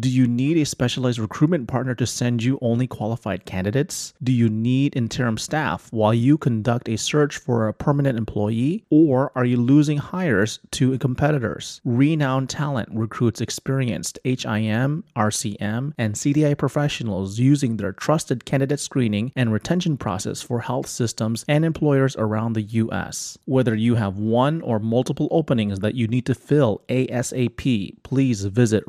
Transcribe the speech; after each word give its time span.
Do 0.00 0.08
you 0.08 0.26
need 0.26 0.56
a 0.56 0.64
specialized 0.64 1.18
recruitment 1.18 1.68
partner 1.68 1.94
to 1.96 2.06
send 2.06 2.42
you 2.42 2.58
only 2.62 2.86
qualified 2.86 3.44
candidates? 3.44 4.14
Do 4.22 4.32
you 4.32 4.48
need 4.48 4.96
interim 4.96 5.36
staff 5.36 5.88
while 5.90 6.14
you 6.14 6.38
conduct 6.38 6.88
a 6.88 6.96
search 6.96 7.36
for 7.36 7.68
a 7.68 7.74
permanent 7.74 8.16
employee? 8.16 8.86
Or 8.88 9.32
are 9.34 9.44
you 9.44 9.58
losing 9.58 9.98
hires 9.98 10.60
to 10.70 10.96
competitors? 10.96 11.82
Renowned 11.84 12.48
Talent 12.48 12.88
recruits 12.90 13.42
experienced 13.42 14.18
HIM, 14.24 15.04
RCM, 15.14 15.92
and 15.98 16.14
CDI 16.14 16.56
professionals 16.56 17.38
using 17.38 17.76
their 17.76 17.92
trusted 17.92 18.46
candidate 18.46 18.80
screening 18.80 19.30
and 19.36 19.52
retention 19.52 19.98
process 19.98 20.40
for 20.40 20.60
health 20.60 20.86
systems 20.86 21.44
and 21.48 21.66
employers 21.66 22.16
around 22.16 22.54
the 22.54 22.62
U.S. 22.62 23.36
Whether 23.44 23.74
you 23.74 23.96
have 23.96 24.16
one 24.16 24.62
or 24.62 24.78
multiple 24.78 25.28
openings 25.30 25.80
that 25.80 25.96
you 25.96 26.08
need 26.08 26.24
to 26.24 26.34
fill 26.34 26.80
ASAP, 26.88 28.02
please 28.02 28.46
visit 28.46 28.84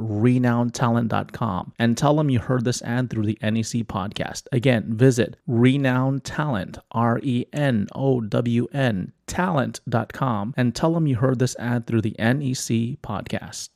and 1.80 1.98
tell 1.98 2.16
them 2.16 2.30
you 2.30 2.39
heard 2.39 2.66
this 2.66 2.82
ad 2.82 3.10
through 3.10 3.25
the 3.25 3.38
NEC 3.42 3.86
podcast. 3.86 4.43
Again, 4.51 4.86
visit 4.96 5.38
Renowned 5.47 6.24
Talent, 6.24 6.78
R 6.92 7.20
E 7.24 7.46
N 7.54 7.88
O 7.93 8.21
W 8.21 8.68
N, 8.74 9.11
talent.com, 9.28 10.54
and 10.56 10.75
tell 10.75 10.93
them 10.93 11.07
you 11.07 11.15
heard 11.15 11.39
this 11.39 11.56
ad 11.57 11.87
through 11.87 12.01
the 12.01 12.15
NEC 12.20 13.00
podcast. 13.01 13.70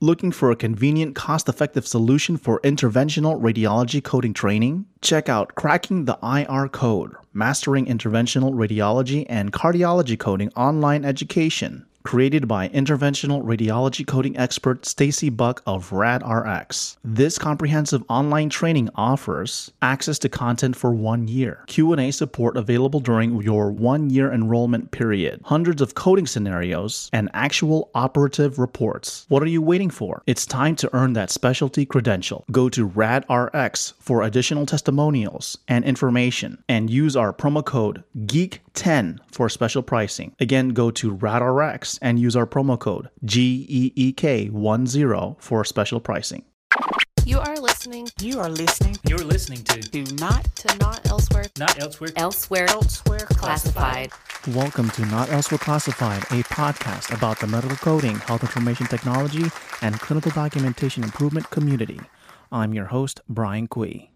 Looking 0.00 0.30
for 0.30 0.50
a 0.50 0.56
convenient, 0.56 1.14
cost 1.14 1.48
effective 1.48 1.86
solution 1.86 2.36
for 2.36 2.60
interventional 2.60 3.40
radiology 3.40 4.04
coding 4.04 4.34
training? 4.34 4.84
Check 5.00 5.30
out 5.30 5.54
Cracking 5.54 6.04
the 6.04 6.18
IR 6.22 6.68
Code, 6.68 7.14
Mastering 7.32 7.86
Interventional 7.86 8.52
Radiology 8.52 9.24
and 9.30 9.54
Cardiology 9.54 10.18
Coding 10.18 10.50
Online 10.54 11.02
Education 11.02 11.85
created 12.06 12.46
by 12.46 12.68
interventional 12.68 13.42
radiology 13.42 14.06
coding 14.06 14.38
expert 14.38 14.82
Stacie 14.82 15.36
Buck 15.36 15.60
of 15.66 15.90
RadRx. 15.90 16.98
This 17.02 17.36
comprehensive 17.36 18.04
online 18.08 18.48
training 18.48 18.90
offers 18.94 19.72
access 19.82 20.16
to 20.20 20.28
content 20.28 20.76
for 20.76 20.92
1 20.92 21.26
year, 21.26 21.64
Q&A 21.66 22.12
support 22.12 22.56
available 22.56 23.00
during 23.00 23.42
your 23.42 23.72
1-year 23.72 24.32
enrollment 24.32 24.92
period, 24.92 25.40
hundreds 25.46 25.82
of 25.82 25.96
coding 25.96 26.28
scenarios, 26.28 27.10
and 27.12 27.28
actual 27.34 27.90
operative 27.92 28.60
reports. 28.60 29.26
What 29.28 29.42
are 29.42 29.48
you 29.48 29.60
waiting 29.60 29.90
for? 29.90 30.22
It's 30.26 30.46
time 30.46 30.76
to 30.76 30.90
earn 30.94 31.14
that 31.14 31.30
specialty 31.30 31.84
credential. 31.84 32.44
Go 32.52 32.68
to 32.68 32.88
RadRx 32.88 33.94
for 33.98 34.22
additional 34.22 34.64
testimonials 34.64 35.58
and 35.66 35.84
information 35.84 36.62
and 36.68 36.88
use 36.88 37.16
our 37.16 37.32
promo 37.32 37.64
code 37.64 38.04
GEEK10 38.16 39.18
for 39.32 39.48
special 39.48 39.82
pricing. 39.82 40.36
Again, 40.38 40.68
go 40.68 40.92
to 40.92 41.16
RadRx 41.16 41.95
and 42.02 42.18
use 42.18 42.36
our 42.36 42.46
promo 42.46 42.78
code 42.78 43.08
GEEK10 43.24 45.40
for 45.40 45.64
special 45.64 46.00
pricing. 46.00 46.44
You 47.26 47.40
are 47.40 47.56
listening. 47.56 48.08
You 48.20 48.38
are 48.38 48.48
listening. 48.48 48.96
You're 49.08 49.18
listening 49.18 49.64
to 49.64 49.80
Do 49.80 50.04
not 50.14 50.44
to 50.56 50.78
Not 50.78 51.04
Elsewhere. 51.08 51.46
Not 51.58 51.80
Elsewhere. 51.80 52.10
Elsewhere. 52.14 52.66
elsewhere 52.68 53.26
Classified. 53.30 54.12
Welcome 54.48 54.90
to 54.90 55.04
Not 55.06 55.30
Elsewhere 55.30 55.58
Classified, 55.58 56.22
a 56.24 56.44
podcast 56.44 57.12
about 57.12 57.40
the 57.40 57.48
medical 57.48 57.76
coding, 57.78 58.16
health 58.16 58.42
information 58.42 58.86
technology, 58.86 59.50
and 59.82 59.98
clinical 59.98 60.30
documentation 60.30 61.02
improvement 61.02 61.50
community. 61.50 61.98
I'm 62.52 62.72
your 62.72 62.86
host, 62.86 63.20
Brian 63.28 63.66
Cui. 63.66 64.12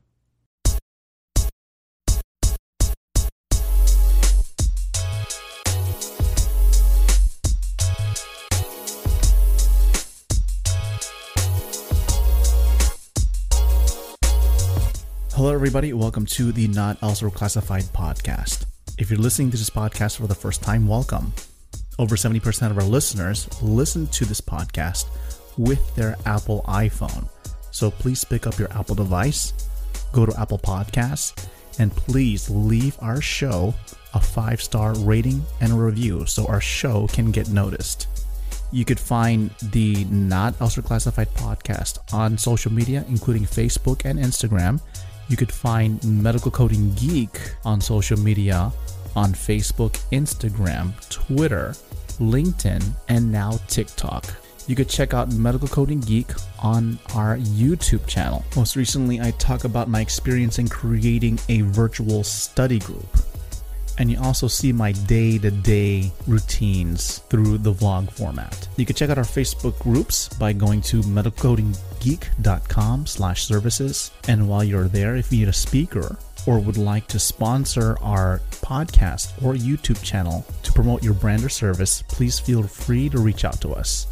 Hello, 15.41 15.55
everybody. 15.55 15.95
Welcome 15.95 16.27
to 16.27 16.53
the 16.53 16.69
Not 16.69 17.03
Elsewhere 17.03 17.31
Classified 17.31 17.85
podcast. 17.85 18.67
If 18.99 19.09
you're 19.09 19.19
listening 19.19 19.51
to 19.53 19.57
this 19.57 19.71
podcast 19.71 20.19
for 20.19 20.27
the 20.27 20.35
first 20.35 20.63
time, 20.63 20.87
welcome. 20.87 21.33
Over 21.99 22.17
70% 22.17 22.71
of 22.71 22.77
our 22.77 22.85
listeners 22.85 23.49
listen 23.63 24.07
to 24.09 24.27
this 24.27 24.43
podcast 24.43 25.07
with 25.57 25.97
their 25.97 26.15
Apple 26.27 26.63
iPhone. 26.69 27.27
So 27.71 27.91
please 27.91 28.23
pick 28.23 28.47
up 28.47 28.59
your 28.59 28.71
Apple 28.75 28.95
device, 28.95 29.55
go 30.13 30.27
to 30.27 30.39
Apple 30.39 30.59
Podcasts, 30.59 31.49
and 31.79 31.91
please 31.91 32.51
leave 32.51 32.99
our 33.01 33.23
show 33.23 33.73
a 34.13 34.21
five 34.21 34.61
star 34.61 34.95
rating 34.99 35.43
and 35.63 35.73
review 35.73 36.27
so 36.27 36.47
our 36.49 36.61
show 36.61 37.07
can 37.07 37.31
get 37.31 37.49
noticed. 37.49 38.09
You 38.73 38.85
could 38.85 39.01
find 39.01 39.51
the 39.73 40.05
Not 40.05 40.61
Elsewhere 40.61 40.85
Classified 40.85 41.35
podcast 41.35 41.99
on 42.13 42.39
social 42.39 42.73
media, 42.73 43.05
including 43.09 43.45
Facebook 43.45 44.03
and 44.05 44.19
Instagram. 44.19 44.81
You 45.31 45.37
could 45.37 45.53
find 45.53 46.03
Medical 46.05 46.51
Coding 46.51 46.93
Geek 46.95 47.39
on 47.65 47.81
social 47.81 48.19
media 48.19 48.73
on 49.15 49.33
Facebook, 49.33 49.93
Instagram, 50.11 50.93
Twitter, 51.09 51.73
LinkedIn, 52.19 52.83
and 53.09 53.31
now 53.31 53.61
TikTok. 53.69 54.27
You 54.67 54.75
could 54.75 54.89
check 54.89 55.15
out 55.15 55.33
Medical 55.33 55.69
Coding 55.69 56.01
Geek 56.01 56.27
on 56.59 56.99
our 57.15 57.37
YouTube 57.37 58.09
channel. 58.09 58.45
Most 58.57 58.75
recently, 58.75 59.21
I 59.21 59.31
talk 59.33 59.63
about 59.63 59.89
my 59.89 60.01
experience 60.01 60.59
in 60.59 60.67
creating 60.67 61.39
a 61.49 61.61
virtual 61.61 62.25
study 62.25 62.81
group. 62.81 63.07
And 64.01 64.11
you 64.11 64.19
also 64.19 64.49
see 64.49 64.73
my 64.73 64.93
day 64.93 65.39
to 65.39 65.51
day 65.51 66.11
routines 66.27 67.19
through 67.29 67.59
the 67.59 67.75
vlog 67.75 68.11
format. 68.11 68.67
You 68.77 68.87
can 68.87 68.97
check 68.97 69.11
out 69.11 69.19
our 69.19 69.25
Facebook 69.25 69.79
groups 69.79 70.31
by 70.31 70.55
going 70.55 70.81
to 70.83 71.03
medicalcodinggeek.com 71.03 73.07
slash 73.07 73.45
services. 73.45 74.11
And 74.27 74.49
while 74.49 74.65
you're 74.65 74.89
there, 74.89 75.17
if 75.17 75.31
you 75.31 75.41
need 75.41 75.49
a 75.49 75.53
speaker 75.53 76.17
or 76.47 76.59
would 76.59 76.79
like 76.79 77.07
to 77.09 77.19
sponsor 77.19 77.99
our 78.01 78.41
podcast 78.63 79.35
or 79.45 79.53
YouTube 79.53 80.03
channel 80.03 80.47
to 80.63 80.73
promote 80.73 81.03
your 81.03 81.13
brand 81.13 81.45
or 81.45 81.51
service, 81.51 82.03
please 82.09 82.41
feel 82.41 82.63
free 82.63 83.11
to 83.11 83.19
reach 83.19 83.45
out 83.45 83.61
to 83.61 83.75
us. 83.75 84.07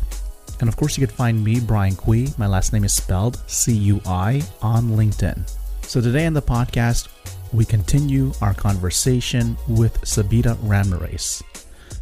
And 0.60 0.69
of 0.69 0.77
course, 0.77 0.98
you 0.98 1.06
can 1.06 1.16
find 1.16 1.43
me, 1.43 1.60
Brian 1.60 1.97
Cui. 1.97 2.28
My 2.37 2.47
last 2.47 2.75
name 2.75 2.84
is 2.84 2.93
spelled 2.93 3.43
C 3.47 3.72
U 3.72 4.03
I 4.04 4.43
on 4.60 4.91
LinkedIn. 4.91 5.50
So 5.82 6.03
today 6.03 6.27
on 6.27 6.34
the 6.34 6.43
podcast, 6.43 7.09
we 7.53 7.64
continue 7.64 8.32
our 8.41 8.54
conversation 8.54 9.56
with 9.69 10.00
Sabita 10.03 10.56
Ramirez. 10.62 11.42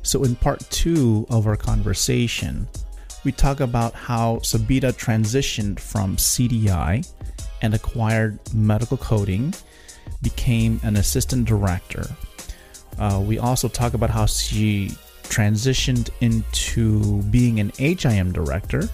So, 0.02 0.24
in 0.24 0.36
part 0.36 0.60
two 0.70 1.26
of 1.30 1.46
our 1.46 1.56
conversation, 1.56 2.68
we 3.24 3.32
talk 3.32 3.60
about 3.60 3.92
how 3.94 4.36
Sabita 4.36 4.92
transitioned 4.92 5.80
from 5.80 6.16
CDI 6.16 7.08
and 7.62 7.74
acquired 7.74 8.38
medical 8.54 8.96
coding, 8.96 9.54
became 10.22 10.80
an 10.82 10.96
assistant 10.96 11.46
director. 11.46 12.06
Uh, 12.98 13.22
we 13.24 13.38
also 13.38 13.68
talk 13.68 13.94
about 13.94 14.10
how 14.10 14.26
she 14.26 14.90
transitioned 15.24 16.10
into 16.20 17.22
being 17.24 17.60
an 17.60 17.72
HIM 17.78 18.32
director. 18.32 18.88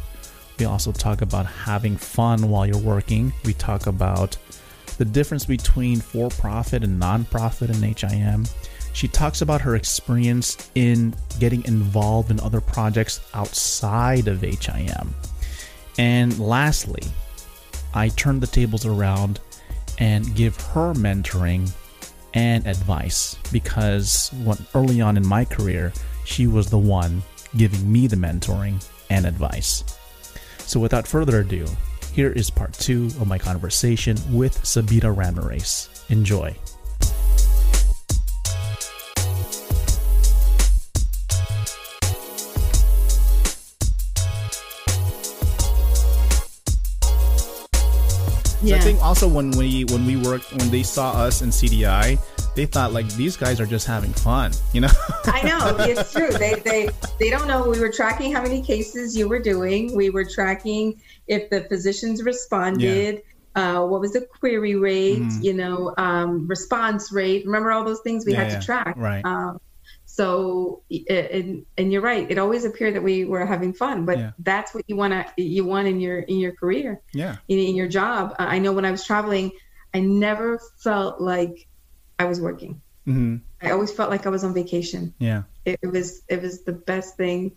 We 0.58 0.64
also 0.64 0.92
talk 0.92 1.22
about 1.22 1.46
having 1.46 1.96
fun 1.96 2.48
while 2.48 2.66
you're 2.66 2.78
working. 2.78 3.32
We 3.44 3.52
talk 3.54 3.86
about 3.86 4.36
the 4.98 5.04
difference 5.04 5.44
between 5.44 6.00
for 6.00 6.28
profit 6.28 6.84
and 6.84 6.98
non 6.98 7.24
profit 7.24 7.70
in 7.70 7.82
HIM. 7.82 8.46
She 8.92 9.08
talks 9.08 9.40
about 9.40 9.62
her 9.62 9.74
experience 9.74 10.70
in 10.74 11.14
getting 11.38 11.64
involved 11.64 12.30
in 12.30 12.38
other 12.40 12.60
projects 12.60 13.20
outside 13.34 14.28
of 14.28 14.42
HIM. 14.42 15.14
And 15.98 16.38
lastly, 16.38 17.02
I 17.94 18.08
turn 18.08 18.40
the 18.40 18.46
tables 18.46 18.86
around 18.86 19.40
and 19.98 20.34
give 20.34 20.56
her 20.56 20.94
mentoring 20.94 21.70
and 22.34 22.66
advice 22.66 23.36
because 23.52 24.30
when, 24.44 24.58
early 24.74 25.00
on 25.00 25.16
in 25.16 25.26
my 25.26 25.44
career, 25.44 25.92
she 26.24 26.46
was 26.46 26.68
the 26.68 26.78
one 26.78 27.22
giving 27.56 27.90
me 27.90 28.06
the 28.06 28.16
mentoring 28.16 28.82
and 29.10 29.26
advice. 29.26 29.84
So, 30.58 30.80
without 30.80 31.06
further 31.06 31.40
ado, 31.40 31.66
here 32.12 32.30
is 32.30 32.50
part 32.50 32.74
two 32.74 33.06
of 33.20 33.26
my 33.26 33.38
conversation 33.38 34.16
with 34.30 34.56
Sabita 34.62 35.14
Ramirez. 35.16 35.88
Enjoy. 36.10 36.54
So 48.64 48.76
I 48.76 48.78
think 48.78 49.02
also 49.02 49.26
when 49.28 49.50
we 49.52 49.84
when 49.86 50.06
we 50.06 50.16
worked 50.16 50.52
when 50.52 50.70
they 50.70 50.82
saw 50.82 51.12
us 51.12 51.42
in 51.42 51.50
CDI, 51.50 52.18
they 52.54 52.66
thought 52.66 52.92
like 52.92 53.08
these 53.14 53.36
guys 53.36 53.60
are 53.60 53.66
just 53.66 53.86
having 53.86 54.12
fun, 54.12 54.52
you 54.72 54.80
know. 54.82 54.90
I 55.24 55.42
know 55.42 55.76
it's 55.80 56.12
true. 56.12 56.30
They 56.30 56.54
they 56.56 56.88
they 57.18 57.30
don't 57.30 57.48
know. 57.48 57.68
We 57.68 57.80
were 57.80 57.90
tracking 57.90 58.32
how 58.32 58.42
many 58.42 58.62
cases 58.62 59.16
you 59.16 59.28
were 59.28 59.40
doing. 59.40 59.94
We 59.96 60.10
were 60.10 60.24
tracking 60.24 61.00
if 61.26 61.50
the 61.50 61.62
physicians 61.64 62.22
responded. 62.22 63.22
Uh, 63.54 63.84
what 63.86 64.00
was 64.00 64.12
the 64.12 64.22
query 64.40 64.76
rate? 64.76 65.22
Mhm. 65.22 65.42
You 65.42 65.54
know, 65.54 65.94
um, 65.98 66.46
response 66.48 67.12
rate. 67.12 67.44
Remember 67.44 67.70
all 67.72 67.84
those 67.84 68.00
things 68.00 68.24
we 68.24 68.32
Yeah, 68.32 68.44
had 68.44 68.52
yeah, 68.52 68.58
to 68.60 68.64
track. 68.64 68.94
right. 68.96 69.24
Um, 69.24 69.60
So, 70.14 70.82
and, 71.08 71.64
and 71.78 71.90
you're 71.90 72.02
right. 72.02 72.30
It 72.30 72.36
always 72.36 72.66
appeared 72.66 72.96
that 72.96 73.02
we 73.02 73.24
were 73.24 73.46
having 73.46 73.72
fun, 73.72 74.04
but 74.04 74.18
Yeah. 74.18 74.32
that's 74.40 74.74
what 74.74 74.84
you 74.86 74.94
want 74.94 75.14
to 75.14 75.42
you 75.42 75.64
want 75.64 75.88
in 75.88 76.00
your 76.00 76.18
in 76.18 76.38
your 76.38 76.52
career, 76.52 77.00
Yeah. 77.14 77.36
in, 77.48 77.58
in 77.58 77.74
your 77.76 77.88
job. 77.88 78.34
I 78.38 78.58
know 78.58 78.72
when 78.74 78.84
I 78.84 78.90
was 78.90 79.06
traveling, 79.06 79.52
I 79.94 80.00
never 80.00 80.60
felt 80.84 81.18
like 81.18 81.66
I 82.18 82.26
was 82.26 82.38
working. 82.42 82.82
hmm 83.06 83.36
I 83.62 83.70
always 83.70 83.90
felt 83.90 84.10
like 84.10 84.26
I 84.26 84.28
was 84.28 84.44
on 84.44 84.52
vacation. 84.52 85.14
Yeah. 85.18 85.44
It, 85.64 85.78
it 85.82 85.90
was 85.96 86.20
it 86.28 86.42
was 86.42 86.62
the 86.64 86.74
best 86.74 87.16
thing 87.16 87.52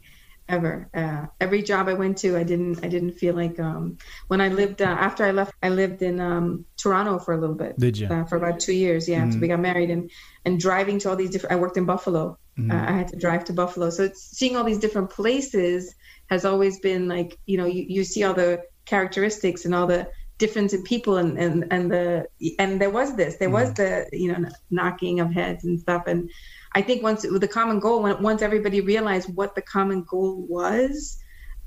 ever. 0.47 0.87
Uh, 0.93 1.25
every 1.41 1.61
job 1.61 1.89
I 1.89 1.95
went 1.95 2.19
to, 2.19 2.37
I 2.37 2.43
didn't 2.43 2.85
I 2.85 2.87
didn't 2.87 3.13
feel 3.21 3.35
like 3.35 3.59
um, 3.59 3.97
when 4.29 4.39
I 4.39 4.47
lived 4.47 4.81
uh, 4.81 4.85
after 5.09 5.25
I 5.25 5.31
left, 5.31 5.51
I 5.61 5.69
lived 5.81 6.01
in 6.03 6.21
um, 6.21 6.63
Toronto 6.77 7.19
for 7.19 7.33
a 7.33 7.37
little 7.37 7.59
bit. 7.65 7.77
Did 7.77 7.97
you? 7.97 8.07
Uh, 8.07 8.23
for 8.29 8.37
about 8.37 8.61
two 8.61 8.77
years, 8.85 9.09
yeah. 9.09 9.29
So 9.29 9.39
we 9.39 9.49
got 9.49 9.59
married 9.59 9.89
and 9.89 10.09
and 10.45 10.57
driving 10.57 10.99
to 10.99 11.09
all 11.09 11.17
these 11.17 11.31
different. 11.31 11.51
I 11.51 11.59
worked 11.59 11.75
in 11.77 11.85
Buffalo. 11.85 12.37
Mm-hmm. 12.57 12.71
Uh, 12.71 12.85
I 12.87 12.91
had 12.91 13.07
to 13.09 13.17
drive 13.17 13.45
to 13.45 13.53
Buffalo, 13.53 13.89
so 13.89 14.03
it's 14.03 14.21
seeing 14.21 14.55
all 14.55 14.63
these 14.63 14.79
different 14.79 15.09
places 15.09 15.93
has 16.27 16.45
always 16.45 16.79
been 16.79 17.07
like 17.07 17.37
you 17.45 17.57
know 17.57 17.65
you, 17.65 17.85
you 17.87 18.03
see 18.03 18.23
all 18.23 18.33
the 18.33 18.61
characteristics 18.85 19.65
and 19.65 19.75
all 19.75 19.87
the 19.87 20.07
difference 20.37 20.73
in 20.73 20.83
people 20.83 21.17
and 21.17 21.37
and 21.37 21.65
and 21.71 21.91
the 21.91 22.25
and 22.59 22.79
there 22.79 22.89
was 22.89 23.15
this 23.15 23.37
there 23.37 23.49
was 23.49 23.73
the 23.73 24.07
you 24.11 24.31
know 24.31 24.49
knocking 24.69 25.19
of 25.19 25.31
heads 25.31 25.63
and 25.63 25.79
stuff. 25.79 26.03
And 26.07 26.29
I 26.73 26.81
think 26.81 27.03
once 27.03 27.25
with 27.25 27.41
the 27.41 27.47
common 27.47 27.79
goal 27.79 28.03
when 28.03 28.21
once 28.21 28.41
everybody 28.41 28.81
realized 28.81 29.33
what 29.33 29.55
the 29.55 29.61
common 29.61 30.03
goal 30.03 30.45
was 30.47 31.17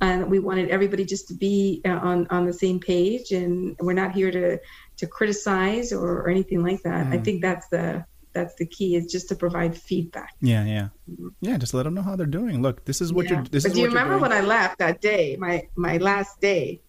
and 0.01 0.31
we 0.31 0.39
wanted 0.39 0.69
everybody 0.69 1.05
just 1.05 1.29
to 1.29 1.35
be 1.35 1.81
uh, 1.87 1.99
on 2.03 2.27
on 2.29 2.45
the 2.45 2.53
same 2.53 2.79
page 2.79 3.33
and 3.33 3.75
we're 3.81 3.95
not 3.95 4.13
here 4.13 4.31
to 4.31 4.59
to 4.97 5.07
criticize 5.07 5.93
or, 5.93 6.23
or 6.23 6.29
anything 6.29 6.63
like 6.63 6.83
that 6.83 7.07
I 7.07 7.19
think 7.19 7.41
that's 7.41 7.69
the 7.69 8.05
that's 8.39 8.55
the 8.55 8.67
key 8.67 8.97
is 8.97 9.05
just 9.15 9.29
to 9.31 9.35
provide 9.35 9.77
feedback 9.77 10.33
Yeah. 10.41 10.65
Yeah. 10.65 10.89
Mm-hmm. 11.11 11.29
Yeah. 11.41 11.57
Just 11.59 11.75
let 11.75 11.83
them 11.85 11.95
know 11.95 12.03
how 12.03 12.17
they're 12.17 12.27
doing. 12.41 12.63
Look, 12.63 12.85
this 12.85 13.01
is 13.01 13.13
what 13.13 13.27
Yeah. 13.27 13.35
you're. 13.35 13.45
This 13.45 13.65
but 13.65 13.71
is 13.71 13.75
do 13.77 13.81
you 13.83 13.89
remember 13.89 14.17
when 14.19 14.33
I 14.33 14.41
left 14.41 14.79
that 14.79 15.01
day 15.01 15.37
my 15.39 15.55
my 15.77 15.97
last 15.99 16.41
day 16.41 16.81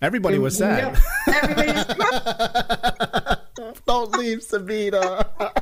Everybody 0.00 0.38
was 0.38 0.60
You 0.60 0.66
know, 0.66 0.94
sad. 0.94 1.02
everybody 1.42 1.72
was 1.72 1.86
Don't 3.86 4.12
leave, 4.16 4.42
Sabina. 4.44 5.26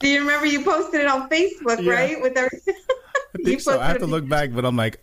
Do 0.00 0.08
you 0.08 0.20
remember 0.20 0.46
you 0.46 0.62
posted 0.62 1.00
it 1.00 1.06
on 1.06 1.28
Facebook, 1.28 1.82
Yeah. 1.82 1.92
right? 1.92 2.20
With 2.22 2.36
our, 2.36 2.46
I 2.46 3.42
think 3.44 3.60
so. 3.60 3.80
I 3.80 3.86
have 3.88 3.98
to 3.98 4.06
look 4.06 4.28
back, 4.28 4.52
but 4.52 4.64
I'm 4.64 4.76
like, 4.76 5.00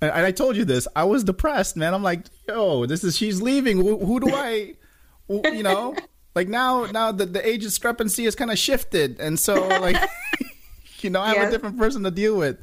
and 0.00 0.10
and 0.12 0.26
I 0.26 0.32
told 0.32 0.56
you 0.56 0.64
this. 0.64 0.86
I 0.94 1.04
was 1.04 1.24
depressed, 1.24 1.76
man. 1.76 1.94
I'm 1.94 2.02
like, 2.02 2.26
yo, 2.46 2.86
this 2.86 3.02
is 3.04 3.16
she's 3.16 3.40
leaving. 3.40 3.78
Who, 3.78 3.98
who 4.04 4.20
do 4.20 4.34
I, 4.34 4.74
you 5.28 5.62
know, 5.62 5.96
like 6.38 6.48
now, 6.48 6.84
now 6.86 7.10
the 7.10 7.26
the 7.26 7.42
age 7.46 7.62
discrepancy 7.62 8.24
has 8.24 8.34
kind 8.36 8.50
of 8.50 8.58
shifted, 8.58 9.18
and 9.18 9.38
so 9.38 9.54
like, 9.66 9.96
you 11.00 11.10
know, 11.10 11.20
I 11.20 11.28
have 11.28 11.36
Yes. 11.36 11.48
a 11.48 11.50
different 11.50 11.78
person 11.78 12.04
to 12.04 12.10
deal 12.12 12.36
with. 12.38 12.58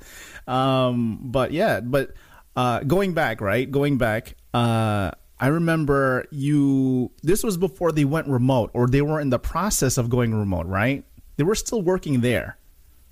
Um, 0.48 1.20
but 1.22 1.52
yeah, 1.52 1.82
but 1.82 2.14
uh, 2.56 2.80
going 2.82 3.14
back, 3.14 3.42
right? 3.42 3.70
Going 3.70 3.98
back, 3.98 4.36
uh, 4.54 5.12
I 5.40 5.48
remember 5.48 6.26
you. 6.32 7.12
This 7.24 7.44
was 7.44 7.58
before 7.58 7.92
they 7.92 8.06
went 8.06 8.28
remote, 8.28 8.72
or 8.74 8.88
they 8.88 9.02
were 9.02 9.20
in 9.20 9.30
the 9.30 9.40
process 9.40 9.98
of 9.98 10.10
going 10.10 10.34
remote, 10.34 10.68
right? 10.68 11.04
They 11.36 11.44
were 11.44 11.56
still 11.56 11.82
working 11.82 12.22
there. 12.22 12.58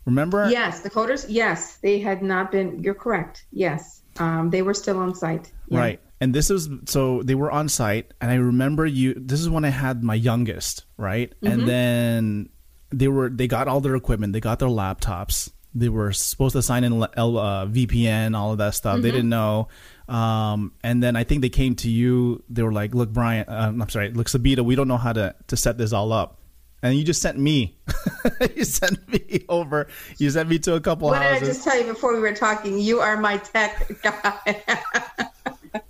Remember? 0.05 0.49
Yes, 0.49 0.79
the 0.81 0.89
coders. 0.89 1.25
Yes, 1.27 1.77
they 1.77 1.99
had 1.99 2.21
not 2.23 2.51
been. 2.51 2.81
You're 2.83 2.93
correct. 2.95 3.45
Yes, 3.51 4.02
um, 4.19 4.49
they 4.49 4.61
were 4.61 4.73
still 4.73 4.99
on 4.99 5.15
site. 5.15 5.51
Yeah. 5.67 5.79
Right. 5.79 5.99
And 6.21 6.33
this 6.33 6.49
is 6.49 6.69
so 6.85 7.21
they 7.23 7.35
were 7.35 7.51
on 7.51 7.67
site 7.67 8.13
and 8.21 8.31
I 8.31 8.35
remember 8.35 8.85
you 8.85 9.13
this 9.13 9.41
is 9.41 9.49
when 9.49 9.65
I 9.65 9.69
had 9.69 10.03
my 10.03 10.15
youngest, 10.15 10.85
right? 10.97 11.33
Mm-hmm. 11.41 11.47
And 11.47 11.67
then 11.67 12.49
they 12.91 13.07
were 13.07 13.29
they 13.29 13.47
got 13.47 13.67
all 13.67 13.81
their 13.81 13.95
equipment, 13.95 14.33
they 14.33 14.39
got 14.39 14.59
their 14.59 14.69
laptops. 14.69 15.51
They 15.75 15.89
were 15.89 16.13
supposed 16.13 16.53
to 16.53 16.61
sign 16.61 16.83
in 16.83 16.93
L, 17.15 17.37
uh, 17.37 17.65
VPN, 17.65 18.37
all 18.37 18.51
of 18.51 18.59
that 18.59 18.75
stuff. 18.75 18.93
Mm-hmm. 18.93 19.01
They 19.01 19.11
didn't 19.11 19.29
know. 19.29 19.69
Um, 20.07 20.73
and 20.83 21.01
then 21.01 21.15
I 21.15 21.23
think 21.23 21.41
they 21.41 21.49
came 21.49 21.75
to 21.77 21.89
you. 21.89 22.43
They 22.47 22.61
were 22.61 22.71
like, 22.71 22.93
"Look, 22.93 23.09
Brian, 23.09 23.45
um, 23.47 23.81
I'm 23.81 23.89
sorry, 23.89 24.11
look, 24.11 24.27
Sabita, 24.27 24.63
we 24.63 24.75
don't 24.75 24.87
know 24.87 24.97
how 24.97 25.13
to 25.13 25.35
to 25.47 25.57
set 25.57 25.79
this 25.79 25.91
all 25.91 26.13
up." 26.13 26.39
And 26.83 26.95
you 26.97 27.03
just 27.05 27.21
sent 27.21 27.39
me. 27.39 27.77
you 28.55 28.65
sent 28.65 29.07
me 29.07 29.45
over. 29.47 29.87
You 30.17 30.29
sent 30.29 30.49
me 30.49 30.59
to 30.59 30.75
a 30.75 30.81
couple 30.81 31.11
houses. 31.13 31.31
What 31.31 31.39
did 31.39 31.43
I 31.43 31.47
just 31.47 31.63
tell 31.63 31.79
you 31.79 31.85
before 31.85 32.13
we 32.13 32.19
were 32.19 32.35
talking? 32.35 32.77
You 32.77 32.99
are 32.99 33.15
my 33.15 33.37
tech 33.37 33.89
guy. 34.03 34.61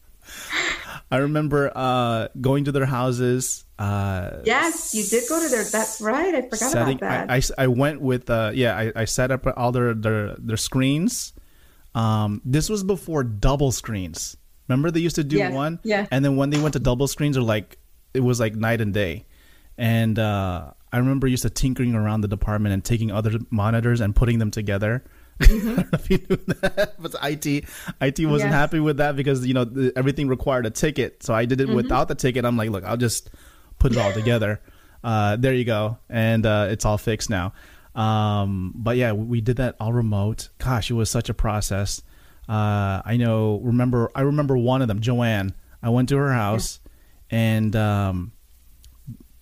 I 1.12 1.18
remember 1.18 1.72
uh, 1.75 2.28
going 2.40 2.66
to 2.66 2.72
their 2.72 2.86
houses. 2.86 3.66
Uh, 3.78 4.38
yes, 4.45 4.94
you 4.94 5.04
did 5.04 5.28
go 5.28 5.42
to 5.42 5.50
their. 5.50 5.63
That's 5.63 6.00
right. 6.00 6.34
I 6.34 6.42
forgot 6.44 6.72
setting. 6.72 6.98
about 6.98 7.28
that. 7.28 7.31
I, 7.31 7.36
I, 7.38 7.66
I 7.66 7.68
went 7.68 8.00
with 8.00 8.30
uh, 8.30 8.51
yeah. 8.54 8.78
I, 8.78 8.92
I 8.95 9.06
set 9.06 9.31
up 9.31 9.45
all 9.57 9.72
their 9.72 9.95
their 9.95 10.36
their 10.38 10.57
screens. 10.57 11.34
Um, 11.95 12.42
this 12.45 12.69
was 12.69 12.84
before 12.84 13.24
double 13.24 13.72
screens. 13.72 14.38
Remember 14.68 14.90
they 14.92 15.01
used 15.01 15.18
to 15.18 15.24
do 15.24 15.38
Yes, 15.38 15.54
one, 15.54 15.80
yeah. 15.84 16.07
and 16.10 16.24
then 16.24 16.36
when 16.36 16.50
they 16.50 16.60
went 16.60 16.74
to 16.74 16.80
double 16.80 17.07
screens, 17.07 17.38
are 17.38 17.42
like 17.42 17.78
it 18.13 18.22
was 18.22 18.40
like 18.40 18.56
night 18.56 18.80
and 18.81 18.94
day. 18.94 19.25
And 19.78 20.18
uh, 20.18 20.72
I 20.94 20.98
remember 21.00 21.28
used 21.28 21.44
to 21.44 21.50
tinkering 21.50 21.95
around 21.95 22.22
the 22.22 22.28
department 22.30 22.74
and 22.74 22.86
taking 22.86 23.12
other 23.12 23.31
monitors 23.50 24.00
and 24.00 24.16
putting 24.16 24.40
them 24.40 24.51
together. 24.51 25.04
I 25.42 25.48
don't 25.48 25.66
know 25.78 25.86
if 25.94 26.10
you 26.12 26.19
knew 26.30 26.36
that, 26.62 26.94
but 27.00 27.16
IT 27.24 27.45
IT 27.48 27.66
wasn't 28.00 28.22
Mm-hmm. 28.22 28.38
Yes. 28.38 28.51
happy 28.54 28.80
with 28.80 28.98
that 28.98 29.16
because 29.16 29.45
you 29.45 29.54
know 29.56 29.66
the, 29.66 29.92
everything 29.95 30.28
required 30.28 30.66
a 30.68 30.69
ticket. 30.69 31.24
So 31.24 31.34
I 31.34 31.45
did 31.45 31.60
it 31.60 31.66
Mm-hmm. 31.68 31.75
without 31.75 32.07
the 32.07 32.16
ticket. 32.16 32.45
I'm 32.45 32.56
like, 32.56 32.69
look, 32.69 32.84
I'll 32.86 32.95
just 32.98 33.31
put 33.80 33.92
it 33.92 33.98
all 33.98 34.13
together. 34.22 34.62
Uh, 35.04 35.36
there 35.36 35.54
you 35.54 35.66
go, 35.66 35.98
and 36.10 36.45
uh, 36.45 36.68
it's 36.69 36.86
all 36.86 36.98
fixed 37.00 37.30
now. 37.30 37.51
Um, 37.95 38.72
but 38.75 38.95
yeah, 38.95 39.12
we 39.12 39.42
did 39.42 39.57
that 39.57 39.75
all 39.80 39.92
remote. 39.92 40.50
Gosh, 40.60 40.90
it 40.90 40.94
was 40.94 41.10
such 41.10 41.28
a 41.30 41.34
process. 41.34 42.01
Uh, 42.48 43.01
I 43.04 43.18
know. 43.18 43.60
Remember, 43.63 44.12
I 44.16 44.22
remember 44.22 44.57
one 44.57 44.81
of 44.81 44.88
them, 44.88 45.01
Joanne. 45.01 45.56
I 45.81 45.90
went 45.90 46.10
to 46.10 46.18
her 46.18 46.31
house, 46.34 46.80
and 47.30 47.75
um, 47.75 48.31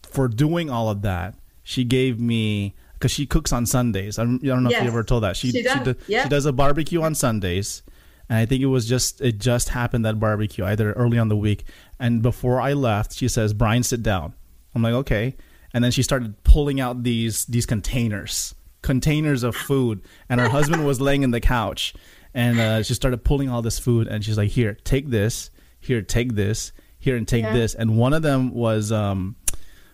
for 0.04 0.28
doing 0.28 0.70
all 0.70 0.90
of 0.90 1.02
that, 1.04 1.36
she 1.64 1.84
gave 1.84 2.20
me 2.20 2.76
because 2.94 3.12
she 3.12 3.26
cooks 3.26 3.52
on 3.52 3.66
Sundays. 3.66 4.20
I 4.20 4.24
don't 4.24 4.44
I 4.44 4.48
don't 4.48 4.64
know 4.64 4.70
if 4.70 4.82
you 4.82 4.88
ever 4.88 5.04
told 5.04 5.24
that. 5.24 5.36
She 5.38 5.52
she 5.52 5.64
does, 5.64 5.84
do- 5.84 5.96
yeah. 6.08 6.24
she 6.24 6.30
does 6.30 6.46
a 6.46 6.54
barbecue 6.54 7.02
on 7.02 7.16
Sundays, 7.16 7.82
and 8.30 8.38
I 8.38 8.46
think 8.46 8.62
it 8.62 8.68
was 8.68 8.88
just 8.88 9.22
it 9.22 9.40
just 9.40 9.70
happened 9.70 10.06
that 10.06 10.20
barbecue 10.20 10.64
either 10.66 10.94
early 10.94 11.18
on 11.18 11.28
the 11.30 11.38
week. 11.38 11.64
And 12.00 12.22
before 12.22 12.60
I 12.62 12.74
left, 12.74 13.14
she 13.14 13.28
says, 13.28 13.54
"Brian, 13.54 13.84
sit 13.84 14.02
down." 14.04 14.34
I'm 14.76 14.82
like, 14.82 14.94
"Okay," 14.94 15.36
and 15.74 15.84
then 15.84 15.92
she 15.92 16.04
started 16.04 16.44
pulling 16.44 16.80
out 16.80 17.04
these 17.04 17.46
these 17.46 17.66
containers, 17.66 18.54
containers 18.82 19.44
of 19.44 19.56
food, 19.56 20.02
and 20.30 20.40
her 20.40 20.50
husband 20.50 20.86
was 20.86 21.00
laying 21.02 21.24
in 21.24 21.32
the 21.32 21.42
couch, 21.42 21.94
and 22.34 22.60
uh, 22.60 22.84
she 22.84 22.94
started 22.94 23.24
pulling 23.24 23.50
all 23.50 23.62
this 23.62 23.78
food, 23.80 24.08
and 24.08 24.24
she's 24.24 24.38
like, 24.38 24.50
"Here, 24.52 24.78
take 24.84 25.10
this. 25.10 25.50
Here, 25.80 26.02
take 26.02 26.36
this. 26.36 26.72
Here, 27.00 27.16
and 27.16 27.28
take 27.28 27.44
Yeah. 27.44 27.54
this." 27.54 27.74
And 27.76 27.98
one 27.98 28.14
of 28.14 28.22
them 28.22 28.54
was 28.54 28.92
um 28.92 29.36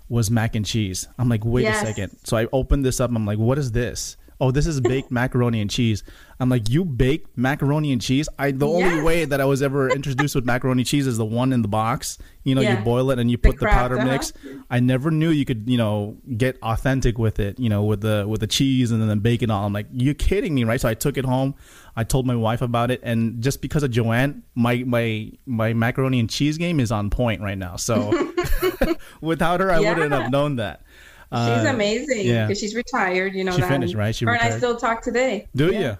was 0.10 0.32
mac 0.32 0.56
and 0.56 0.66
cheese. 0.66 1.08
I'm 1.18 1.30
like, 1.30 1.44
wait 1.46 1.64
Yes. 1.64 1.84
a 1.84 1.86
second. 1.88 2.18
So 2.24 2.38
I 2.38 2.48
opened 2.54 2.86
this 2.86 3.00
up. 3.00 3.12
I'm 3.14 3.26
like, 3.26 3.38
what 3.40 3.58
is 3.58 3.72
this? 3.72 4.18
Oh, 4.40 4.52
this 4.52 4.68
is 4.68 4.80
baked 4.82 5.12
macaroni 5.22 5.62
and 5.62 5.70
cheese. 5.70 6.04
I'm 6.40 6.50
like, 6.50 6.70
you 6.70 6.86
baked 6.86 7.36
macaroni 7.36 7.92
and 7.92 8.00
cheese? 8.00 8.30
I 8.38 8.52
the 8.52 8.68
only 8.68 9.02
way 9.02 9.26
that 9.26 9.42
I 9.42 9.46
was 9.46 9.64
ever 9.64 9.90
introduced 9.90 10.36
with 10.36 10.46
macaroni 10.46 10.82
and 10.82 10.88
cheese 10.88 11.08
is 11.08 11.18
the 11.18 11.26
one 11.26 11.52
in 11.52 11.64
the 11.64 11.68
box. 11.68 12.20
You 12.44 12.54
know, 12.54 12.62
Yeah. 12.62 12.78
you 12.78 12.86
boil 12.86 13.10
it 13.10 13.18
and 13.18 13.32
you 13.32 13.38
put 13.40 13.60
the, 13.60 13.66
powder 13.66 13.98
uh-huh. 13.98 14.06
mix. 14.06 14.34
I 14.70 14.80
never 14.80 15.10
knew 15.10 15.32
you 15.32 15.46
could, 15.46 15.64
you 15.68 15.78
know, 15.78 16.18
get 16.38 16.60
authentic 16.62 17.18
with 17.18 17.40
it. 17.40 17.58
You 17.60 17.70
know, 17.70 17.84
with 17.84 18.02
the 18.02 18.26
with 18.28 18.42
the 18.42 18.48
cheese 18.48 18.92
and 18.92 19.02
then 19.02 19.10
the 19.10 19.16
bacon. 19.16 19.50
All 19.50 19.66
I'm 19.66 19.74
like, 19.74 19.88
you're 19.92 20.14
kidding 20.14 20.54
me, 20.54 20.64
right? 20.64 20.80
So 20.80 20.88
I 20.88 20.94
took 20.94 21.18
it 21.18 21.26
home. 21.26 21.56
I 21.96 22.04
told 22.04 22.28
my 22.28 22.36
wife 22.36 22.62
about 22.62 22.92
it, 22.92 23.00
and 23.02 23.42
just 23.42 23.60
because 23.60 23.82
of 23.82 23.90
Joanne, 23.90 24.44
my 24.54 24.84
my 24.86 25.32
my 25.48 25.74
macaroni 25.74 26.20
and 26.20 26.30
cheese 26.30 26.60
game 26.60 26.80
is 26.80 26.92
on 26.92 27.10
point 27.10 27.42
right 27.42 27.58
now. 27.58 27.76
So 27.78 28.32
without 29.22 29.60
her, 29.60 29.72
I 29.72 29.80
Yeah. 29.80 29.94
wouldn't 29.96 30.12
have 30.14 30.32
known 30.32 30.58
that. 30.58 30.84
She's 31.32 31.40
Uh, 31.40 31.72
amazing 31.74 32.26
yeah. 32.26 32.48
she's 32.54 32.76
retired. 32.76 33.34
You 33.36 33.44
know 33.44 33.52
She 33.54 33.62
that. 33.62 33.70
finished, 33.70 33.96
right? 33.96 34.16
She 34.16 34.26
her 34.26 34.32
and 34.34 34.42
I 34.42 34.58
still 34.58 34.78
talk 34.78 35.02
today. 35.02 35.48
Do 35.56 35.72
yeah. 35.72 35.80
you? 35.80 35.98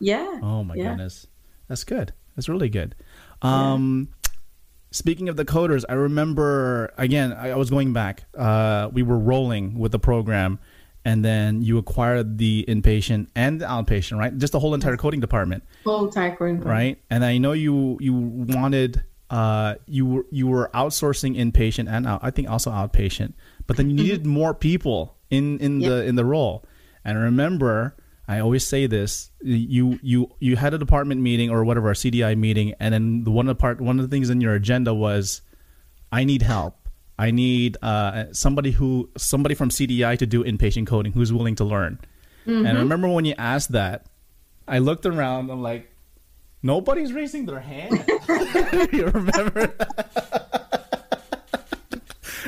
Yeah. 0.00 0.38
Oh 0.42 0.64
my 0.64 0.74
Yeah. 0.74 0.90
goodness, 0.90 1.26
that's 1.68 1.84
good. 1.84 2.12
That's 2.36 2.48
really 2.48 2.68
good. 2.68 2.94
Um, 3.42 4.08
Speaking 4.90 5.28
of 5.28 5.34
the 5.36 5.44
coders, 5.44 5.84
I 5.88 5.94
remember 5.94 6.92
again. 6.96 7.32
I, 7.32 7.56
was 7.56 7.68
going 7.68 7.92
back. 7.92 8.26
Uh, 8.38 8.90
we 8.92 9.02
were 9.02 9.18
rolling 9.18 9.76
with 9.76 9.90
the 9.90 9.98
program, 9.98 10.60
and 11.04 11.24
then 11.24 11.62
you 11.62 11.78
acquired 11.78 12.38
the 12.38 12.64
inpatient 12.68 13.26
and 13.34 13.60
the 13.60 13.64
outpatient, 13.66 14.18
right? 14.18 14.38
Just 14.38 14.52
the 14.52 14.60
whole 14.60 14.72
entire 14.72 14.96
coding 14.96 15.18
department, 15.18 15.64
Full 15.82 16.10
time 16.10 16.36
right? 16.60 16.96
And 17.10 17.24
I 17.24 17.38
know 17.38 17.50
you 17.52 17.98
you 18.00 18.14
wanted 18.14 19.02
uh, 19.30 19.74
you 19.86 20.06
were 20.06 20.26
you 20.30 20.46
were 20.46 20.70
outsourcing 20.74 21.36
inpatient 21.36 21.88
and 21.90 22.06
out, 22.06 22.20
I 22.22 22.30
think 22.30 22.48
also 22.48 22.70
outpatient, 22.70 23.32
but 23.66 23.76
then 23.76 23.90
you 23.90 23.96
needed 23.96 24.26
more 24.26 24.54
people 24.54 25.16
in 25.30 25.58
in 25.58 25.80
Yep. 25.80 25.90
the 25.90 26.04
in 26.04 26.14
the 26.16 26.24
role. 26.24 26.64
And 27.04 27.18
remember, 27.18 27.96
I 28.26 28.38
always 28.40 28.66
say 28.66 28.86
this: 28.86 29.30
you 29.42 29.98
you 30.02 30.30
you 30.40 30.56
had 30.56 30.72
a 30.74 30.78
department 30.78 31.20
meeting 31.20 31.50
or 31.50 31.64
whatever 31.64 31.90
a 31.90 31.94
CDI 31.94 32.36
meeting, 32.36 32.74
and 32.80 32.94
then 32.94 33.24
the 33.24 33.30
one 33.30 33.46
of 33.48 33.56
the 33.56 33.60
part 33.60 33.80
one 33.80 33.98
of 33.98 34.08
the 34.08 34.14
things 34.14 34.30
in 34.30 34.40
your 34.40 34.54
agenda 34.54 34.94
was, 34.94 35.42
I 36.12 36.24
need 36.24 36.42
help. 36.42 36.76
I 37.18 37.30
need 37.30 37.76
uh, 37.82 38.32
somebody 38.32 38.72
who 38.72 39.08
somebody 39.16 39.54
from 39.54 39.68
CDI 39.70 40.18
to 40.18 40.26
do 40.26 40.42
inpatient 40.42 40.86
coding 40.88 41.12
who's 41.12 41.32
willing 41.32 41.54
to 41.56 41.64
learn. 41.64 42.00
And 42.46 42.68
I 42.68 42.72
remember 42.72 43.08
when 43.08 43.24
you 43.24 43.34
asked 43.38 43.72
that, 43.72 44.04
I 44.68 44.78
looked 44.78 45.06
around. 45.06 45.50
I'm 45.50 45.62
like, 45.62 45.90
nobody's 46.62 47.10
raising 47.12 47.46
their 47.46 47.60
hand. 47.60 48.04
you 48.92 49.06
remember? 49.06 49.72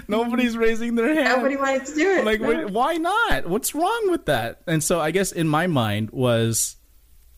nobody's 0.25 0.57
raising 0.57 0.95
their 0.95 1.15
hand. 1.15 1.37
Nobody 1.39 1.57
wanted 1.57 1.87
to 1.87 1.95
do 1.95 2.11
it. 2.11 2.25
like, 2.25 2.41
no. 2.41 2.67
why 2.69 2.95
not? 2.97 3.47
What's 3.49 3.75
wrong 3.75 4.11
with 4.11 4.27
that? 4.27 4.63
And 4.67 4.83
so 4.83 5.01
I 5.01 5.11
guess 5.11 5.33
in 5.33 5.49
my 5.49 5.67
mind 5.67 6.11
was, 6.11 6.77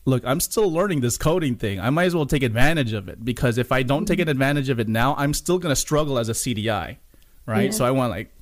look, 0.04 0.24
I'm 0.24 0.40
still 0.40 0.70
learning 0.72 1.00
this 1.00 1.16
coding 1.18 1.56
thing. 1.56 1.80
I 1.80 1.90
might 1.90 2.04
as 2.04 2.14
well 2.14 2.26
take 2.26 2.42
advantage 2.42 2.92
of 2.92 3.08
it 3.08 3.24
because 3.24 3.58
if 3.58 3.72
I 3.72 3.82
don't 3.82 4.06
take 4.06 4.18
Mm-hmm. 4.18 4.28
advantage 4.30 4.68
of 4.68 4.80
it 4.80 4.88
now, 4.88 5.14
I'm 5.16 5.34
still 5.34 5.58
gonna 5.58 5.76
struggle 5.76 6.18
as 6.18 6.28
a 6.28 6.32
CDI, 6.32 6.96
right? 7.46 7.64
Yeah. 7.66 7.70
So 7.70 7.84
I 7.84 7.90
want 7.92 8.10
like, 8.10 8.32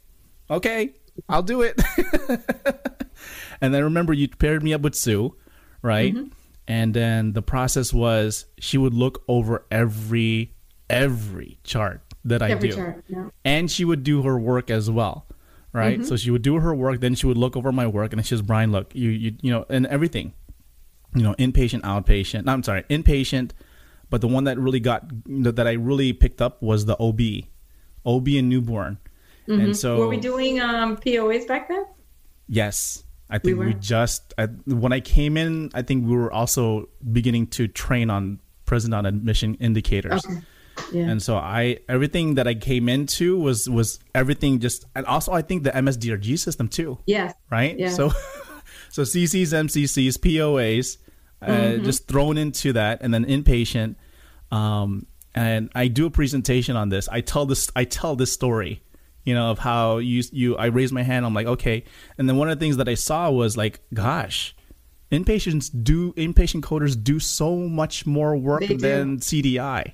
okay, 0.51 0.95
I'll 1.29 1.43
do 1.43 1.63
it. 1.63 1.81
and 3.61 3.75
then 3.75 3.85
remember 3.85 4.13
you 4.13 4.29
paired 4.29 4.63
me 4.63 4.73
up 4.75 4.81
with 4.83 4.95
Sue, 4.95 5.35
right? 5.83 6.15
Mm-hmm. 6.15 6.29
And 6.69 6.95
then 6.95 7.33
the 7.33 7.43
process 7.43 7.93
was 7.93 8.47
she 8.59 8.77
would 8.79 8.95
look 8.95 9.23
over 9.29 9.65
every 9.71 10.53
every 10.91 11.59
chart 11.65 12.01
that 12.27 12.43
I 12.43 12.51
Every 12.51 12.69
do 12.71 12.95
yeah. 13.09 13.29
and 13.45 13.71
she 13.71 13.85
would 13.85 14.03
do 14.03 14.23
her 14.23 14.39
work 14.39 14.71
as 14.71 14.91
well 14.91 15.27
right 15.73 15.99
Mm-hmm. 15.99 16.09
so 16.09 16.17
she 16.17 16.31
would 16.31 16.43
do 16.43 16.57
her 16.61 16.75
work 16.75 17.01
then 17.01 17.15
she 17.15 17.27
would 17.27 17.37
look 17.37 17.57
over 17.57 17.71
my 17.73 17.87
work 17.87 18.13
and 18.13 18.25
she 18.25 18.31
says 18.31 18.43
brian 18.43 18.73
look 18.73 18.95
you 18.95 19.11
you 19.11 19.35
you 19.43 19.51
know 19.51 19.67
and 19.69 19.87
everything 19.87 20.33
you 21.15 21.23
know 21.23 21.35
inpatient 21.39 21.83
outpatient 21.83 22.45
no, 22.45 22.53
i'm 22.53 22.63
sorry 22.63 22.83
inpatient 22.89 23.51
but 24.11 24.21
the 24.21 24.29
one 24.29 24.45
that 24.45 24.59
really 24.59 24.81
got 24.81 25.03
that 25.27 25.67
i 25.67 25.73
really 25.73 26.13
picked 26.13 26.41
up 26.41 26.63
was 26.63 26.87
the 26.87 26.97
ob 27.01 27.21
ob 28.07 28.27
and 28.29 28.49
newborn 28.49 28.99
and 29.49 29.77
so 29.77 29.93
Mm-hmm. 29.93 30.01
Were 30.01 30.09
we 30.09 30.17
doing 30.17 30.61
um, 30.61 30.97
POAs 30.97 31.47
back 31.47 31.69
then? 31.69 31.85
yes 32.49 33.05
i 33.31 33.39
think 33.39 33.59
we, 33.59 33.67
were? 33.67 33.73
just 33.75 34.33
I, 34.39 34.47
when 34.67 34.93
i 34.93 35.01
came 35.01 35.37
in 35.37 35.71
i 35.75 35.83
think 35.83 36.07
we 36.07 36.17
were 36.17 36.33
also 36.33 36.89
beginning 37.13 37.49
to 37.49 37.69
train 37.69 38.09
on 38.09 38.41
present 38.65 38.95
on 38.95 39.05
admission 39.07 39.55
indicators 39.61 40.25
Okay. 40.25 40.41
Yeah. 40.93 41.05
and 41.11 41.23
so 41.23 41.37
I 41.37 41.79
everything 41.89 42.35
that 42.35 42.47
I 42.47 42.55
came 42.55 42.89
into 42.89 43.39
was 43.39 43.69
was 43.69 43.99
everything 44.15 44.61
just 44.61 44.85
and 44.95 45.07
also 45.07 45.33
I 45.33 45.43
think 45.43 45.65
the 45.65 45.71
MSDRG 45.71 46.39
system 46.39 46.69
too, 46.69 46.99
yes. 47.07 47.35
right? 47.51 47.79
Yeah. 47.79 47.91
So 47.91 48.11
so 48.91 49.03
CCs, 49.03 49.49
MCCs, 49.53 50.19
POAs, 50.19 50.99
uh, 51.43 51.47
Mm-hmm. 51.47 51.85
just 51.85 52.09
thrown 52.09 52.39
into 52.39 52.73
that, 52.75 52.99
and 53.03 53.13
then 53.13 53.25
inpatient. 53.25 53.97
Um, 54.51 55.07
and 55.35 55.71
I 55.75 55.89
do 55.89 56.07
a 56.07 56.11
presentation 56.11 56.77
on 56.77 56.89
this. 56.89 57.09
I 57.09 57.21
tell 57.21 57.45
this 57.47 57.71
I 57.77 57.85
tell 57.85 58.17
this 58.17 58.33
story, 58.33 58.83
you 59.25 59.35
know, 59.35 59.51
of 59.51 59.59
how 59.59 59.99
you 59.99 60.23
you 60.33 60.57
I 60.57 60.67
raise 60.67 60.93
my 60.93 61.03
hand. 61.03 61.27
I'm 61.27 61.35
like 61.35 61.47
okay, 61.47 61.85
and 62.17 62.29
then 62.29 62.37
one 62.37 62.49
of 62.49 62.59
the 62.59 62.65
things 62.65 62.79
that 62.79 62.89
I 62.89 62.95
saw 62.95 63.31
was 63.31 63.57
like, 63.57 63.81
gosh. 63.93 64.55
Inpatients 65.13 65.71
do 65.85 66.13
inpatient 66.15 66.63
coders 66.63 67.01
do 67.01 67.21
so 67.21 67.55
much 67.55 68.07
more 68.07 68.37
work 68.37 68.67
than 68.67 69.19
CDI, 69.19 69.93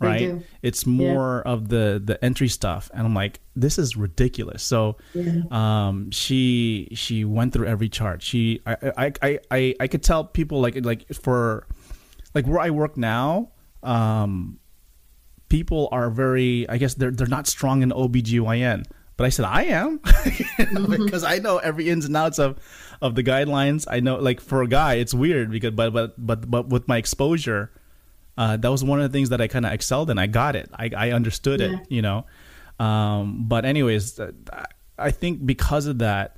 right? 0.00 0.42
It's 0.62 0.86
more 0.86 1.42
of 1.42 1.68
the 1.68 2.00
the 2.04 2.22
entry 2.24 2.48
stuff, 2.48 2.90
and 2.94 3.06
I'm 3.06 3.14
like, 3.14 3.40
this 3.56 3.78
is 3.78 3.96
ridiculous. 3.96 4.62
So, 4.62 4.96
um, 5.50 6.10
she 6.10 6.88
she 6.92 7.24
went 7.24 7.52
through 7.52 7.66
every 7.66 7.88
chart. 7.88 8.22
She 8.22 8.60
I 8.66 8.76
I 8.96 9.12
I 9.22 9.38
I, 9.50 9.74
I 9.80 9.86
could 9.86 10.02
tell 10.02 10.24
people 10.24 10.60
like 10.60 10.84
like 10.84 11.12
for 11.14 11.66
like 12.34 12.46
where 12.46 12.60
I 12.60 12.70
work 12.70 12.96
now, 12.96 13.52
um, 13.82 14.58
people 15.48 15.88
are 15.92 16.10
very 16.10 16.68
I 16.68 16.78
guess 16.78 16.94
they're 16.94 17.10
they're 17.10 17.26
not 17.26 17.46
strong 17.46 17.82
in 17.82 17.90
OBGYN. 17.90 18.84
But 19.16 19.24
I 19.24 19.30
said 19.30 19.46
I 19.46 19.64
am 19.64 19.98
because 20.88 21.24
I 21.24 21.40
know 21.40 21.58
every 21.58 21.90
ins 21.90 22.04
and 22.04 22.16
outs 22.16 22.38
of 22.38 22.56
of 23.02 23.16
the 23.16 23.24
guidelines. 23.24 23.84
I 23.90 23.98
know 23.98 24.16
like 24.16 24.40
for 24.40 24.62
a 24.62 24.68
guy 24.68 24.94
it's 24.94 25.12
weird 25.12 25.50
because 25.50 25.72
but 25.72 25.92
but 25.92 26.14
but 26.16 26.48
but 26.48 26.68
with 26.68 26.86
my 26.86 26.98
exposure, 26.98 27.72
uh, 28.38 28.56
that 28.56 28.70
was 28.70 28.82
one 28.82 29.00
of 29.00 29.10
the 29.10 29.14
things 29.14 29.28
that 29.30 29.40
I 29.42 29.48
kind 29.48 29.66
of 29.66 29.72
excelled 29.72 30.08
in. 30.08 30.18
I 30.18 30.28
got 30.28 30.56
it. 30.56 30.70
I, 30.72 30.90
I 30.96 31.10
understood 31.10 31.60
Yeah. 31.60 31.72
it, 31.72 31.80
you 31.90 32.00
know. 32.00 32.24
Um, 32.78 33.44
but 33.48 33.64
anyways, 33.66 34.18
uh, 34.18 34.30
I 34.96 35.10
think 35.10 35.44
because 35.44 35.86
of 35.86 35.98
that, 35.98 36.36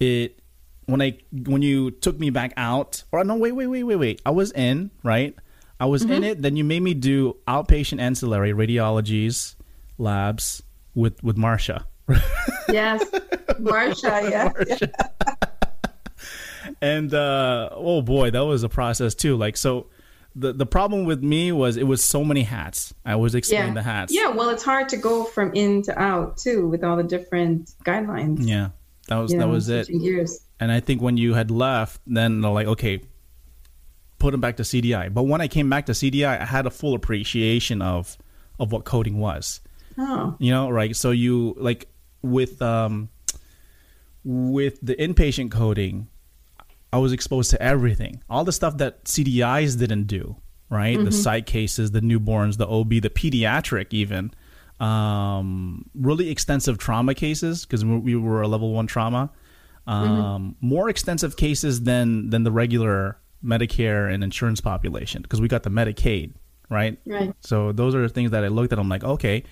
it 0.00 0.40
when 0.86 1.00
I 1.00 1.18
when 1.32 1.62
you 1.62 1.90
took 1.90 2.18
me 2.18 2.30
back 2.30 2.52
out, 2.56 3.04
or 3.12 3.22
no, 3.24 3.36
wait, 3.36 3.52
wait, 3.52 3.66
wait, 3.68 3.84
wait, 3.84 3.96
wait. 3.96 4.22
I 4.26 4.30
was 4.30 4.50
in 4.52 4.90
right. 5.02 5.34
I 5.78 5.86
was 5.86 6.02
in 6.04 6.24
it. 6.24 6.40
Then 6.40 6.56
you 6.56 6.64
made 6.64 6.82
me 6.82 6.94
do 6.94 7.36
outpatient 7.46 8.00
ancillary 8.00 8.52
radiologies, 8.52 9.54
labs 9.98 10.62
with 10.94 11.22
with 11.22 11.36
Marsha. 11.36 11.84
Yes. 12.70 13.04
Marsha, 13.60 14.30
yes. 14.30 14.80
and 16.80 17.12
uh, 17.12 17.68
oh 17.72 18.02
boy, 18.02 18.30
that 18.30 18.44
was 18.44 18.62
a 18.62 18.68
process 18.68 19.14
too. 19.14 19.36
Like 19.36 19.56
so, 19.56 19.86
the 20.36 20.52
the 20.52 20.66
problem 20.66 21.04
with 21.04 21.22
me 21.22 21.52
was 21.52 21.76
it 21.76 21.86
was 21.86 22.02
so 22.02 22.24
many 22.24 22.42
hats. 22.42 22.92
I 23.04 23.12
always 23.12 23.34
explain 23.34 23.68
Yeah. 23.68 23.74
the 23.74 23.82
hats. 23.82 24.12
Yeah, 24.14 24.28
well, 24.30 24.50
it's 24.50 24.64
hard 24.64 24.88
to 24.90 24.96
go 24.96 25.24
from 25.24 25.52
in 25.54 25.82
to 25.82 25.98
out 25.98 26.36
too 26.38 26.66
with 26.68 26.82
all 26.84 26.96
the 26.96 27.04
different 27.04 27.70
guidelines. 27.84 28.46
yeah. 28.46 28.70
That 29.08 29.16
was 29.18 29.32
you 29.32 29.38
that 29.38 29.46
know, 29.46 29.52
was 29.52 29.68
it. 29.68 29.86
Gears. 29.88 30.40
And 30.58 30.72
I 30.72 30.80
think 30.80 31.02
when 31.02 31.16
you 31.18 31.34
had 31.34 31.50
left, 31.50 32.00
then 32.06 32.40
they're 32.40 32.50
like, 32.50 32.66
okay, 32.66 33.00
put 34.18 34.32
him 34.32 34.40
back 34.40 34.56
to 34.56 34.62
CDI. 34.62 35.12
But 35.12 35.24
when 35.24 35.40
I 35.42 35.48
came 35.48 35.68
back 35.68 35.86
to 35.86 35.92
CDI, 35.92 36.40
I 36.40 36.44
had 36.44 36.66
a 36.66 36.70
full 36.70 36.94
appreciation 36.94 37.82
of 37.82 38.16
of 38.58 38.72
what 38.72 38.84
coding 38.84 39.18
was. 39.18 39.60
Oh, 39.98 40.34
You 40.40 40.50
know, 40.50 40.70
right? 40.70 40.96
So 40.96 41.10
you 41.10 41.54
like 41.58 41.86
with 42.22 42.60
um 42.62 43.08
with 44.24 44.78
the 44.82 44.94
inpatient 44.96 45.50
coding, 45.50 46.08
I 46.94 46.98
was 46.98 47.12
exposed 47.12 47.50
to 47.50 47.60
everything. 47.60 48.22
All 48.30 48.44
the 48.44 48.52
stuff 48.52 48.76
that 48.78 49.02
CDIs 49.02 49.76
didn't 49.76 50.04
do, 50.04 50.36
right? 50.70 50.96
The 50.96 51.10
site 51.10 51.44
cases, 51.44 51.90
the 51.90 52.00
newborns, 52.00 52.56
the 52.56 52.68
OB, 52.68 52.88
the 53.02 53.10
pediatric 53.10 53.88
even. 53.90 54.32
Um, 54.78 55.90
really 55.96 56.30
extensive 56.30 56.78
trauma 56.78 57.14
cases 57.14 57.66
because 57.66 57.84
we 57.84 58.14
were 58.14 58.42
a 58.42 58.48
level 58.48 58.72
1 58.72 58.86
trauma. 58.86 59.32
Um, 59.88 60.54
more 60.60 60.88
extensive 60.88 61.36
cases 61.36 61.82
than 61.82 62.30
than 62.30 62.44
the 62.44 62.52
regular 62.52 63.18
Medicare 63.44 64.12
and 64.12 64.22
insurance 64.22 64.60
population 64.60 65.22
because 65.22 65.40
we 65.40 65.48
got 65.48 65.64
the 65.64 65.70
Medicaid, 65.70 66.34
right? 66.70 66.96
right. 67.06 67.34
So 67.40 67.72
those 67.72 67.96
are 67.96 68.02
the 68.02 68.08
things 68.08 68.30
that 68.30 68.44
I 68.44 68.48
looked 68.48 68.72
at. 68.72 68.78
I'm 68.78 68.88
like, 68.88 69.02
okay, 69.02 69.42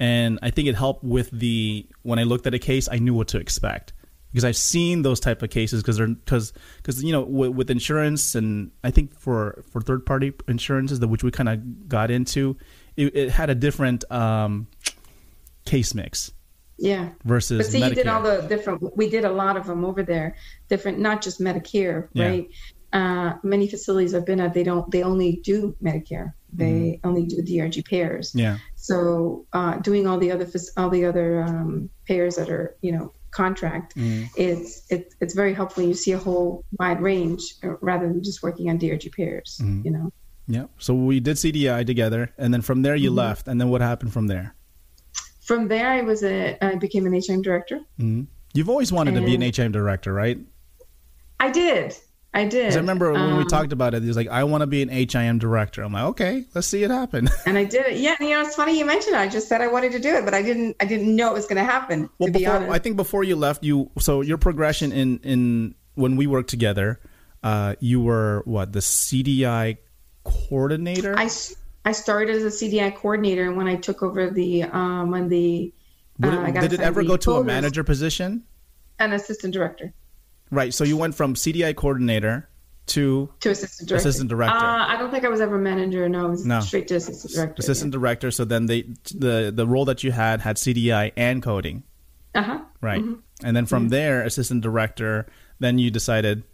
and 0.00 0.38
I 0.42 0.48
think 0.50 0.66
it 0.66 0.74
helped 0.74 1.04
with 1.04 1.30
the 1.30 1.86
when 2.02 2.18
I 2.18 2.22
looked 2.22 2.46
at 2.46 2.54
a 2.54 2.58
case, 2.58 2.88
I 2.90 2.98
knew 2.98 3.12
what 3.12 3.28
to 3.28 3.38
expect 3.38 3.92
because 4.36 4.44
I've 4.44 4.54
seen 4.56 5.00
those 5.00 5.18
type 5.18 5.40
of 5.40 5.48
cases 5.48 5.82
because 5.82 5.96
they're 5.96 6.08
because 6.08 6.52
because 6.76 7.02
you 7.02 7.10
know 7.10 7.22
with, 7.22 7.52
with 7.52 7.70
insurance 7.70 8.34
and 8.34 8.70
I 8.84 8.90
think 8.90 9.18
for 9.18 9.64
for 9.70 9.80
third 9.80 10.04
party 10.04 10.34
insurances 10.46 11.00
that 11.00 11.08
which 11.08 11.24
we 11.24 11.30
kind 11.30 11.48
of 11.48 11.88
got 11.88 12.10
into, 12.10 12.54
it, 12.98 13.16
it 13.16 13.30
had 13.30 13.48
a 13.48 13.54
different 13.54 14.04
um, 14.12 14.66
case 15.64 15.94
mix 15.94 16.32
Yeah. 16.76 17.08
versus 17.24 17.60
But 17.60 17.72
see, 17.72 17.80
Medicare. 17.80 17.88
you 17.88 17.94
did 17.94 18.06
all 18.08 18.22
the 18.22 18.42
different. 18.46 18.94
We 18.94 19.08
did 19.08 19.24
a 19.24 19.32
lot 19.32 19.56
of 19.56 19.66
them 19.66 19.86
over 19.86 20.02
there. 20.02 20.36
Different, 20.68 20.98
not 20.98 21.22
just 21.22 21.40
Medicare, 21.40 22.08
Yeah. 22.12 22.26
right? 22.26 22.48
Uh, 22.92 23.38
many 23.42 23.66
facilities 23.68 24.14
I've 24.14 24.26
been 24.26 24.40
at, 24.40 24.52
they 24.52 24.64
don't. 24.64 24.90
They 24.90 25.02
only 25.02 25.40
do 25.44 25.74
Medicare. 25.82 26.34
They 26.52 27.00
only 27.04 27.24
do 27.24 27.42
DRG 27.42 27.86
payers. 27.86 28.28
Mm-hmm. 28.32 28.38
yeah, 28.40 28.58
So 28.74 29.46
uh, 29.54 29.78
doing 29.78 30.06
all 30.06 30.18
the 30.18 30.30
other 30.30 30.46
all 30.76 30.90
the 30.90 31.06
other 31.06 31.42
um, 31.42 31.88
payers 32.04 32.36
that 32.36 32.50
are 32.50 32.76
you 32.82 32.92
know 32.92 33.12
contract, 33.30 33.94
Mm-hmm. 33.96 34.24
it's 34.36 34.86
it's 34.90 35.14
it's 35.20 35.34
very 35.34 35.54
helpful. 35.54 35.82
You 35.82 35.94
see 35.94 36.12
a 36.12 36.18
whole 36.18 36.64
wide 36.78 37.00
range 37.00 37.42
uh, 37.64 37.76
rather 37.80 38.06
than 38.08 38.22
just 38.22 38.42
working 38.42 38.70
on 38.70 38.78
DRG 38.78 39.12
payers. 39.12 39.58
Mm-hmm. 39.62 39.82
You 39.84 39.90
know. 39.92 40.12
yeah. 40.48 40.66
So 40.78 40.94
we 40.94 41.20
did 41.20 41.36
CDI 41.36 41.86
together, 41.86 42.32
and 42.38 42.52
then 42.54 42.62
from 42.62 42.82
there 42.82 42.96
you 42.96 43.10
Mm-hmm. 43.10 43.18
left, 43.18 43.48
and 43.48 43.60
then 43.60 43.68
what 43.68 43.80
happened 43.80 44.12
from 44.12 44.26
there? 44.28 44.54
From 45.42 45.68
there, 45.68 45.88
I 45.90 46.00
was 46.02 46.22
a 46.24 46.56
I 46.60 46.74
became 46.76 47.06
an 47.06 47.14
HM 47.14 47.42
director. 47.42 47.80
You've 48.54 48.68
always 48.70 48.90
wanted 48.92 49.14
to 49.14 49.20
be 49.20 49.34
an 49.34 49.42
HM 49.42 49.70
director, 49.72 50.12
right? 50.12 50.38
I 51.38 51.50
did. 51.50 51.94
I 52.36 52.44
did. 52.44 52.74
I 52.74 52.76
remember 52.76 53.10
when 53.12 53.36
we 53.38 53.42
Um, 53.44 53.48
talked 53.48 53.72
about 53.72 53.94
it, 53.94 54.02
he 54.02 54.08
was 54.08 54.16
like, 54.16 54.28
I 54.28 54.44
want 54.44 54.60
to 54.60 54.66
be 54.66 54.82
an 54.82 54.90
HIM 54.90 55.38
director. 55.38 55.82
I'm 55.82 55.94
like, 55.94 56.04
okay, 56.04 56.44
let's 56.54 56.66
see 56.66 56.82
it 56.82 56.90
happen. 56.90 57.30
and 57.46 57.56
I 57.56 57.64
did 57.64 57.86
it. 57.86 57.96
Yeah, 57.96 58.14
and, 58.20 58.28
you 58.28 58.34
know, 58.34 58.42
it's 58.42 58.54
funny 58.54 58.78
you 58.78 58.84
mentioned 58.84 59.14
it. 59.16 59.20
I 59.20 59.26
just 59.26 59.48
said 59.48 59.62
I 59.62 59.68
wanted 59.68 59.92
to 59.92 59.98
do 59.98 60.14
it, 60.14 60.26
but 60.26 60.34
I 60.34 60.42
didn't. 60.42 60.76
I 60.78 60.84
didn't 60.84 61.16
know 61.16 61.30
it 61.30 61.32
was 61.32 61.46
going 61.46 61.56
to 61.56 61.64
happen. 61.64 62.10
well, 62.18 62.26
to 62.26 62.32
be 62.34 62.40
before, 62.40 62.56
honest, 62.56 62.72
I 62.72 62.78
think 62.78 62.96
before 62.96 63.24
you 63.24 63.36
left, 63.36 63.64
you 63.64 63.90
so 63.98 64.20
your 64.20 64.36
progression 64.36 64.92
in 64.92 65.18
in 65.20 65.74
when 65.94 66.16
we 66.16 66.26
worked 66.26 66.50
together, 66.50 67.00
uh, 67.42 67.74
you 67.80 68.02
were 68.02 68.42
what 68.44 68.74
the 68.74 68.80
CDI 68.80 69.78
coordinator. 70.24 71.14
I, 71.16 71.30
I 71.86 71.92
started 71.92 72.36
as 72.36 72.44
a 72.44 72.48
CDI 72.48 72.94
coordinator, 72.96 73.48
and 73.48 73.56
when 73.56 73.66
I 73.66 73.76
took 73.76 74.02
over 74.02 74.28
the 74.28 74.64
um, 74.64 75.10
when 75.10 75.30
the 75.30 75.72
uh, 76.22 76.28
I 76.28 76.48
it, 76.48 76.60
did 76.60 76.74
it 76.74 76.80
ever 76.80 77.02
go 77.02 77.16
to 77.16 77.36
a 77.36 77.44
manager 77.44 77.82
position? 77.82 78.44
an 78.98 79.12
assistant 79.12 79.54
director. 79.54 79.92
Right. 80.50 80.72
So 80.72 80.84
you 80.84 80.96
went 80.96 81.14
from 81.14 81.34
CDI 81.34 81.74
coordinator 81.74 82.48
to 82.86 83.28
to 83.40 83.50
assistant 83.50 83.88
director. 83.88 84.08
Assistant 84.08 84.30
director. 84.30 84.54
Uh, 84.64 84.86
I 84.86 84.96
don't 84.96 85.10
think 85.10 85.24
I 85.24 85.28
was 85.28 85.40
ever 85.40 85.58
manager. 85.58 86.08
No, 86.08 86.26
it 86.26 86.30
was 86.30 86.46
No. 86.46 86.60
straight 86.60 86.86
to 86.88 86.96
assistant 86.96 87.32
director. 87.34 87.60
assistant 87.60 87.92
director. 87.92 88.30
So 88.30 88.44
then 88.44 88.66
they 88.66 88.82
the 89.14 89.52
the 89.54 89.66
role 89.66 89.84
that 89.86 90.04
you 90.04 90.12
had 90.12 90.40
had 90.42 90.56
CDI 90.56 91.12
and 91.16 91.42
coding, 91.42 91.82
Uh 92.34 92.42
huh. 92.42 92.58
right? 92.80 93.02
And 93.42 93.56
then 93.56 93.66
from 93.66 93.88
there, 93.88 94.22
assistant 94.22 94.62
director. 94.62 95.26
Then 95.58 95.78
you 95.78 95.90
decided 95.90 96.44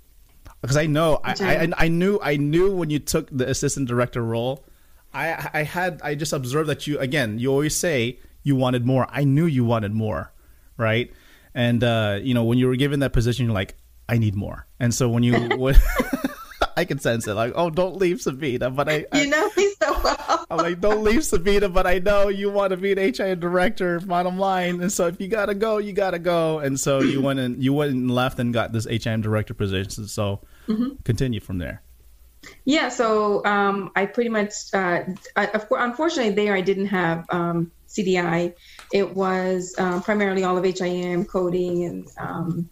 because 0.62 0.76
I 0.76 0.86
know 0.86 1.20
I, 1.24 1.34
I 1.40 1.84
I 1.84 1.88
knew 1.88 2.18
I 2.22 2.36
knew 2.36 2.74
when 2.74 2.88
you 2.88 2.98
took 3.00 3.28
the 3.30 3.48
assistant 3.50 3.88
director 3.88 4.22
role, 4.24 4.64
I 5.12 5.50
I 5.52 5.62
had 5.64 6.00
I 6.02 6.14
just 6.14 6.32
observed 6.32 6.68
that 6.70 6.86
you 6.86 6.98
again 6.98 7.38
you 7.38 7.50
always 7.50 7.76
say 7.76 8.20
you 8.42 8.56
wanted 8.56 8.86
more. 8.86 9.06
I 9.10 9.24
knew 9.24 9.44
you 9.46 9.64
wanted 9.64 9.92
more, 9.92 10.32
right? 10.78 11.12
And 11.54 11.84
uh, 11.84 12.20
you 12.22 12.32
know 12.32 12.44
when 12.44 12.58
you 12.58 12.68
were 12.68 12.76
given 12.76 13.00
that 13.00 13.12
position, 13.12 13.44
you're 13.46 13.54
like, 13.54 13.74
I 14.12 14.18
need 14.18 14.34
more. 14.34 14.66
And 14.78 14.94
so 14.94 15.08
when 15.08 15.22
you 15.22 15.48
would. 15.56 15.80
I 16.74 16.86
can 16.86 16.98
sense 16.98 17.26
it, 17.26 17.34
like, 17.34 17.52
oh, 17.54 17.68
don't 17.68 17.96
leave 17.96 18.22
Sabina, 18.22 18.70
but 18.70 18.88
I, 18.88 19.04
I 19.12 19.22
You 19.22 19.28
know 19.28 19.50
me 19.58 19.74
so 19.82 20.00
well. 20.02 20.46
I'm 20.50 20.56
like, 20.56 20.80
don't 20.80 21.02
leave 21.02 21.22
Sabina, 21.22 21.68
but 21.68 21.86
I 21.86 21.98
know 21.98 22.28
you 22.28 22.50
want 22.50 22.70
to 22.70 22.78
be 22.78 22.92
an 22.92 22.98
HI 22.98 23.34
director, 23.34 24.00
bottom 24.00 24.38
line. 24.38 24.80
And 24.80 24.90
so 24.90 25.06
if 25.06 25.20
you 25.20 25.28
gotta 25.28 25.54
go, 25.54 25.76
you 25.76 25.92
gotta 25.92 26.18
go. 26.18 26.60
And 26.60 26.80
so 26.80 27.00
you 27.00 27.20
went 27.20 27.40
and 27.40 27.62
you 27.62 27.74
went 27.74 27.92
and 27.92 28.10
left 28.10 28.38
and 28.38 28.54
got 28.54 28.72
this 28.72 28.86
HIM 28.86 29.20
director 29.20 29.52
position. 29.52 30.08
So 30.08 30.40
continue 31.04 31.40
from 31.40 31.58
there. 31.58 31.82
Yeah, 32.64 32.88
so 32.88 33.44
um, 33.44 33.90
I 33.94 34.06
pretty 34.06 34.30
much, 34.30 34.52
uh, 34.72 35.02
I, 35.36 35.46
of 35.48 35.68
course, 35.68 35.82
unfortunately, 35.82 36.32
there 36.32 36.54
I 36.54 36.62
didn't 36.62 36.86
have 36.86 37.26
um, 37.28 37.70
CDI. 37.88 38.54
It 38.92 39.14
was 39.14 39.74
um, 39.78 40.02
primarily 40.02 40.42
all 40.42 40.56
of 40.56 40.64
HIM 40.64 41.26
coding, 41.26 41.84
and 41.84 42.08
um, 42.18 42.70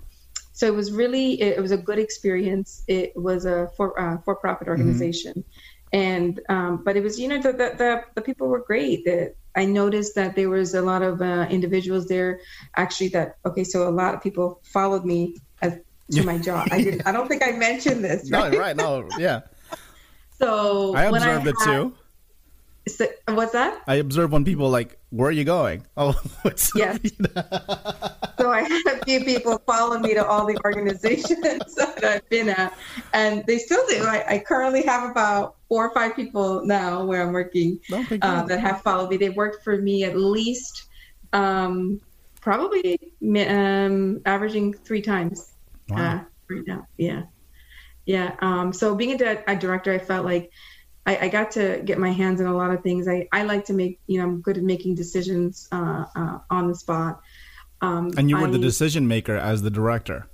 so 0.52 0.66
it 0.66 0.75
was 0.75 0.92
really, 0.92 1.40
it, 1.40 1.59
it 1.59 1.61
was 1.61 1.71
a 1.71 1.76
good 1.76 1.99
experience. 1.99 2.83
It 2.88 3.12
was 3.16 3.45
a 3.45 3.69
for 3.76 3.99
uh, 4.00 4.19
for 4.25 4.35
profit 4.37 4.69
organization, 4.69 5.45
and 5.92 6.40
um, 6.49 6.83
but 6.85 6.97
it 6.97 7.02
was, 7.02 7.19
you 7.21 7.28
know, 7.28 7.40
the 7.40 7.52
the 7.52 7.75
the, 7.78 8.02
the 8.16 8.21
people 8.23 8.49
were 8.49 8.61
great. 8.64 9.04
The, 9.04 9.35
I 9.57 9.64
noticed 9.64 10.14
that 10.14 10.37
there 10.37 10.49
was 10.49 10.75
a 10.75 10.83
lot 10.83 11.02
of 11.02 11.21
uh, 11.21 11.47
individuals 11.50 12.07
there, 12.07 12.40
actually. 12.76 13.09
That 13.09 13.37
okay, 13.47 13.64
so 13.64 13.88
a 13.88 13.90
lot 13.90 14.14
of 14.14 14.23
people 14.23 14.61
followed 14.64 15.04
me 15.04 15.37
as 15.62 15.78
to 16.12 16.23
my 16.25 16.38
job. 16.49 16.69
I 16.71 16.83
didn't. 16.83 17.07
I 17.07 17.12
don't 17.12 17.26
think 17.28 17.42
I 17.45 17.52
mentioned 17.52 18.04
this. 18.04 18.28
No, 18.30 18.40
Right? 18.42 18.59
right. 18.59 18.76
No, 18.76 19.09
yeah. 19.19 19.40
So 20.38 20.95
I 20.95 21.04
observed 21.04 21.47
it 21.47 21.54
had- 21.59 21.64
too. 21.66 21.95
So, 22.97 23.06
what's 23.28 23.52
that? 23.52 23.82
I 23.87 23.97
observe 23.97 24.32
when 24.32 24.44
people 24.44 24.68
like, 24.70 24.99
where 25.11 25.28
are 25.28 25.32
you 25.32 25.44
going? 25.44 25.87
Oh, 25.97 26.14
it's 26.44 26.70
Yes. 26.75 26.99
So 28.38 28.50
I 28.50 28.62
had 28.62 28.82
a 28.87 29.04
few 29.04 29.23
people 29.25 29.59
follow 29.66 29.99
me 29.99 30.14
to 30.14 30.26
all 30.26 30.47
the 30.47 30.59
organizations 30.64 31.75
that 31.76 32.02
I've 32.04 32.28
been 32.30 32.49
at, 32.49 32.73
and 33.12 33.44
they 33.47 33.59
still 33.59 33.87
do. 33.88 34.04
I, 34.04 34.25
I 34.26 34.38
currently 34.38 34.82
have 34.82 35.11
about 35.11 35.56
four 35.68 35.87
or 35.87 35.94
five 35.94 36.16
people 36.16 36.64
now 36.64 37.04
where 37.04 37.23
I'm 37.23 37.32
working 37.32 37.78
Okay, 37.92 38.18
uh, 38.23 38.44
that 38.44 38.61
have 38.61 38.80
followed 38.82 39.11
me. 39.11 39.18
They've 39.18 39.37
worked 39.37 39.62
for 39.62 39.76
me 39.76 40.04
at 40.04 40.16
least 40.16 40.85
um, 41.35 42.00
probably 42.40 42.99
um, 43.47 44.23
averaging 44.25 44.73
three 44.75 45.02
times 45.02 45.52
Wow. 45.90 45.97
uh, 45.99 46.25
right 46.49 46.66
now. 46.66 46.87
Yeah, 46.97 47.23
yeah. 48.06 48.37
Um, 48.40 48.73
so 48.73 48.94
being 48.94 49.12
a, 49.12 49.18
di- 49.18 49.44
a 49.47 49.56
director, 49.56 49.92
I 49.92 49.99
felt 49.99 50.25
like 50.25 50.50
I, 51.07 51.16
I 51.26 51.28
got 51.28 51.50
to 51.52 51.83
get 51.85 51.99
my 51.99 52.11
hands 52.11 52.40
in 52.40 52.47
a 52.47 52.54
lot 52.54 52.71
of 52.71 52.83
things. 52.83 53.09
I, 53.09 53.26
I 53.33 53.45
like 53.45 53.64
to 53.66 53.73
make, 53.73 53.99
you 54.07 54.19
know, 54.19 54.25
I'm 54.25 54.40
good 54.40 54.59
at 54.59 54.62
making 54.62 54.95
decisions 54.95 55.69
uh, 55.73 56.04
uh, 56.14 56.38
on 56.50 56.69
the 56.69 56.75
spot. 56.75 57.21
Um, 57.80 58.11
and 58.16 58.28
you 58.28 58.37
were 58.37 58.50
the 58.50 58.59
decision 58.59 59.09
maker 59.09 59.37
as 59.37 59.62
the 59.62 59.71
director. 59.71 60.28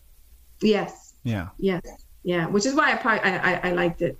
Yes, 0.60 1.14
Yeah. 1.22 1.48
yes, 1.58 1.82
yeah. 2.24 2.46
Which 2.46 2.66
is 2.66 2.74
why 2.74 2.92
I 2.92 2.96
probably 2.96 3.20
I, 3.30 3.52
I, 3.52 3.68
I 3.68 3.72
liked 3.72 4.02
it. 4.02 4.18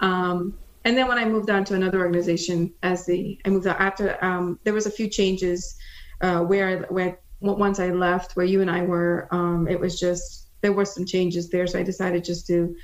Um, 0.00 0.58
and 0.84 0.96
then 0.96 1.08
when 1.08 1.18
I 1.18 1.24
moved 1.24 1.50
on 1.50 1.64
to 1.64 1.74
another 1.74 2.00
organization, 2.00 2.72
as 2.82 3.06
the 3.06 3.38
I 3.44 3.48
moved 3.48 3.66
out 3.66 3.80
after 3.80 4.22
um, 4.24 4.58
there 4.64 4.74
was 4.74 4.86
a 4.86 4.90
few 4.90 5.08
changes 5.08 5.76
uh, 6.20 6.40
where 6.40 6.82
where 6.82 7.18
once 7.40 7.80
I 7.80 7.90
left, 7.90 8.36
where 8.36 8.46
you 8.46 8.60
and 8.60 8.70
I 8.70 8.82
were, 8.82 9.28
um, 9.30 9.66
it 9.68 9.80
was 9.80 9.98
just 9.98 10.48
there 10.60 10.72
were 10.72 10.84
some 10.84 11.04
changes 11.04 11.48
there, 11.48 11.66
so 11.66 11.78
I 11.78 11.82
decided 11.82 12.24
just 12.24 12.46
to 12.48 12.76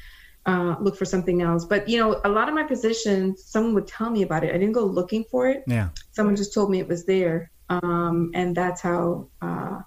uh, 0.47 0.77
look 0.81 0.97
for 0.97 1.05
something 1.05 1.43
else. 1.43 1.65
But 1.65 1.89
you 1.89 1.99
know, 1.99 2.21
a 2.25 2.29
lot 2.29 2.49
of 2.49 2.55
my 2.55 2.65
positions, 2.65 3.45
someone 3.45 3.75
would 3.75 3.87
tell 3.87 4.11
me 4.11 4.23
about 4.23 4.45
it. 4.45 4.55
I 4.55 4.59
didn't 4.59 4.73
go 4.73 4.85
looking 4.85 5.25
for 5.25 5.49
it. 5.49 5.65
Yeah. 5.67 5.91
Someone 6.13 6.37
just 6.37 6.53
told 6.53 6.71
me 6.71 6.81
it 6.81 6.89
was 6.89 7.05
there, 7.05 7.51
um, 7.69 8.31
and 8.35 8.55
that's 8.55 8.81
how 8.81 9.29
uh, 9.41 9.81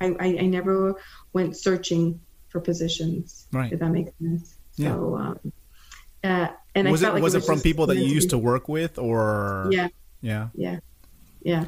I, 0.00 0.06
I, 0.06 0.26
I 0.40 0.46
never 0.46 0.94
went 1.32 1.56
searching 1.56 2.20
for 2.48 2.60
positions. 2.60 3.46
Right. 3.52 3.72
If 3.72 3.80
that 3.80 3.90
makes 3.90 4.12
sense. 4.18 4.56
Yeah. 4.76 4.94
So, 4.94 5.16
um, 5.16 5.52
uh, 6.24 6.48
and 6.74 6.90
was 6.90 7.02
I 7.02 7.08
it 7.08 7.14
like 7.14 7.22
was 7.22 7.34
it, 7.34 7.44
from 7.44 7.60
people 7.60 7.86
that 7.86 7.96
you 7.96 8.06
used 8.06 8.30
to 8.30 8.38
work 8.38 8.68
with 8.68 8.98
or 8.98 9.68
Yeah, 9.70 9.88
yeah 10.20 10.48
yeah, 10.54 10.78
yeah. 11.42 11.64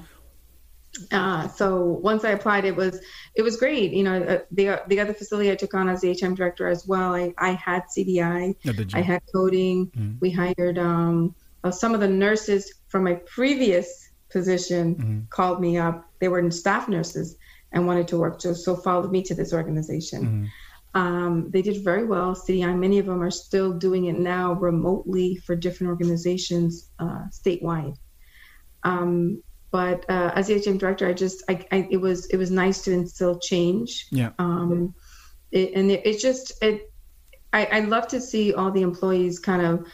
Uh, 1.12 1.46
so 1.48 1.84
once 1.84 2.24
I 2.24 2.30
applied, 2.30 2.64
it 2.64 2.74
was 2.74 3.00
it 3.36 3.42
was 3.42 3.56
great. 3.56 3.92
You 3.92 4.02
know, 4.02 4.22
uh, 4.22 4.38
the 4.50 4.82
the 4.88 4.98
other 5.00 5.14
facility 5.14 5.50
I 5.50 5.54
took 5.54 5.74
on 5.74 5.88
as 5.88 6.00
the 6.00 6.10
HM 6.20 6.34
director 6.34 6.66
as 6.68 6.86
well. 6.86 7.14
I, 7.14 7.32
I 7.38 7.52
had 7.52 7.84
CDI, 7.96 8.54
Oh. 8.66 8.84
I 8.94 9.00
had 9.00 9.22
coding. 9.32 9.90
Mhm. 9.96 10.20
We 10.20 10.30
hired 10.30 10.78
um, 10.78 11.34
uh, 11.62 11.70
some 11.70 11.94
of 11.94 12.00
the 12.00 12.08
nurses 12.08 12.72
from 12.88 13.04
my 13.04 13.14
previous 13.26 14.10
position 14.30 14.94
Mhm. 14.96 15.30
called 15.30 15.60
me 15.60 15.78
up. 15.78 16.04
They 16.20 16.28
were 16.28 16.50
staff 16.50 16.88
nurses 16.88 17.36
and 17.72 17.86
wanted 17.86 18.08
to 18.08 18.18
work, 18.18 18.40
so 18.40 18.52
so 18.52 18.74
followed 18.74 19.12
me 19.12 19.22
to 19.22 19.34
this 19.34 19.52
organization. 19.52 20.22
Mhm. 20.24 21.00
Um, 21.00 21.50
they 21.50 21.62
did 21.62 21.84
very 21.84 22.04
well. 22.04 22.34
CDI, 22.34 22.74
many 22.76 22.98
of 22.98 23.06
them 23.06 23.22
are 23.22 23.30
still 23.30 23.72
doing 23.72 24.06
it 24.06 24.18
now 24.18 24.54
remotely 24.54 25.36
for 25.36 25.54
different 25.54 25.88
organizations 25.90 26.90
uh, 26.98 27.26
statewide. 27.30 27.94
Um, 28.82 29.42
but 29.70 30.08
uh, 30.08 30.32
as 30.34 30.48
the 30.48 30.58
HM 30.58 30.78
director, 30.78 31.08
I 31.08 31.12
just, 31.12 31.42
I, 31.48 31.64
I, 31.70 31.88
it 31.90 31.98
was, 31.98 32.26
it 32.26 32.36
was 32.36 32.50
nice 32.50 32.82
to 32.82 32.92
instill 32.92 33.38
change. 33.38 34.06
Yeah. 34.10 34.30
Um, 34.38 34.94
it, 35.52 35.72
and 35.74 35.90
it, 35.90 36.06
it 36.06 36.18
just, 36.20 36.62
it, 36.62 36.92
I, 37.52 37.66
I 37.66 37.80
love 37.80 38.08
to 38.08 38.20
see 38.20 38.54
all 38.54 38.70
the 38.70 38.82
employees 38.82 39.38
kind 39.38 39.62
of. 39.62 39.86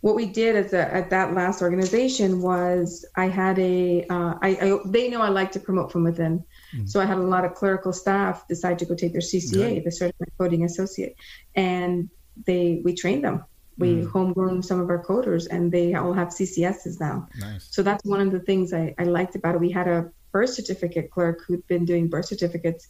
What 0.00 0.16
we 0.16 0.26
did 0.26 0.54
as 0.54 0.74
a, 0.74 0.94
at 0.94 1.08
that 1.10 1.32
last 1.32 1.62
organization 1.62 2.42
was 2.42 3.06
I 3.16 3.26
had 3.28 3.58
a, 3.58 4.04
uh, 4.10 4.34
I, 4.42 4.48
I, 4.60 4.78
they 4.84 5.08
know 5.08 5.22
I 5.22 5.30
like 5.30 5.50
to 5.52 5.60
promote 5.60 5.90
from 5.90 6.04
within. 6.04 6.44
So 6.86 7.00
I 7.00 7.04
had 7.04 7.18
a 7.18 7.22
lot 7.22 7.44
of 7.44 7.54
clerical 7.54 7.92
staff 7.92 8.46
decide 8.48 8.78
to 8.80 8.84
go 8.84 8.94
take 8.94 9.12
their 9.12 9.20
CCA, 9.20 9.84
the 9.84 9.92
Certified 9.92 10.28
Coding 10.38 10.64
Associate, 10.64 11.14
and 11.54 12.10
they 12.46 12.80
we 12.84 12.94
trained 12.94 13.24
them. 13.24 13.44
We 13.78 14.02
homegrown 14.02 14.62
some 14.62 14.80
of 14.80 14.88
our 14.88 15.02
coders, 15.02 15.46
and 15.50 15.70
they 15.70 15.94
all 15.94 16.12
have 16.12 16.28
CCSs 16.28 17.00
now. 17.00 17.28
nice 17.38 17.68
So 17.70 17.82
that's 17.82 18.04
one 18.04 18.20
of 18.20 18.30
the 18.30 18.40
things 18.40 18.72
I, 18.72 18.94
I 18.98 19.04
liked 19.04 19.34
about 19.34 19.54
it. 19.56 19.60
We 19.60 19.70
had 19.70 19.88
a 19.88 20.10
birth 20.32 20.50
certificate 20.50 21.10
clerk 21.10 21.42
who'd 21.46 21.66
been 21.66 21.84
doing 21.84 22.08
birth 22.08 22.26
certificates 22.26 22.88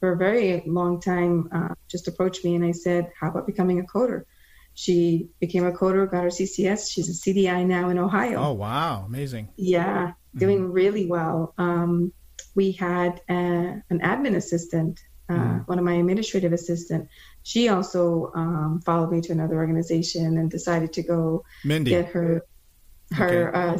for 0.00 0.12
a 0.12 0.16
very 0.16 0.62
long 0.66 1.00
time. 1.00 1.48
Uh, 1.52 1.74
just 1.88 2.08
approached 2.08 2.44
me 2.44 2.54
and 2.54 2.64
I 2.64 2.72
said, 2.72 3.10
"How 3.18 3.28
about 3.30 3.46
becoming 3.46 3.80
a 3.80 3.84
coder?" 3.84 4.24
She 4.74 5.28
became 5.40 5.64
a 5.64 5.72
coder, 5.72 6.10
got 6.10 6.24
her 6.24 6.30
CCS. 6.30 6.90
She's 6.90 7.08
a 7.08 7.12
CDI 7.12 7.64
now 7.64 7.88
in 7.90 7.98
Ohio. 7.98 8.38
oh 8.38 8.52
wow 8.52 9.04
amazing 9.06 9.48
Yeah, 9.56 10.12
doing 10.36 10.72
really 10.72 11.06
well. 11.06 11.54
Um, 11.58 12.12
we 12.54 12.72
had 12.72 13.20
uh 13.28 13.80
an 13.92 14.00
admin 14.00 14.34
assistant, 14.36 15.00
uh, 15.28 15.58
one 15.66 15.78
of 15.78 15.84
my 15.84 15.94
administrative 15.94 16.52
assistant. 16.52 17.08
She 17.44 17.68
also 17.68 18.32
um, 18.34 18.80
followed 18.84 19.12
me 19.12 19.20
to 19.20 19.32
another 19.32 19.56
organization 19.56 20.38
and 20.38 20.50
decided 20.50 20.92
to 20.94 21.02
go 21.02 21.44
mindy 21.62 21.90
get 21.90 22.06
her 22.06 22.42
her 23.12 23.54
uh, 23.54 23.78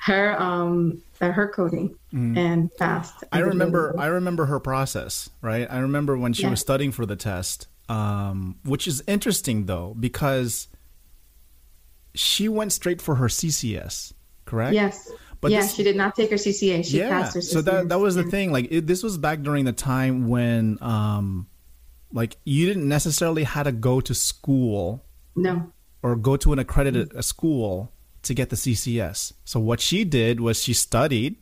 her 0.00 0.40
um 0.40 1.02
uh, 1.20 1.30
her 1.30 1.48
coding 1.48 1.94
and 2.12 2.70
passed. 2.78 3.22
I 3.32 3.40
remember 3.40 3.94
I 3.98 4.06
remember 4.06 4.46
her 4.46 4.58
process, 4.60 5.28
right? 5.42 5.66
I 5.70 5.78
remember 5.78 6.16
when 6.16 6.32
she 6.32 6.42
Yeah. 6.44 6.50
was 6.50 6.60
studying 6.60 6.90
for 6.90 7.04
the 7.06 7.16
test, 7.16 7.68
um, 7.88 8.56
which 8.64 8.86
is 8.88 9.02
interesting 9.06 9.66
though 9.66 9.94
because 10.00 10.68
she 12.14 12.48
went 12.48 12.72
straight 12.72 13.02
for 13.02 13.16
her 13.16 13.28
CCS, 13.28 14.14
correct? 14.46 14.74
Yes. 14.74 15.10
But 15.40 15.50
yeah, 15.50 15.60
this- 15.60 15.74
she 15.74 15.82
did 15.82 15.96
not 15.96 16.14
take 16.16 16.30
her 16.30 16.36
CCA. 16.36 16.82
She 16.82 16.98
yeah. 16.98 17.10
passed 17.10 17.34
her 17.34 17.40
CCA. 17.40 17.52
So 17.52 17.62
that 17.62 17.88
that 17.90 17.98
was 18.00 18.14
the 18.14 18.24
thing. 18.24 18.52
Like 18.52 18.68
it, 18.70 18.86
this 18.86 19.02
was 19.02 19.18
back 19.18 19.42
during 19.42 19.66
the 19.66 19.72
time 19.72 20.28
when, 20.28 20.78
um, 20.80 21.46
like 22.14 22.36
you 22.44 22.64
didn't 22.66 22.88
necessarily 22.88 23.42
had 23.42 23.64
to 23.64 23.72
go 23.72 24.00
to 24.00 24.14
school 24.14 25.04
No. 25.36 25.72
or 26.02 26.16
go 26.16 26.36
to 26.38 26.52
an 26.52 26.58
accredited 26.58 27.12
a 27.14 27.22
school 27.22 27.92
to 28.22 28.32
get 28.32 28.48
the 28.48 28.56
CCS. 28.56 29.34
So 29.44 29.60
what 29.60 29.80
she 29.80 30.04
did 30.04 30.40
was 30.40 30.62
she 30.62 30.72
studied 30.72 31.36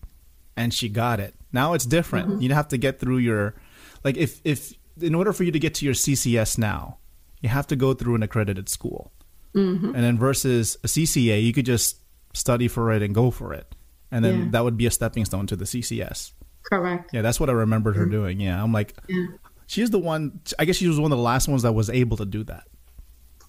and 0.56 0.74
she 0.74 0.88
got 0.88 1.20
it. 1.20 1.34
Now 1.52 1.74
it's 1.74 1.84
different. 1.86 2.28
Mm-hmm. 2.28 2.40
You 2.42 2.54
have 2.54 2.68
to 2.68 2.78
get 2.78 2.98
through 2.98 3.18
your 3.18 3.54
like 4.02 4.16
if 4.16 4.40
if 4.44 4.72
in 5.00 5.14
order 5.14 5.32
for 5.32 5.44
you 5.44 5.52
to 5.52 5.58
get 5.58 5.74
to 5.74 5.84
your 5.84 5.94
CCS 5.94 6.58
now, 6.58 6.98
you 7.40 7.48
have 7.48 7.66
to 7.68 7.76
go 7.76 7.94
through 7.94 8.14
an 8.14 8.22
accredited 8.22 8.68
school. 8.68 9.12
Mm-hmm. 9.54 9.94
And 9.94 10.02
then 10.02 10.18
versus 10.18 10.76
a 10.82 10.86
CCA, 10.86 11.42
you 11.42 11.52
could 11.52 11.66
just 11.66 11.98
study 12.32 12.66
for 12.68 12.90
it 12.92 13.02
and 13.02 13.14
go 13.14 13.30
for 13.30 13.52
it. 13.52 13.74
And 14.10 14.24
then 14.24 14.38
Yeah. 14.38 14.48
that 14.52 14.64
would 14.64 14.76
be 14.76 14.86
a 14.86 14.90
stepping 14.90 15.24
stone 15.26 15.46
to 15.48 15.56
the 15.56 15.64
CCS. 15.66 16.32
Correct. 16.62 17.10
Yeah, 17.12 17.22
that's 17.22 17.38
what 17.38 17.50
I 17.50 17.52
remembered 17.52 17.96
her 17.96 18.02
mm-hmm. 18.04 18.12
doing. 18.12 18.40
Yeah, 18.40 18.62
I'm 18.62 18.72
like 18.72 18.94
Yeah. 19.08 19.26
She's 19.72 19.90
the 19.90 19.98
one 19.98 20.40
I 20.58 20.64
guess 20.66 20.76
she 20.76 20.86
was 20.86 21.00
one 21.00 21.10
of 21.12 21.18
the 21.18 21.24
last 21.24 21.48
ones 21.48 21.62
that 21.62 21.72
was 21.72 21.88
able 21.88 22.16
to 22.18 22.26
do 22.26 22.44
that. 22.44 22.64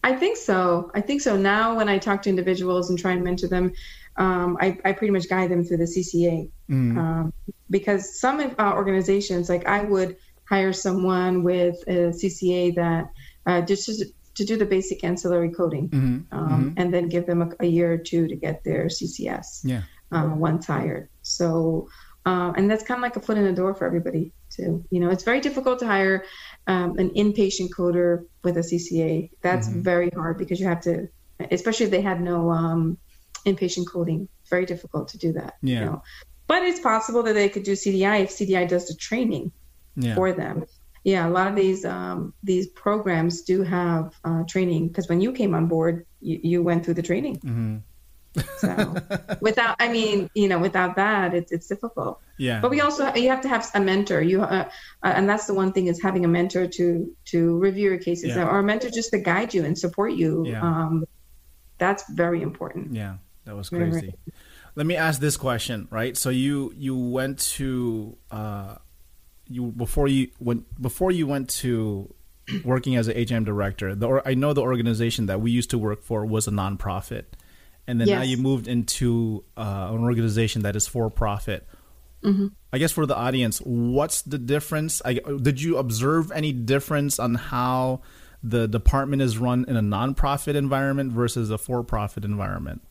I 0.05 0.13
think 0.15 0.37
so. 0.37 0.91
I 0.93 1.01
think 1.01 1.21
so. 1.21 1.37
Now, 1.37 1.75
when 1.75 1.87
I 1.87 1.97
talk 1.97 2.21
to 2.23 2.29
individuals 2.29 2.89
and 2.89 2.99
try 2.99 3.11
and 3.13 3.23
mentor 3.23 3.47
them, 3.47 3.73
um, 4.17 4.57
I, 4.59 4.77
I 4.83 4.91
pretty 4.93 5.11
much 5.11 5.29
guide 5.29 5.49
them 5.49 5.63
through 5.63 5.77
the 5.77 5.85
CCA 5.85 6.49
um, 6.69 7.33
because 7.69 8.19
some 8.19 8.39
uh, 8.59 8.73
organizations, 8.73 9.49
like 9.49 9.65
I 9.65 9.83
would 9.83 10.17
hire 10.45 10.73
someone 10.73 11.43
with 11.43 11.75
a 11.87 12.11
CCA 12.11 12.75
that 12.75 13.05
uh, 13.45 13.61
just 13.61 13.85
to, 14.35 14.45
do 14.45 14.57
the 14.57 14.65
basic 14.65 15.03
ancillary 15.03 15.51
coding, 15.51 15.89
um, 16.31 16.73
and 16.75 16.93
then 16.93 17.07
give 17.07 17.25
them 17.25 17.41
a, 17.43 17.49
a 17.61 17.65
year 17.65 17.93
or 17.93 17.97
two 17.97 18.27
to 18.27 18.35
get 18.35 18.63
their 18.63 18.87
CCS 18.87 19.61
Yeah. 19.63 19.83
uh, 20.11 20.31
once 20.35 20.67
hired. 20.67 21.07
So, 21.21 21.87
uh, 22.25 22.51
and 22.57 22.69
that's 22.69 22.83
kind 22.83 22.97
of 22.97 23.03
like 23.03 23.15
a 23.15 23.21
foot 23.21 23.37
in 23.37 23.45
the 23.45 23.53
door 23.53 23.73
for 23.73 23.85
everybody 23.85 24.33
too. 24.55 24.83
You 24.89 24.99
know, 24.99 25.09
it's 25.09 25.23
very 25.23 25.39
difficult 25.39 25.79
to 25.79 25.85
hire 25.85 26.25
um, 26.67 26.97
an 26.97 27.09
inpatient 27.11 27.69
coder 27.69 28.25
with 28.43 28.57
a 28.57 28.61
CCA. 28.61 29.29
That's 29.41 29.67
very 29.67 30.09
hard 30.09 30.37
because 30.37 30.59
you 30.59 30.67
have 30.67 30.81
to, 30.81 31.07
especially 31.51 31.85
if 31.85 31.91
they 31.91 32.01
had 32.01 32.21
no 32.21 32.49
um, 32.51 32.97
inpatient 33.45 33.87
coding. 33.91 34.27
Very 34.49 34.65
difficult 34.65 35.07
to 35.09 35.17
do 35.17 35.33
that. 35.33 35.55
Yeah. 35.61 35.79
You 35.79 35.85
know? 35.85 36.03
But 36.47 36.63
it's 36.63 36.79
possible 36.79 37.23
that 37.23 37.33
they 37.33 37.49
could 37.49 37.63
do 37.63 37.73
CDI 37.73 38.23
if 38.23 38.29
CDI 38.31 38.67
does 38.67 38.87
the 38.87 38.95
training 38.95 39.51
Yeah. 39.95 40.15
for 40.15 40.33
them. 40.33 40.65
Yeah, 41.03 41.27
a 41.27 41.31
lot 41.31 41.47
of 41.47 41.55
these 41.55 41.83
um, 41.83 42.33
these 42.43 42.67
programs 42.67 43.41
do 43.41 43.61
have 43.63 44.15
uh, 44.23 44.43
training 44.47 44.87
because 44.87 45.09
when 45.09 45.19
you 45.19 45.33
came 45.33 45.53
on 45.53 45.67
board, 45.67 46.05
you, 46.21 46.39
you 46.41 46.63
went 46.63 46.85
through 46.85 46.93
the 46.93 47.01
training. 47.01 47.37
Mm-hmm. 47.37 47.77
So 48.57 48.95
without, 49.41 49.75
I 49.79 49.89
mean, 49.89 50.29
you 50.33 50.47
know, 50.47 50.59
without 50.59 50.95
that, 50.95 51.33
it's 51.33 51.51
it's 51.51 51.67
difficult. 51.67 52.19
Yeah. 52.37 52.61
But 52.61 52.71
we 52.71 52.81
also 52.81 53.13
you 53.13 53.29
have 53.29 53.41
to 53.41 53.47
have 53.47 53.69
a 53.75 53.79
mentor. 53.79 54.21
You 54.21 54.41
uh, 54.41 54.69
uh, 55.03 55.13
and 55.15 55.29
that's 55.29 55.45
the 55.45 55.53
one 55.53 55.71
thing 55.71 55.87
is 55.87 56.01
having 56.01 56.25
a 56.25 56.27
mentor 56.27 56.67
to 56.67 57.15
to 57.25 57.57
review 57.57 57.89
your 57.89 57.99
cases 57.99 58.29
Yeah. 58.29 58.47
or 58.47 58.59
a 58.59 58.63
mentor 58.63 58.89
just 58.89 59.11
to 59.11 59.19
guide 59.19 59.53
you 59.53 59.63
and 59.63 59.77
support 59.77 60.13
you. 60.13 60.45
Yeah. 60.47 60.61
Um, 60.61 61.05
that's 61.77 62.09
very 62.09 62.41
important. 62.41 62.93
Yeah, 62.93 63.17
that 63.45 63.55
was 63.55 63.69
Very, 63.69 63.91
crazy. 63.91 64.13
Let 64.75 64.85
me 64.85 64.95
ask 64.95 65.19
this 65.19 65.37
question, 65.37 65.87
right? 65.91 66.17
So 66.17 66.29
you 66.29 66.73
you 66.75 66.97
went 66.97 67.39
to 67.57 68.17
uh, 68.31 68.75
you 69.47 69.71
before 69.71 70.07
you 70.07 70.29
went 70.39 70.81
before 70.81 71.11
you 71.11 71.27
went 71.27 71.49
to 71.61 72.13
working 72.63 72.95
as 72.95 73.07
an 73.07 73.15
HM 73.15 73.43
director. 73.43 73.95
The 73.95 74.07
or, 74.07 74.27
I 74.27 74.33
know 74.33 74.53
the 74.53 74.61
organization 74.61 75.27
that 75.27 75.41
we 75.41 75.51
used 75.51 75.69
to 75.71 75.77
work 75.77 76.03
for 76.03 76.25
was 76.25 76.47
a 76.47 76.51
nonprofit, 76.51 77.25
and 77.87 77.99
then 77.99 78.07
now 78.07 78.21
you 78.21 78.37
moved 78.37 78.67
into 78.67 79.43
uh, 79.57 79.89
an 79.91 80.01
organization 80.03 80.61
that 80.63 80.75
is 80.75 80.87
for 80.87 81.09
profit. 81.09 81.67
Mm-hmm. 82.23 82.47
I 82.71 82.77
guess 82.77 82.91
for 82.91 83.05
the 83.05 83.15
audience, 83.15 83.59
what's 83.59 84.21
the 84.21 84.37
difference? 84.37 85.01
I, 85.03 85.15
did 85.41 85.61
you 85.61 85.77
observe 85.77 86.31
any 86.31 86.53
difference 86.53 87.19
on 87.19 87.35
how 87.35 88.01
the 88.41 88.67
department 88.67 89.21
is 89.21 89.37
run 89.37 89.65
in 89.67 89.75
a 89.75 89.81
nonprofit 89.81 90.55
environment 90.55 91.11
versus 91.11 91.49
a 91.49 91.57
for-profit 91.57 92.23
environment? 92.25 92.81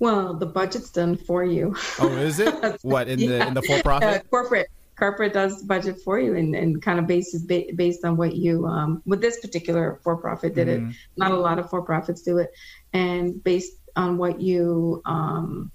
Well, 0.00 0.34
the 0.34 0.46
budget's 0.46 0.90
done 0.90 1.16
for 1.16 1.44
you. 1.44 1.74
Oh, 1.98 2.08
is 2.16 2.38
it? 2.38 2.78
what 2.82 3.08
in 3.08 3.18
the 3.20 3.46
in 3.46 3.54
the 3.54 3.62
for 3.62 3.76
Uh, 3.76 3.82
profit? 3.82 4.30
corporate 4.30 4.68
corporate 4.96 5.32
does 5.32 5.62
budget 5.62 6.00
for 6.04 6.18
you 6.18 6.34
and, 6.34 6.56
and 6.56 6.82
kind 6.82 6.98
of 6.98 7.06
bases 7.06 7.44
ba- 7.44 7.66
based 7.76 8.04
on 8.04 8.16
what 8.16 8.34
you 8.34 8.66
um, 8.66 9.00
with 9.06 9.20
this 9.20 9.38
particular 9.38 10.00
for 10.02 10.16
profit 10.16 10.56
did 10.56 10.66
Mm-hmm. 10.66 10.90
it 10.90 10.96
not 11.16 11.30
a 11.30 11.36
lot 11.36 11.60
of 11.60 11.70
for 11.70 11.82
profits 11.82 12.22
do 12.22 12.38
it 12.38 12.50
and 12.92 13.42
based 13.44 13.77
on 13.96 14.18
what 14.18 14.40
you 14.40 15.02
um, 15.04 15.70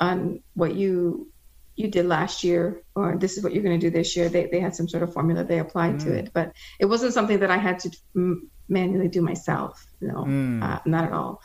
on 0.00 0.42
what 0.54 0.74
you 0.74 1.28
you 1.74 1.88
did 1.88 2.06
last 2.06 2.42
year 2.42 2.82
or 2.94 3.18
this 3.18 3.36
is 3.36 3.44
what 3.44 3.52
you're 3.52 3.62
going 3.62 3.78
to 3.78 3.86
do 3.86 3.90
this 3.90 4.16
year. 4.16 4.30
They, 4.30 4.46
they 4.46 4.60
had 4.60 4.74
some 4.74 4.88
sort 4.88 5.02
of 5.02 5.12
formula 5.12 5.44
they 5.44 5.58
applied 5.58 6.00
to 6.00 6.12
it 6.14 6.30
but 6.32 6.52
it 6.80 6.86
wasn't 6.86 7.12
something 7.12 7.40
that 7.40 7.50
i 7.50 7.58
had 7.58 7.78
to 7.80 7.90
mm, 8.16 8.40
manually 8.68 9.08
do 9.08 9.20
myself 9.20 9.86
no 10.00 10.22
uh, 10.62 10.78
not 10.86 11.04
at 11.04 11.12
all. 11.12 11.40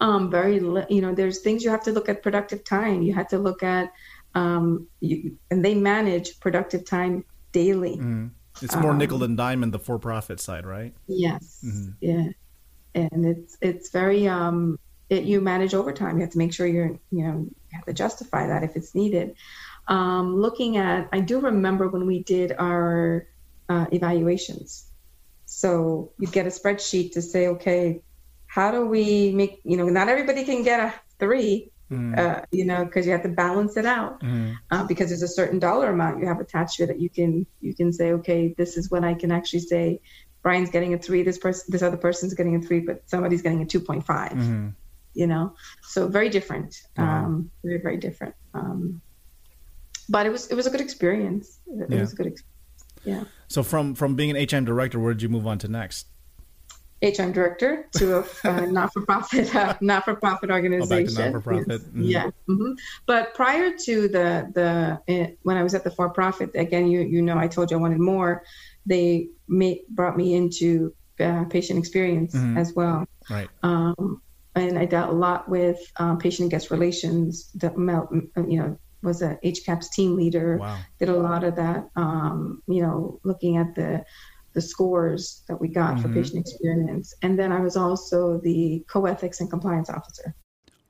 Um, 0.00 0.30
very 0.30 0.60
li- 0.60 0.86
you 0.90 1.00
know 1.00 1.14
there's 1.14 1.40
things 1.40 1.64
you 1.64 1.70
have 1.70 1.82
to 1.84 1.92
look 1.92 2.08
at 2.08 2.22
productive 2.22 2.64
time. 2.64 3.02
You 3.02 3.14
have 3.14 3.28
to 3.28 3.38
look 3.38 3.62
at 3.62 3.92
um, 4.34 4.86
you, 5.00 5.38
and 5.50 5.64
they 5.64 5.74
manage 5.74 6.38
productive 6.40 6.84
time 6.84 7.24
daily. 7.52 7.98
It's 8.62 8.76
more 8.76 8.92
um, 8.92 8.98
nickel 8.98 9.22
and 9.22 9.36
dime 9.36 9.62
in 9.62 9.70
the 9.70 9.78
for 9.78 9.98
profit 9.98 10.40
side, 10.40 10.66
right? 10.66 10.94
yes. 11.06 11.64
Yeah. 12.00 12.28
And 12.94 13.26
it's 13.26 13.56
it's 13.60 13.90
very 13.90 14.26
um 14.26 14.78
it, 15.08 15.24
you 15.24 15.40
manage 15.40 15.74
overtime. 15.74 16.16
You 16.16 16.22
have 16.22 16.32
to 16.32 16.38
make 16.38 16.52
sure 16.52 16.66
you're 16.66 16.98
you 17.10 17.26
know 17.26 17.38
you 17.38 17.72
have 17.72 17.84
to 17.86 17.92
justify 17.92 18.46
that 18.48 18.62
if 18.62 18.76
it's 18.76 18.94
needed. 18.94 19.36
Um, 19.88 20.36
looking 20.36 20.78
at 20.78 21.08
i 21.12 21.20
do 21.20 21.38
remember 21.38 21.88
when 21.88 22.06
we 22.06 22.24
did 22.24 22.52
our 22.58 23.26
uh, 23.68 23.86
evaluations. 23.92 24.86
So 25.44 26.12
you 26.18 26.26
get 26.26 26.46
a 26.46 26.50
spreadsheet 26.50 27.12
to 27.12 27.22
say 27.22 27.48
okay 27.48 28.02
how 28.46 28.70
do 28.70 28.86
we 28.86 29.32
make 29.32 29.60
you 29.64 29.76
know 29.76 29.88
not 29.88 30.08
everybody 30.08 30.44
can 30.44 30.62
get 30.62 30.80
a 30.80 30.94
3 31.18 31.70
uh, 32.18 32.40
you 32.50 32.64
know 32.64 32.84
because 32.84 33.06
you 33.06 33.12
have 33.12 33.22
to 33.22 33.28
balance 33.28 33.76
it 33.76 33.86
out 33.86 34.20
uh, 34.70 34.84
because 34.84 35.08
there's 35.08 35.22
a 35.22 35.28
certain 35.28 35.58
dollar 35.58 35.90
amount 35.90 36.18
you 36.20 36.26
have 36.26 36.40
attached 36.40 36.76
to 36.76 36.84
it 36.84 36.86
that 36.86 37.00
you 37.00 37.10
can 37.10 37.46
you 37.60 37.74
can 37.74 37.92
say 37.92 38.12
okay 38.12 38.54
this 38.56 38.76
is 38.76 38.90
when 38.90 39.04
i 39.04 39.14
can 39.14 39.30
actually 39.30 39.60
say 39.60 40.00
brian's 40.42 40.70
getting 40.70 40.94
a 40.94 40.98
three 40.98 41.22
this 41.22 41.38
person 41.38 41.64
this 41.68 41.82
other 41.82 41.96
person's 41.96 42.34
getting 42.34 42.56
a 42.56 42.60
three 42.60 42.80
but 42.80 43.02
somebody's 43.08 43.42
getting 43.42 43.62
a 43.62 43.66
2.5 43.66 44.74
you 45.16 45.26
know 45.26 45.54
so 45.82 46.06
very 46.06 46.28
different 46.28 46.70
um 46.98 47.50
very 47.64 47.80
very 47.86 47.96
different 47.96 48.34
um 48.54 49.00
but 50.08 50.26
it 50.26 50.30
was 50.30 50.46
it 50.52 50.54
was 50.54 50.66
a 50.66 50.70
good 50.70 50.80
experience 50.88 51.58
it, 51.66 51.90
Yeah. 51.90 52.00
was 52.00 52.12
a 52.12 52.16
good 52.16 52.26
experience 52.32 52.52
yeah 53.04 53.24
So 53.48 53.62
from 53.62 53.94
from 53.94 54.14
being 54.18 54.30
an 54.34 54.38
HM 54.50 54.64
director, 54.64 54.98
where 55.00 55.14
did 55.14 55.22
you 55.22 55.28
move 55.36 55.46
on 55.46 55.58
to 55.64 55.68
next? 55.68 56.06
HM 57.02 57.30
director 57.38 57.86
to 57.98 58.04
a 58.18 58.22
uh, 58.50 58.66
not-for-profit 58.78 59.54
uh, 59.54 59.74
not-for-profit 59.92 60.48
organization. 60.50 61.14
not-for-profit. 61.32 61.68
Yes. 61.68 61.80
Mhm. 61.94 62.10
Yeah. 62.16 62.26
hmm 62.50 62.72
But 63.10 63.22
prior 63.40 63.68
to 63.86 63.94
the 64.16 64.28
the 64.58 64.68
uh, 65.12 65.26
when 65.46 65.56
I 65.60 65.62
was 65.62 65.74
at 65.78 65.84
the 65.84 65.92
for-profit, 65.98 66.48
again, 66.66 66.84
you 66.92 67.00
you 67.14 67.20
know, 67.28 67.38
I 67.44 67.48
told 67.54 67.70
you 67.70 67.76
I 67.78 67.80
wanted 67.86 68.00
more. 68.14 68.32
They 68.92 69.28
made, 69.60 69.78
brought 69.98 70.16
me 70.22 70.26
into 70.40 70.68
uh, 71.26 71.44
patient 71.56 71.76
experience 71.82 72.32
Mm-hmm. 72.34 72.58
as 72.62 72.68
well. 72.78 72.98
Right. 73.30 73.50
Um, 73.62 74.20
and 74.56 74.78
I 74.78 74.86
dealt 74.86 75.10
a 75.10 75.12
lot 75.12 75.48
with 75.48 75.78
um, 75.98 76.18
patient 76.18 76.44
and 76.44 76.50
guest 76.50 76.70
relations. 76.70 77.50
The, 77.54 77.76
mel- 77.76 78.08
you 78.36 78.58
know, 78.58 78.78
was 79.02 79.22
a 79.22 79.38
HCAHPS 79.44 79.90
team 79.92 80.16
leader. 80.16 80.58
Wow. 80.58 80.78
Did 80.98 81.10
a 81.10 81.16
lot 81.16 81.44
of 81.44 81.54
that. 81.56 81.88
Um, 81.96 82.62
you 82.66 82.82
know, 82.82 83.20
looking 83.24 83.56
at 83.56 83.74
the 83.74 84.04
the 84.54 84.62
scores 84.62 85.42
that 85.48 85.60
we 85.60 85.68
got 85.68 86.00
for 86.00 86.08
patient 86.08 86.38
experience, 86.38 87.14
and 87.20 87.38
then 87.38 87.52
I 87.52 87.60
was 87.60 87.76
also 87.76 88.40
the 88.40 88.82
co-ethics 88.88 89.38
and 89.40 89.50
compliance 89.50 89.90
officer. 89.90 90.34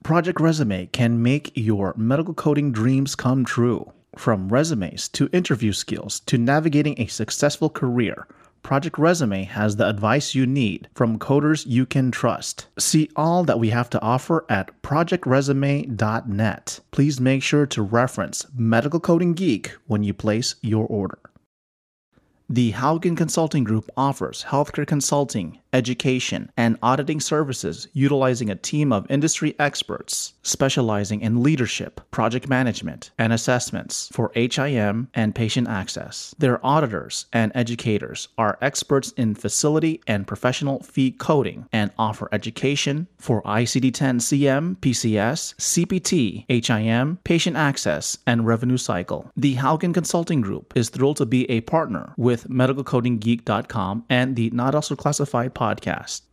Project 0.04 0.40
Resume 0.40 0.86
can 0.86 1.20
make 1.20 1.50
your 1.56 1.92
medical 1.96 2.32
coding 2.32 2.70
dreams 2.70 3.16
come 3.16 3.44
true. 3.44 3.92
From 4.16 4.48
resumes 4.48 5.08
to 5.10 5.28
interview 5.32 5.72
skills 5.72 6.20
to 6.20 6.38
navigating 6.38 6.94
a 7.00 7.06
successful 7.06 7.68
career, 7.68 8.28
Project 8.66 8.98
Resume 8.98 9.44
has 9.44 9.76
the 9.76 9.88
advice 9.88 10.34
you 10.34 10.44
need 10.44 10.88
from 10.92 11.20
coders 11.20 11.64
you 11.68 11.86
can 11.86 12.10
trust. 12.10 12.66
See 12.76 13.08
all 13.14 13.44
that 13.44 13.60
we 13.60 13.70
have 13.70 13.88
to 13.90 14.02
offer 14.02 14.44
at 14.48 14.82
projectresume.net. 14.82 16.80
Please 16.90 17.20
make 17.20 17.44
sure 17.44 17.64
to 17.66 17.82
reference 17.82 18.44
Medical 18.56 18.98
Coding 18.98 19.34
Geek 19.34 19.76
when 19.86 20.02
you 20.02 20.12
place 20.12 20.56
your 20.62 20.84
order. 20.84 21.20
The 22.48 22.72
Haugen 22.72 23.16
Consulting 23.16 23.62
Group 23.62 23.88
offers 23.96 24.46
healthcare 24.48 24.84
consulting, 24.84 25.60
education, 25.76 26.50
and 26.56 26.78
auditing 26.82 27.20
services 27.20 27.86
utilizing 27.92 28.48
a 28.50 28.56
team 28.56 28.92
of 28.92 29.08
industry 29.10 29.54
experts 29.58 30.32
specializing 30.42 31.20
in 31.20 31.42
leadership, 31.42 32.00
project 32.10 32.48
management, 32.48 33.10
and 33.18 33.32
assessments 33.32 34.08
for 34.12 34.32
HIM 34.34 35.08
and 35.12 35.34
patient 35.34 35.68
access. 35.68 36.34
Their 36.38 36.64
auditors 36.64 37.26
and 37.32 37.52
educators 37.54 38.28
are 38.38 38.58
experts 38.62 39.12
in 39.12 39.34
facility 39.34 40.00
and 40.06 40.26
professional 40.26 40.82
fee 40.82 41.10
coding 41.10 41.66
and 41.72 41.90
offer 41.98 42.28
education 42.32 43.06
for 43.18 43.42
ICD 43.42 43.92
10 43.92 44.18
CM, 44.20 44.76
PCS, 44.76 45.54
CPT, 45.56 46.46
HIM, 46.48 47.18
patient 47.24 47.56
access, 47.56 48.18
and 48.26 48.46
revenue 48.46 48.78
cycle. 48.78 49.30
The 49.36 49.56
Haugen 49.56 49.92
Consulting 49.92 50.40
Group 50.40 50.72
is 50.74 50.88
thrilled 50.88 51.18
to 51.18 51.26
be 51.26 51.48
a 51.50 51.60
partner 51.62 52.14
with 52.16 52.48
medicalcodinggeek.com 52.48 54.04
and 54.08 54.36
the 54.36 54.50
Not 54.50 54.74
Elsewhere 54.74 54.96
Classified 54.96 55.54
podcast. 55.54 55.65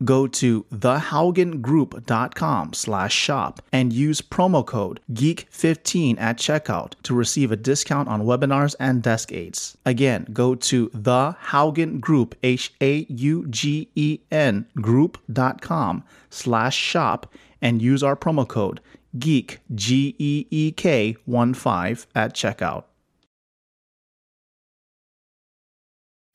Go 0.03 0.27
to 0.27 0.63
thehaugengroup.com 0.71 2.73
slash 2.73 3.13
shop 3.13 3.61
and 3.71 3.93
use 3.93 4.21
promo 4.21 4.65
code 4.65 4.99
GEEK15 5.11 6.19
at 6.19 6.37
checkout 6.37 6.93
to 7.03 7.13
receive 7.13 7.51
a 7.51 7.55
discount 7.55 8.09
on 8.09 8.23
webinars 8.23 8.75
and 8.79 9.01
desk 9.01 9.31
aids. 9.31 9.77
Again, 9.85 10.27
go 10.33 10.55
to 10.55 10.89
thehaugen 10.89 11.99
group, 11.99 12.35
H-A-U-G-E-N 12.43 13.05
group.com 14.75 16.03
slash 16.29 16.75
shop 16.75 17.33
and 17.61 17.81
use 17.81 18.03
our 18.03 18.15
promo 18.15 18.47
code 18.47 18.81
GEEK, 19.17 19.59
G-E-E-K 19.73 21.15
15 21.25 22.07
at 22.15 22.33
checkout. 22.33 22.83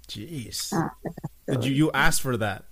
Jeez. 0.08 0.72
Did 1.48 1.64
you, 1.64 1.72
you 1.72 1.92
asked 1.92 2.22
for 2.22 2.36
that? 2.36 2.64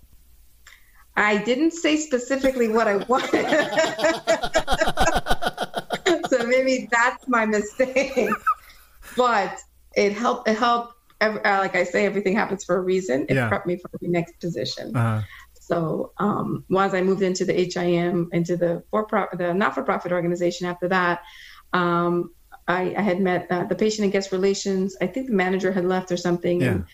I 1.16 1.38
didn't 1.38 1.72
say 1.72 1.96
specifically 1.96 2.68
what 2.68 2.88
I 2.88 2.96
wanted. 2.96 3.46
so 6.30 6.46
maybe 6.46 6.88
that's 6.90 7.26
my 7.28 7.46
mistake. 7.46 8.28
but 9.16 9.56
it 9.96 10.12
helped. 10.12 10.48
It 10.48 10.58
helped. 10.58 10.94
uh, 11.20 11.38
Like 11.44 11.74
I 11.74 11.84
say, 11.84 12.04
everything 12.04 12.36
happens 12.36 12.64
for 12.64 12.76
a 12.76 12.80
reason. 12.80 13.26
It 13.28 13.34
Yeah. 13.36 13.48
prepped 13.50 13.66
me 13.66 13.76
for 13.76 13.90
the 14.00 14.08
next 14.08 14.38
position. 14.40 14.94
Uh, 14.96 15.22
So 15.58 16.12
um, 16.18 16.64
once 16.70 16.94
I 16.94 17.02
moved 17.02 17.22
into 17.22 17.44
the 17.44 17.52
HIM, 17.54 18.28
into 18.32 18.56
the 18.56 18.84
for 18.90 19.04
profit, 19.04 19.38
the 19.38 19.52
not-for-profit 19.52 20.12
organization, 20.12 20.68
after 20.68 20.86
that, 20.88 21.22
um, 21.72 22.30
I, 22.68 22.94
I 22.96 23.00
had 23.00 23.20
met 23.20 23.50
uh, 23.50 23.64
the 23.64 23.74
patient 23.74 24.04
and 24.04 24.12
guest 24.12 24.30
relations. 24.30 24.96
I 25.00 25.08
think 25.08 25.26
the 25.26 25.32
manager 25.34 25.72
had 25.72 25.84
left 25.84 26.12
or 26.12 26.16
something, 26.16 26.60
Yeah. 26.60 26.68
and, 26.68 26.84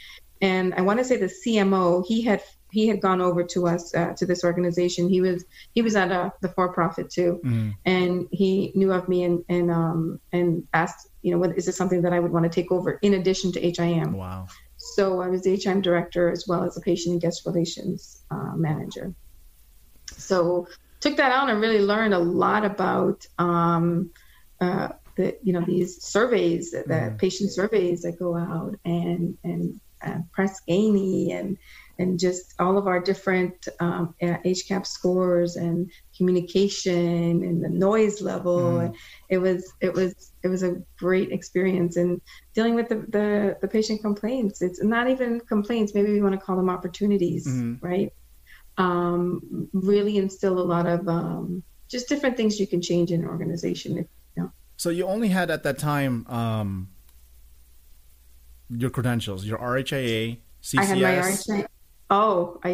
and 0.41 0.75
I 0.75 0.81
want 0.83 0.99
to 1.01 1.05
say 1.05 1.17
the 1.19 1.27
CMO. 1.41 2.03
He 2.07 2.23
had 2.23 2.43
he 2.73 2.89
had 2.89 3.01
gone 3.01 3.21
over 3.21 3.45
to 3.45 3.69
us 3.69 3.95
uh, 3.95 4.15
to 4.17 4.27
this 4.27 4.43
organization. 4.45 5.09
He 5.09 5.21
was 5.21 5.45
he 5.75 5.83
was 5.83 5.95
at 5.95 6.11
uh, 6.11 6.31
the 6.41 6.49
for-profit 6.49 7.11
too, 7.11 7.41
mm, 7.45 7.75
and 7.85 8.27
he 8.33 8.73
knew 8.75 8.93
of 8.93 9.09
me 9.09 9.25
and 9.25 9.45
and 9.49 9.71
um, 9.71 10.21
and 10.33 10.65
asked, 10.73 11.09
you 11.21 11.31
know, 11.33 11.39
what 11.39 11.57
is 11.57 11.67
this 11.67 11.77
something 11.77 12.03
that 12.03 12.13
I 12.13 12.19
would 12.19 12.33
want 12.33 12.45
to 12.45 12.51
take 12.51 12.73
over 12.73 12.99
in 13.03 13.15
addition 13.15 13.53
to 13.53 13.61
HIM? 13.61 14.15
wow. 14.15 14.47
So 14.95 15.21
I 15.21 15.29
was 15.29 15.43
the 15.43 15.55
HIM 15.57 15.81
director 15.83 16.31
as 16.31 16.47
well 16.49 16.65
as 16.65 16.77
a 16.77 16.81
patient 16.81 17.13
and 17.13 17.23
guest 17.23 17.43
relations 17.47 18.23
uh, 18.31 18.55
manager. 18.57 19.15
So 20.13 20.67
took 21.01 21.17
that 21.19 21.33
on 21.33 21.51
and 21.51 21.61
really 21.61 21.81
learned 21.81 22.15
a 22.15 22.19
lot 22.19 22.65
about 22.65 23.25
um, 23.39 24.11
uh, 24.61 24.89
the 25.17 25.37
you 25.43 25.53
know 25.53 25.65
these 25.67 26.03
surveys, 26.03 26.71
the 26.71 26.85
Mhm. 26.85 27.19
patient 27.19 27.53
surveys 27.53 28.03
that 28.03 28.19
go 28.19 28.37
out 28.37 28.75
and 28.85 29.37
and 29.45 29.81
uh, 30.05 30.19
Press 30.33 30.61
Ganey 30.69 31.33
and 31.33 31.57
and 32.03 32.19
just 32.19 32.55
all 32.59 32.77
of 32.77 32.87
our 32.87 33.01
different 33.01 33.69
um, 33.81 34.15
HCAP 34.21 34.87
scores 34.87 35.57
and 35.57 35.91
communication 36.17 37.43
and 37.45 37.65
the 37.65 37.69
noise 37.69 38.21
level. 38.21 38.59
Mhm. 38.61 38.95
It 39.31 39.39
was 39.39 39.73
it 39.81 39.93
was 39.95 40.33
it 40.43 40.49
was 40.49 40.63
a 40.63 40.83
great 40.99 41.31
experience 41.31 41.97
and 41.97 42.21
dealing 42.55 42.75
with 42.75 42.89
the, 42.89 42.97
the, 43.17 43.57
the 43.63 43.69
patient 43.69 44.03
complaints. 44.03 44.61
It's 44.61 44.83
not 44.83 45.09
even 45.09 45.41
complaints, 45.41 45.95
maybe 45.95 46.13
we 46.13 46.21
want 46.21 46.35
to 46.39 46.45
call 46.45 46.57
them 46.57 46.69
opportunities, 46.69 47.47
Mhm. 47.47 47.79
right? 47.81 48.13
Um, 48.77 49.69
really 49.73 50.17
instill 50.17 50.59
a 50.59 50.67
lot 50.75 50.87
of 50.87 51.07
um, 51.09 51.63
just 51.89 52.09
different 52.09 52.37
things 52.37 52.59
you 52.59 52.67
can 52.67 52.83
change 52.83 53.13
in 53.13 53.21
an 53.23 53.29
organization. 53.29 53.99
If, 53.99 54.07
you 54.35 54.43
know. 54.43 54.51
So 54.77 54.91
you 54.91 55.07
only 55.07 55.29
had 55.29 55.51
at 55.51 55.63
that 55.63 55.79
time 55.79 56.27
um, 56.27 56.89
your 58.69 58.91
credentials, 58.91 59.45
your 59.45 59.59
RHIA, 59.59 60.39
CCS. 60.63 60.79
I 60.79 60.85
had 60.85 60.99
my 60.99 61.15
RHI. 61.15 61.67
Oh, 62.13 62.61
I 62.63 62.71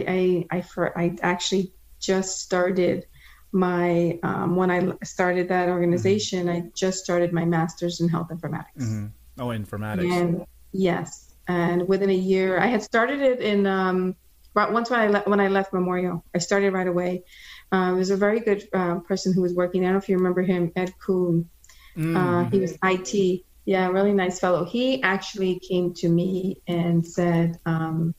I 0.50 0.56
I, 0.56 0.60
for, 0.62 0.98
I 0.98 1.16
actually 1.22 1.72
just 2.00 2.40
started 2.40 3.06
my 3.52 4.18
um, 4.24 4.56
when 4.56 4.70
I 4.70 4.92
started 5.04 5.48
that 5.48 5.68
organization. 5.68 6.48
I 6.48 6.64
just 6.74 7.04
started 7.04 7.32
my 7.32 7.44
master's 7.44 8.00
in 8.00 8.08
health 8.08 8.28
informatics. 8.30 8.82
Mhm. 8.82 9.12
Oh, 9.38 9.46
informatics. 9.46 10.10
And 10.12 10.44
yes, 10.72 11.34
and 11.46 11.86
within 11.88 12.10
a 12.10 12.20
year, 12.32 12.58
I 12.58 12.66
had 12.66 12.82
started 12.82 13.20
it 13.20 13.40
in 13.40 13.64
um, 13.66 14.16
right 14.54 14.70
once 14.72 14.90
when 14.90 15.00
I 15.00 15.06
le- 15.06 15.26
when 15.26 15.38
I 15.38 15.46
left 15.46 15.72
Memorial. 15.72 16.24
I 16.34 16.38
started 16.38 16.72
right 16.72 16.88
away. 16.88 17.22
Uh, 17.70 17.92
it 17.94 17.96
was 17.96 18.10
a 18.10 18.16
very 18.16 18.40
good 18.40 18.68
uh, 18.72 18.96
person 19.00 19.32
who 19.32 19.42
was 19.42 19.54
working. 19.54 19.82
I 19.82 19.86
don't 19.86 19.92
know 19.94 19.98
if 19.98 20.08
you 20.08 20.16
remember 20.16 20.42
him, 20.42 20.72
Ed 20.74 20.92
Kuhn. 20.98 21.48
Mm. 21.96 22.16
Uh, 22.16 22.50
he 22.50 22.58
was 22.58 22.76
IT. 22.82 23.44
Yeah, 23.66 23.86
really 23.88 24.14
nice 24.14 24.40
fellow. 24.40 24.64
He 24.64 25.02
actually 25.02 25.60
came 25.60 25.92
to 25.94 26.08
me 26.08 26.62
and 26.66 27.06
said, 27.06 27.60
um, 27.66 28.14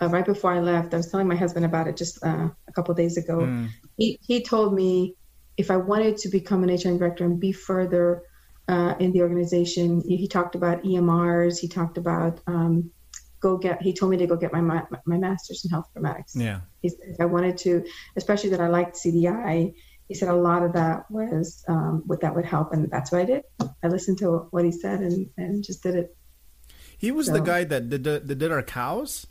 uh, 0.00 0.08
right 0.08 0.24
before 0.24 0.52
I 0.52 0.60
left, 0.60 0.92
I 0.92 0.98
was 0.98 1.10
telling 1.10 1.28
my 1.28 1.36
husband 1.36 1.64
about 1.64 1.88
it 1.88 1.96
just 1.96 2.24
uh, 2.24 2.48
a 2.68 2.72
couple 2.72 2.92
of 2.92 2.98
days 2.98 3.16
ago. 3.16 3.38
Mm. 3.38 3.68
He, 3.96 4.18
he 4.22 4.42
told 4.42 4.74
me 4.74 5.14
if 5.56 5.70
I 5.70 5.76
wanted 5.76 6.18
to 6.18 6.28
become 6.28 6.62
an 6.62 6.74
HR 6.74 6.98
director 6.98 7.24
and 7.24 7.40
be 7.40 7.52
further 7.52 8.22
uh, 8.68 8.94
in 8.98 9.12
the 9.12 9.22
organization, 9.22 10.02
he, 10.06 10.26
talked 10.28 10.54
about 10.54 10.82
EMRs. 10.82 11.58
He 11.58 11.68
talked 11.68 11.98
about 11.98 12.40
um, 12.46 12.90
go 13.40 13.56
get. 13.56 13.80
He 13.80 13.92
told 13.92 14.10
me 14.10 14.16
to 14.18 14.26
go 14.26 14.36
get 14.36 14.52
my 14.52 14.60
ma- 14.60 14.86
my 15.06 15.16
master's 15.16 15.64
in 15.64 15.70
health 15.70 15.88
informatics. 15.96 16.32
Yeah. 16.34 16.60
He 16.82 16.88
said 16.88 16.98
if 17.02 17.20
I 17.20 17.26
wanted 17.26 17.56
to, 17.58 17.84
especially 18.16 18.50
that 18.50 18.60
I 18.60 18.68
liked 18.68 18.96
CDI. 18.96 19.74
He 20.08 20.14
said 20.14 20.28
a 20.28 20.36
lot 20.36 20.62
of 20.62 20.72
that 20.74 21.10
was 21.10 21.64
um, 21.68 22.02
what 22.06 22.20
that 22.20 22.34
would 22.34 22.44
help, 22.44 22.72
and 22.72 22.88
that's 22.90 23.10
what 23.10 23.22
I 23.22 23.24
did. 23.24 23.42
I 23.82 23.88
listened 23.88 24.18
to 24.18 24.46
what 24.50 24.64
he 24.64 24.70
said 24.70 25.00
and, 25.00 25.28
and 25.36 25.64
just 25.64 25.82
did 25.82 25.96
it. 25.96 26.16
He 26.96 27.10
was 27.10 27.26
the 27.26 27.40
guy 27.40 27.64
that 27.64 27.88
did, 27.88 28.04
that 28.04 28.26
did 28.26 28.52
our 28.52 28.62
cows. 28.62 29.26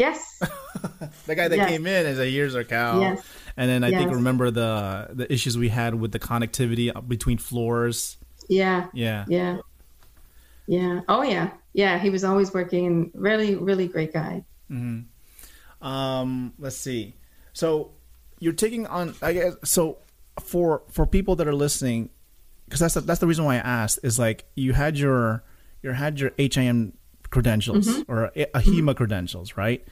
Yes, 0.00 0.18
The 1.26 1.34
guy 1.34 1.48
that 1.48 1.56
Yes. 1.56 1.68
came 1.70 1.86
in 1.86 2.06
is 2.06 2.16
said, 2.16 2.28
"Here's 2.32 2.54
our 2.54 2.64
cow." 2.64 3.00
Yes. 3.00 3.22
And 3.56 3.68
then 3.70 3.84
I 3.84 3.90
think 3.90 4.10
remember 4.12 4.50
the 4.50 5.08
the 5.12 5.26
issues 5.32 5.58
we 5.58 5.68
had 5.68 5.94
with 5.94 6.12
the 6.12 6.18
connectivity 6.18 6.88
between 7.06 7.36
floors. 7.38 8.16
yeah, 8.48 8.86
Yeah. 8.94 9.24
yeah, 9.28 9.58
yeah. 10.66 11.00
Oh 11.08 11.22
yeah, 11.22 11.50
yeah. 11.74 11.98
He 11.98 12.08
was 12.10 12.24
always 12.24 12.54
working, 12.54 12.86
and 12.86 13.10
really, 13.14 13.54
really 13.56 13.88
great 13.88 14.12
guy. 14.12 14.44
Um, 15.82 16.52
let's 16.58 16.76
see. 16.76 17.14
So 17.52 17.92
you're 18.38 18.52
taking 18.52 18.86
on, 18.86 19.14
I 19.22 19.32
guess. 19.32 19.54
So 19.64 19.98
for 20.40 20.82
for 20.90 21.06
people 21.06 21.36
that 21.36 21.48
are 21.48 21.54
listening, 21.54 22.10
because 22.66 22.80
that's 22.80 22.94
the, 22.94 23.00
that's 23.02 23.20
the 23.20 23.26
reason 23.26 23.44
why 23.44 23.56
I 23.56 23.58
asked 23.82 23.98
is 24.02 24.18
like 24.18 24.44
you 24.54 24.72
had 24.72 24.96
your 24.98 25.42
you 25.82 25.90
had 25.92 26.20
your 26.20 26.32
HIM 26.38 26.92
credentials 27.30 27.86
mm-hmm. 27.86 28.10
or 28.10 28.32
a- 28.36 28.46
AHIMA 28.54 28.80
mm-hmm. 28.80 28.92
credentials, 28.92 29.56
right? 29.56 29.86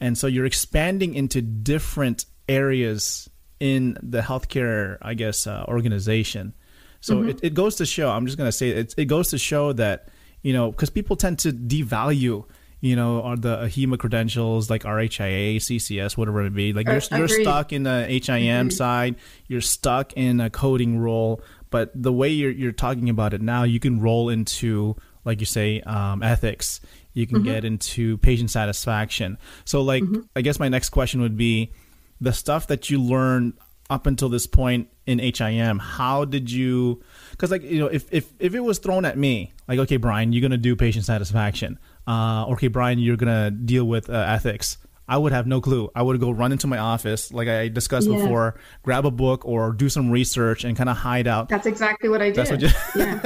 And 0.00 0.16
so 0.16 0.26
you're 0.26 0.46
expanding 0.46 1.14
into 1.14 1.42
different 1.42 2.26
areas 2.48 3.28
in 3.60 3.96
the 4.02 4.20
healthcare, 4.20 4.98
I 5.00 5.14
guess, 5.14 5.46
uh, 5.46 5.64
organization. 5.68 6.54
So 7.00 7.16
mm-hmm. 7.16 7.28
it, 7.30 7.40
it 7.42 7.54
goes 7.54 7.76
to 7.76 7.86
show. 7.86 8.10
I'm 8.10 8.26
just 8.26 8.38
gonna 8.38 8.52
say 8.52 8.70
it. 8.70 8.94
It 8.96 9.06
goes 9.06 9.30
to 9.30 9.38
show 9.38 9.72
that 9.74 10.08
you 10.42 10.52
know 10.52 10.70
because 10.70 10.90
people 10.90 11.16
tend 11.16 11.38
to 11.40 11.52
devalue 11.52 12.44
you 12.80 12.96
know 12.96 13.22
are 13.22 13.36
the 13.36 13.58
uh, 13.58 13.66
AHIMA 13.66 13.98
credentials 13.98 14.68
like 14.68 14.82
RHIA, 14.82 15.56
CCS, 15.56 16.16
whatever 16.16 16.42
it 16.42 16.50
may 16.50 16.56
be. 16.56 16.72
Like 16.72 16.86
you're 16.86 17.00
Uh, 17.10 17.18
you're 17.18 17.28
stuck 17.28 17.72
in 17.72 17.84
the 17.84 18.04
HIM 18.06 18.70
side. 18.70 19.16
You're 19.48 19.60
stuck 19.60 20.12
in 20.14 20.40
a 20.40 20.50
coding 20.50 20.98
role. 20.98 21.40
But 21.70 21.90
the 21.94 22.12
way 22.12 22.28
you're 22.28 22.50
you're 22.50 22.72
talking 22.72 23.08
about 23.08 23.32
it 23.32 23.40
now, 23.40 23.64
you 23.64 23.80
can 23.80 24.00
roll 24.00 24.28
into 24.28 24.96
like 25.24 25.40
you 25.40 25.46
say 25.46 25.80
um, 25.82 26.22
ethics. 26.22 26.80
You 27.12 27.26
can 27.26 27.42
get 27.44 27.64
into 27.64 28.18
patient 28.18 28.50
satisfaction. 28.50 29.38
So 29.64 29.82
like 29.82 30.02
I 30.34 30.40
guess 30.40 30.58
my 30.58 30.68
next 30.68 30.90
question 30.90 31.20
would 31.20 31.36
be 31.36 31.72
the 32.20 32.32
stuff 32.32 32.66
that 32.68 32.90
you 32.90 33.00
learned 33.00 33.54
up 33.90 34.06
until 34.06 34.28
this 34.28 34.46
point 34.46 34.88
in 35.06 35.18
HIM, 35.18 35.78
how 35.78 36.24
did 36.24 36.50
you? 36.50 37.02
Because 37.30 37.50
like 37.50 37.62
you 37.62 37.78
know, 37.78 37.86
if 37.86 38.12
if 38.12 38.32
if 38.38 38.54
it 38.54 38.60
was 38.60 38.78
thrown 38.78 39.04
at 39.04 39.18
me, 39.18 39.52
like 39.68 39.78
okay, 39.80 39.96
Brian, 39.96 40.32
you're 40.32 40.42
gonna 40.42 40.56
do 40.56 40.74
patient 40.74 41.04
satisfaction. 41.04 41.78
Uh, 42.06 42.46
okay, 42.48 42.68
Brian, 42.68 42.98
you're 42.98 43.16
gonna 43.16 43.50
deal 43.50 43.84
with 43.84 44.08
uh, 44.08 44.14
ethics. 44.14 44.78
I 45.06 45.18
would 45.18 45.32
have 45.32 45.46
no 45.46 45.60
clue. 45.60 45.90
I 45.94 46.02
would 46.02 46.18
go 46.20 46.30
run 46.30 46.50
into 46.52 46.66
my 46.66 46.78
office, 46.78 47.32
like 47.32 47.46
I 47.48 47.68
discussed 47.68 48.08
Yeah. 48.08 48.16
before, 48.16 48.54
grab 48.82 49.04
a 49.04 49.10
book 49.10 49.44
or 49.44 49.72
do 49.72 49.88
some 49.88 50.10
research 50.10 50.64
and 50.64 50.76
kind 50.76 50.88
of 50.88 50.96
hide 50.96 51.26
out. 51.26 51.48
That's 51.48 51.66
exactly 51.66 52.08
what 52.08 52.22
I 52.22 52.30
did. 52.30 52.36
That's 52.36 52.50
what 52.50 52.60
you- 52.62 52.68
yeah, 52.96 53.18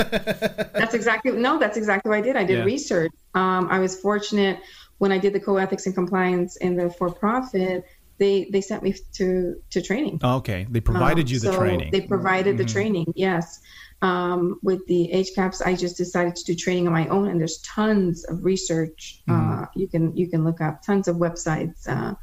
that's 0.75 0.95
exactly 0.95 1.33
no. 1.33 1.59
That's 1.59 1.77
exactly 1.77 2.11
what 2.11 2.19
I 2.19 2.23
did. 2.23 2.37
I 2.37 2.45
did 2.45 2.59
Yeah. 2.59 2.65
research. 2.65 3.13
Um, 3.35 3.69
I 3.71 3.79
was 3.79 3.99
fortunate 4.01 4.59
when 4.99 5.13
I 5.13 5.19
did 5.19 5.33
the 5.33 5.41
co-ethics 5.41 5.87
and 5.87 5.95
compliance 5.95 6.57
in 6.57 6.77
the 6.77 6.91
for-profit. 6.91 7.85
They 8.19 8.49
they 8.51 8.61
sent 8.61 8.83
me 8.83 8.95
to 9.15 9.55
to 9.71 9.81
training. 9.81 10.19
Oh, 10.25 10.37
okay, 10.39 10.67
they 10.69 10.81
provided 10.81 11.27
Um, 11.27 11.33
you 11.33 11.39
the 11.39 11.53
so 11.53 11.59
training. 11.59 11.81
Mm-hmm. 11.81 11.91
They 11.93 12.01
provided 12.01 12.59
the 12.59 12.65
training, 12.65 13.13
yes. 13.15 13.61
Um, 14.01 14.61
with 14.63 14.87
the 14.87 15.11
HCAHPS, 15.13 15.61
I 15.67 15.75
just 15.75 15.97
decided 15.97 16.37
to 16.37 16.45
do 16.45 16.55
training 16.55 16.87
on 16.87 16.93
my 16.93 17.09
own, 17.09 17.29
and 17.29 17.41
there's 17.41 17.59
tons 17.63 18.25
of 18.25 18.45
research 18.45 19.23
Mm-hmm. 19.29 19.63
uh, 19.63 19.67
you 19.75 19.89
can 19.89 20.17
you 20.17 20.29
can 20.29 20.45
look 20.45 20.61
up, 20.61 20.83
tons 20.83 21.09
of 21.09 21.17
websites, 21.17 21.89
uh, 21.89 22.15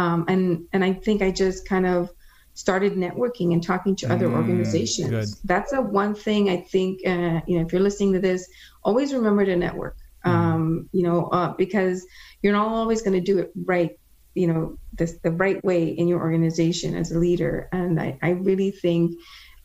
um, 0.00 0.24
and 0.28 0.64
and 0.72 0.82
I 0.84 0.94
think 0.94 1.20
I 1.22 1.30
just 1.30 1.68
kind 1.68 1.86
of 1.86 2.10
started 2.54 2.94
networking 2.94 3.52
and 3.52 3.62
talking 3.62 3.94
to 3.96 4.12
other 4.12 4.28
Mm, 4.28 4.34
organizations. 4.34 5.10
good. 5.10 5.28
That's 5.48 5.72
a 5.72 5.80
one 5.80 6.14
thing 6.14 6.48
I 6.50 6.56
think 6.56 7.00
uh, 7.06 7.40
you 7.46 7.58
know 7.58 7.66
if 7.66 7.72
you're 7.72 7.82
listening 7.82 8.14
to 8.14 8.20
this, 8.20 8.48
always 8.82 9.12
remember 9.12 9.44
to 9.44 9.56
network. 9.56 9.96
Mm-hmm. 10.24 10.36
Um, 10.36 10.88
you 10.92 11.02
know, 11.02 11.26
uh, 11.26 11.52
because 11.56 12.06
you're 12.42 12.52
not 12.52 12.68
always 12.68 13.02
going 13.02 13.14
to 13.14 13.32
do 13.32 13.38
it 13.38 13.52
right 13.64 13.98
you 14.34 14.46
know 14.46 14.78
the, 14.94 15.18
the 15.24 15.30
right 15.32 15.62
way 15.64 15.88
in 15.88 16.06
your 16.06 16.20
organization 16.20 16.94
as 16.94 17.10
a 17.10 17.18
leader 17.18 17.68
and 17.72 18.00
i, 18.00 18.16
I 18.22 18.30
really 18.30 18.70
think 18.70 19.12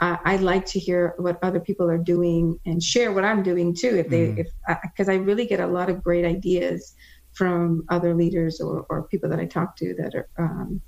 uh, 0.01 0.17
i 0.25 0.35
like 0.37 0.65
to 0.65 0.79
hear 0.79 1.13
what 1.17 1.37
other 1.43 1.59
people 1.59 1.89
are 1.89 1.97
doing 1.97 2.59
and 2.65 2.81
share 2.81 3.11
what 3.11 3.23
i'm 3.23 3.43
doing 3.43 3.73
too 3.73 3.95
if 3.95 4.09
they 4.09 4.23
if 4.37 4.47
because 4.83 5.09
I 5.09 5.15
really 5.15 5.45
get 5.45 5.59
a 5.59 5.67
lot 5.67 5.89
of 5.89 6.03
great 6.03 6.25
ideas 6.25 6.95
from 7.33 7.83
other 7.89 8.13
leaders 8.15 8.59
or, 8.61 8.85
or 8.89 9.03
people 9.03 9.29
that 9.29 9.39
i 9.39 9.45
talk 9.45 9.75
to 9.77 9.93
that 9.95 10.15
are 10.15 10.27
um, 10.37 10.81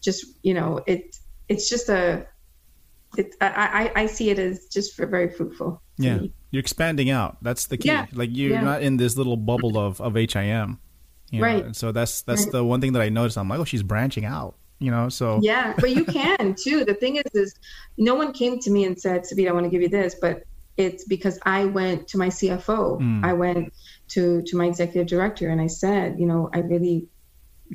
just 0.00 0.26
you 0.42 0.54
know 0.54 0.80
it 0.86 1.16
it's 1.48 1.68
just 1.68 1.88
a 1.88 2.26
it, 3.16 3.34
I, 3.40 3.90
I 3.96 4.02
I 4.02 4.06
see 4.06 4.30
it 4.30 4.38
as 4.38 4.66
just 4.66 4.94
for 4.94 5.06
very 5.06 5.28
fruitful 5.30 5.82
yeah, 5.98 6.18
me. 6.18 6.32
you're 6.50 6.60
expanding 6.60 7.10
out. 7.10 7.36
That's 7.42 7.66
the 7.66 7.76
key. 7.76 7.88
Yeah, 7.88 8.06
Like 8.12 8.30
you're 8.32 8.52
yeah. 8.52 8.60
not 8.62 8.82
in 8.82 8.96
this 8.96 9.16
little 9.16 9.36
bubble 9.36 9.78
of 9.78 10.00
of 10.00 10.14
HIM. 10.14 10.78
You 11.30 11.40
know? 11.40 11.46
Right. 11.46 11.64
And 11.64 11.76
so 11.76 11.92
that's 11.92 12.22
that's 12.22 12.44
Right. 12.44 12.52
the 12.52 12.64
one 12.64 12.80
thing 12.80 12.92
that 12.94 13.02
I 13.02 13.08
noticed. 13.08 13.38
I'm 13.38 13.48
like, 13.48 13.58
oh, 13.60 13.64
she's 13.64 13.82
branching 13.82 14.24
out. 14.24 14.56
You 14.82 14.90
know. 14.90 15.08
So 15.08 15.38
Yeah, 15.42 15.74
but 15.78 15.90
you 15.90 16.04
can 16.04 16.54
too. 16.64 16.84
The 16.84 16.94
thing 16.94 17.16
is, 17.16 17.24
is 17.34 17.54
no 17.96 18.14
one 18.14 18.32
came 18.32 18.58
to 18.60 18.70
me 18.70 18.84
and 18.84 19.00
said, 19.00 19.22
Sabita, 19.22 19.48
I 19.48 19.52
want 19.52 19.64
to 19.64 19.70
give 19.70 19.82
you 19.82 19.88
this, 19.88 20.16
but 20.20 20.44
it's 20.76 21.04
because 21.04 21.38
I 21.44 21.66
went 21.66 22.08
to 22.08 22.18
my 22.18 22.28
CFO. 22.28 23.00
Mm. 23.00 23.24
I 23.24 23.32
went 23.32 23.72
to 24.08 24.42
to 24.42 24.56
my 24.56 24.66
executive 24.66 25.06
director 25.06 25.48
and 25.48 25.60
I 25.60 25.68
said, 25.68 26.18
you 26.18 26.26
know, 26.26 26.50
I 26.52 26.58
really 26.60 27.06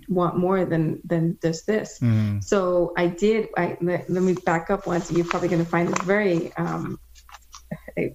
want 0.07 0.37
more 0.37 0.65
than 0.65 1.01
than 1.05 1.37
just 1.41 1.65
this. 1.65 1.99
Mhm. 1.99 2.43
So 2.43 2.93
I 2.97 3.07
did. 3.07 3.49
I 3.57 3.77
let, 3.81 4.09
let 4.09 4.23
me 4.23 4.33
back 4.33 4.69
up 4.69 4.85
once. 4.87 5.11
You're 5.11 5.25
probably 5.25 5.49
going 5.49 5.63
to 5.63 5.69
find 5.69 5.87
this 5.89 6.01
very, 6.05 6.53
um, 6.57 6.99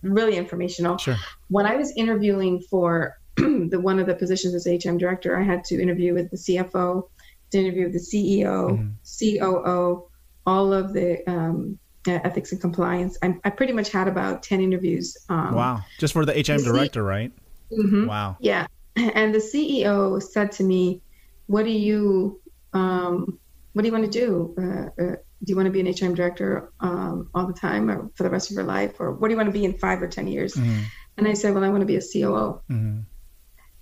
really 0.03 0.37
informational. 0.37 0.99
sure. 0.99 1.17
When 1.49 1.67
I 1.67 1.77
was 1.77 1.93
interviewing 1.97 2.61
for 2.71 3.19
the 3.37 3.81
one 3.81 3.99
of 3.99 4.07
the 4.07 4.15
positions 4.15 4.55
as 4.55 4.67
HM 4.67 4.99
director, 4.99 5.39
I 5.39 5.43
had 5.43 5.65
to 5.65 5.81
interview 5.81 6.15
with 6.15 6.31
the 6.31 6.37
CFO, 6.37 7.09
to 7.53 7.59
interview 7.59 7.85
with 7.85 7.93
the 7.93 7.99
CEO, 8.01 8.71
Mhm. 8.71 8.93
COO, 9.05 10.09
all 10.47 10.73
of 10.73 10.93
the 10.93 11.23
um, 11.31 11.79
uh, 12.09 12.19
ethics 12.25 12.51
and 12.51 12.61
compliance. 12.61 13.17
I, 13.23 13.37
I 13.45 13.51
pretty 13.51 13.73
much 13.73 13.91
had 13.91 14.09
about 14.09 14.43
ten 14.43 14.61
interviews. 14.61 15.17
Um, 15.29 15.55
Wow. 15.55 15.81
Just 15.99 16.13
for 16.13 16.25
the 16.27 16.33
HM 16.33 16.57
the 16.57 16.59
C- 16.59 16.65
director, 16.65 17.03
right? 17.05 17.33
mhm. 17.73 18.09
Wow. 18.09 18.37
Yeah. 18.41 18.67
And 18.97 19.35
the 19.35 19.39
CEO 19.39 20.21
said 20.21 20.53
to 20.53 20.65
me, 20.65 21.01
"What 21.47 21.65
do 21.65 21.71
you, 21.71 22.41
um, 22.75 23.39
what 23.73 23.83
do 23.83 23.89
you 23.89 23.93
want 23.93 24.11
to 24.13 24.19
do? 24.25 24.55
Uh, 24.59 25.03
uh, 25.03 25.17
do 25.45 25.51
you 25.51 25.57
want 25.57 25.67
to 25.67 25.73
be 25.73 25.81
an 25.81 25.87
HIM 25.87 26.15
director 26.15 26.71
um, 26.81 27.29
all 27.35 27.47
the 27.47 27.53
time, 27.55 27.91
or 27.91 28.11
for 28.17 28.23
the 28.25 28.31
rest 28.31 28.51
of 28.51 28.55
your 28.57 28.65
life, 28.65 29.01
or 29.01 29.13
what 29.13 29.29
do 29.29 29.33
you 29.33 29.39
want 29.39 29.49
to 29.49 29.53
be 29.53 29.65
in 29.65 29.75
five 29.79 30.03
or 30.03 30.09
ten 30.09 30.27
years?" 30.27 30.55
Mhm. 30.55 30.83
And 31.17 31.29
I 31.29 31.35
said, 31.35 31.55
"Well, 31.55 31.65
I 31.65 31.69
want 31.69 31.81
to 31.83 31.87
be 31.87 31.97
a 31.97 32.01
COO, 32.03 32.61
Mhm. 32.71 33.05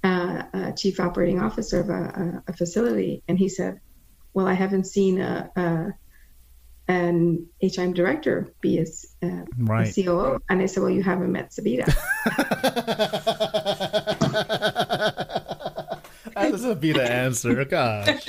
Uh, 0.03 0.43
a 0.53 0.73
chief 0.73 1.01
operating 1.01 1.41
officer 1.41 1.81
of 1.81 1.91
a, 1.91 2.43
a, 2.49 2.51
a 2.51 2.53
facility." 2.53 3.23
And 3.29 3.39
he 3.39 3.49
said, 3.49 3.81
"Well, 4.35 4.47
I 4.47 4.55
haven't 4.55 4.85
seen 4.87 5.21
a, 5.21 5.51
a 5.57 5.95
an 6.89 7.47
HIM 7.61 7.93
director 7.93 8.53
be 8.61 8.79
a, 8.79 8.87
uh, 9.23 9.27
a 9.27 9.47
Right. 9.57 9.95
COO." 9.95 10.41
And 10.49 10.63
I 10.63 10.67
said, 10.67 10.83
"Well, 10.83 10.91
you 10.91 11.03
haven't 11.03 11.33
met 11.33 11.51
Sabita." 11.51 11.87
that 16.35 16.51
doesn't 16.51 16.81
be 16.81 16.93
the 16.93 17.11
answer. 17.11 17.65
Gosh. 17.65 18.29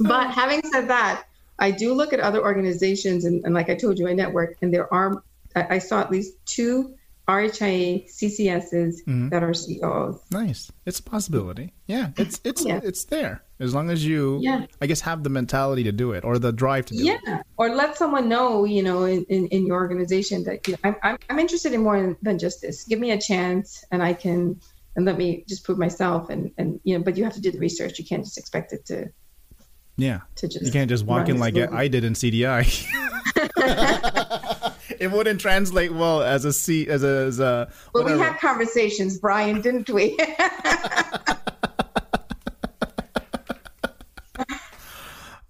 but 0.00 0.30
having 0.30 0.62
said 0.72 0.88
that, 0.88 1.24
I 1.58 1.70
do 1.70 1.94
look 1.94 2.12
at 2.12 2.20
other 2.20 2.42
organizations, 2.42 3.24
and, 3.24 3.44
and 3.44 3.54
like 3.54 3.68
I 3.68 3.74
told 3.74 3.98
you, 3.98 4.08
I 4.08 4.12
network, 4.12 4.56
and 4.62 4.72
there 4.72 4.92
are, 4.92 5.22
I, 5.54 5.76
I 5.76 5.78
saw 5.78 6.00
at 6.00 6.10
least 6.10 6.34
two 6.44 6.94
RHIA 7.28 8.08
CCSs 8.10 9.04
Mhm. 9.06 9.30
that 9.30 9.42
are 9.42 9.52
COOs. 9.54 10.20
Nice. 10.30 10.72
It's 10.86 10.98
a 10.98 11.02
possibility. 11.02 11.72
Yeah. 11.86 12.10
It's 12.16 12.40
it's 12.44 12.64
Yeah. 12.64 12.80
it's 12.82 13.04
there 13.04 13.42
as 13.60 13.72
long 13.74 13.90
as 13.90 14.04
you, 14.04 14.40
Yeah. 14.42 14.66
I 14.80 14.86
guess, 14.86 15.00
have 15.02 15.22
the 15.22 15.30
mentality 15.30 15.84
to 15.84 15.92
do 15.92 16.12
it 16.12 16.24
or 16.24 16.38
the 16.38 16.50
drive 16.52 16.84
to 16.86 16.94
do 16.94 17.00
it. 17.06 17.20
Yeah, 17.24 17.42
or 17.58 17.68
let 17.74 17.96
someone 17.96 18.28
know, 18.28 18.64
you 18.64 18.82
know, 18.82 19.04
in, 19.04 19.24
in, 19.28 19.46
in 19.48 19.66
your 19.66 19.76
organization 19.76 20.42
that 20.44 20.66
you 20.66 20.72
know, 20.74 20.78
I'm, 20.82 20.96
I'm, 21.04 21.16
I'm 21.30 21.38
interested 21.38 21.72
in 21.72 21.82
more 21.84 22.16
than 22.22 22.38
just 22.40 22.60
this. 22.60 22.82
Give 22.84 22.98
me 22.98 23.12
a 23.12 23.20
chance, 23.20 23.84
and 23.92 24.02
I 24.02 24.14
can, 24.14 24.58
and 24.96 25.04
let 25.06 25.16
me 25.16 25.44
just 25.48 25.62
prove 25.64 25.78
myself, 25.78 26.28
and 26.28 26.50
and 26.58 26.80
you 26.82 26.98
know, 26.98 27.04
but 27.04 27.16
you 27.16 27.22
have 27.24 27.34
to 27.34 27.40
do 27.40 27.52
the 27.52 27.58
research. 27.60 27.98
You 28.00 28.04
can't 28.04 28.24
just 28.24 28.36
expect 28.36 28.72
it 28.72 28.84
to 28.86 29.08
Yeah. 29.96 30.20
to 30.36 30.48
just. 30.48 30.64
You 30.66 30.72
can't 30.72 30.90
just 30.90 31.04
walk 31.06 31.28
in 31.28 31.38
like. 31.38 31.56
I 31.56 31.86
did 31.86 32.02
in 32.02 32.14
CDI. 32.14 32.66
it 35.02 35.10
wouldn't 35.10 35.40
translate 35.40 35.92
well 35.92 36.22
as 36.22 36.44
a 36.44 36.52
C 36.52 36.86
as 36.86 37.02
a 37.02 37.26
as 37.26 37.40
a 37.40 37.72
But 37.92 38.04
we 38.04 38.12
had 38.12 38.38
conversations, 38.38 39.18
Brian, 39.18 39.60
didn't 39.60 39.90
we? 39.90 40.16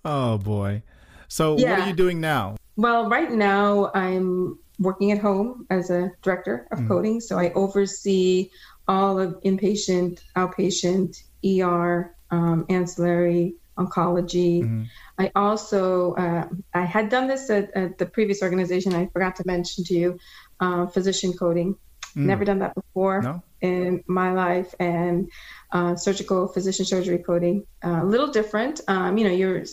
Oh 0.04 0.36
boy. 0.36 0.82
So 1.28 1.54
what 1.54 1.64
are 1.64 1.86
you 1.86 1.94
doing 1.94 2.20
now? 2.20 2.56
Well, 2.76 3.08
right 3.08 3.30
now 3.30 3.92
I'm 3.94 4.58
working 4.80 5.12
at 5.12 5.18
home 5.18 5.64
as 5.70 5.90
a 5.90 6.10
director 6.22 6.66
of 6.72 6.86
coding, 6.88 7.20
so 7.20 7.38
I 7.38 7.52
oversee 7.52 8.50
all 8.88 9.20
of 9.20 9.40
inpatient, 9.42 10.22
outpatient, 10.36 11.22
ER, 11.46 12.14
um, 12.32 12.66
ancillary, 12.68 13.54
oncology. 13.78 14.88
I 15.18 15.30
also 15.34 16.14
uh, 16.14 16.48
I 16.74 16.84
had 16.84 17.08
done 17.08 17.28
this 17.28 17.50
at, 17.50 17.70
at 17.76 17.98
the 17.98 18.06
previous 18.06 18.42
organization. 18.42 18.94
I 18.94 19.06
forgot 19.06 19.36
to 19.36 19.44
mention 19.46 19.84
to 19.84 19.94
you, 19.94 20.18
uh, 20.60 20.86
physician 20.86 21.32
coding. 21.32 21.76
Never 22.14 22.44
done 22.44 22.58
that 22.58 22.74
before 22.74 23.22
No? 23.22 23.42
in 23.62 24.04
my 24.06 24.32
life, 24.34 24.74
and 24.78 25.30
uh, 25.70 25.96
surgical 25.96 26.46
physician 26.48 26.84
surgery 26.84 27.18
coding. 27.18 27.66
Uh, 27.82 28.00
a 28.02 28.04
little 28.04 28.28
different. 28.28 28.82
Um, 28.86 29.16
you 29.16 29.24
know, 29.24 29.32
you're 29.32 29.64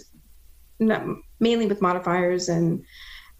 not, 0.79 1.03
mainly 1.39 1.65
with 1.65 1.81
modifiers 1.81 2.47
and 2.49 2.85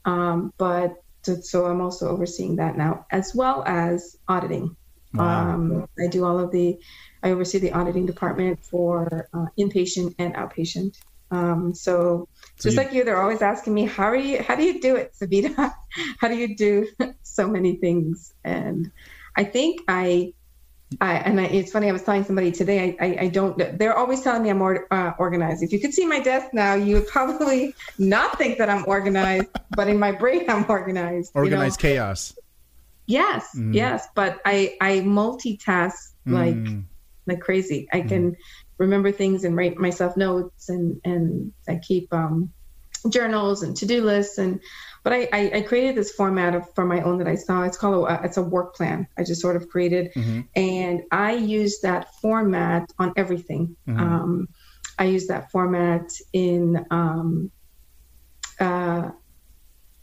um, 0.06 0.54
but 0.58 1.02
so, 1.24 1.36
so 1.42 1.66
I'm 1.66 1.82
also 1.82 2.10
overseeing 2.10 2.56
that 2.58 2.78
now 2.78 3.06
as 3.12 3.34
well 3.36 3.64
as 3.66 4.18
auditing. 4.28 4.76
Wow. 5.14 5.54
Um, 5.54 5.88
I 6.00 6.08
do 6.08 6.24
all 6.26 6.40
of 6.40 6.52
the, 6.52 6.78
I 7.24 7.32
oversee 7.32 7.60
the 7.60 7.72
auditing 7.72 8.06
department 8.06 8.64
for 8.64 9.28
uh, 9.34 9.46
inpatient 9.58 10.16
and 10.20 10.34
outpatient. 10.36 10.98
Um, 11.32 11.74
so, 11.74 12.28
So 12.58 12.70
just 12.70 12.76
you- 12.78 12.84
like 12.84 12.94
you, 12.94 13.04
they're 13.04 13.22
always 13.22 13.42
asking 13.42 13.74
me, 13.74 13.86
how 13.86 14.06
are 14.06 14.16
you, 14.16 14.42
how 14.42 14.56
do 14.56 14.64
you 14.64 14.82
do 14.82 14.96
it, 14.96 15.14
Sabita? 15.20 15.74
how 16.20 16.28
do 16.28 16.36
you 16.36 16.56
do 16.56 16.88
so 17.24 17.48
many 17.48 17.76
things? 17.78 18.34
And 18.44 18.92
I 19.36 19.44
think 19.44 19.82
I, 19.88 20.34
I, 21.00 21.14
and 21.18 21.40
I, 21.40 21.44
it's 21.46 21.72
funny. 21.72 21.88
I 21.88 21.92
was 21.92 22.02
telling 22.02 22.24
somebody 22.24 22.52
today. 22.52 22.98
I, 23.00 23.06
I, 23.06 23.18
I 23.22 23.28
don't. 23.28 23.78
They're 23.78 23.96
always 23.96 24.22
telling 24.22 24.42
me 24.42 24.50
I'm 24.50 24.60
or, 24.60 24.92
uh, 24.92 25.14
organized. 25.20 25.62
If 25.62 25.72
you 25.72 25.80
could 25.80 25.94
see 25.94 26.08
my 26.08 26.20
desk 26.20 26.48
now, 26.52 26.74
you 26.74 26.96
would 26.96 27.08
probably 27.08 27.76
not 28.00 28.40
think 28.40 28.58
that 28.58 28.72
I'm 28.72 28.84
organized, 28.88 29.50
but 29.76 29.88
in 29.88 30.00
my 30.00 30.12
brain, 30.14 30.50
I'm 30.50 30.66
organized. 30.68 31.32
you 31.36 31.42
know? 31.42 31.46
Organized 31.46 31.80
chaos. 31.80 32.36
Yes, 33.06 33.48
Mm. 33.56 33.76
yes. 33.76 34.08
But 34.16 34.40
I, 34.46 34.78
I 34.82 35.00
multitask 35.02 35.94
like 36.26 36.56
Mm. 36.56 36.86
like 37.28 37.40
crazy. 37.40 37.88
I 37.94 38.02
can 38.02 38.36
remember 38.80 39.12
things 39.12 39.44
and 39.44 39.56
write 39.56 39.78
myself 39.78 40.18
notes, 40.18 40.70
and 40.70 41.00
and 41.04 41.54
I 41.68 41.76
keep 41.78 42.12
um, 42.14 42.52
journals 43.10 43.62
and 43.64 43.76
to 43.78 43.86
do 43.86 44.04
lists 44.04 44.38
and. 44.38 44.60
But 45.02 45.14
I, 45.14 45.30
I, 45.32 45.52
I 45.56 45.62
created 45.62 45.96
this 45.96 46.12
format 46.12 46.54
of, 46.56 46.66
for 46.76 46.84
my 46.84 47.02
own 47.02 47.20
that 47.20 47.28
I 47.28 47.36
saw. 47.36 47.64
It's 47.64 47.78
called 47.78 48.10
a, 48.10 48.20
it's 48.26 48.36
a 48.36 48.44
work 48.44 48.76
plan. 48.76 49.08
I 49.18 49.24
just 49.24 49.40
sort 49.40 49.56
of 49.56 49.70
created, 49.70 50.12
Mhm. 50.14 50.50
and 50.58 51.04
I 51.10 51.36
use 51.36 51.80
that 51.84 52.08
format 52.22 52.92
on 53.00 53.14
everything. 53.16 53.78
Mhm. 53.88 53.98
Um, 53.98 54.48
I 54.98 55.06
use 55.06 55.28
that 55.28 55.52
format 55.52 56.12
in, 56.34 56.86
um, 56.92 57.50
uh, 58.60 59.12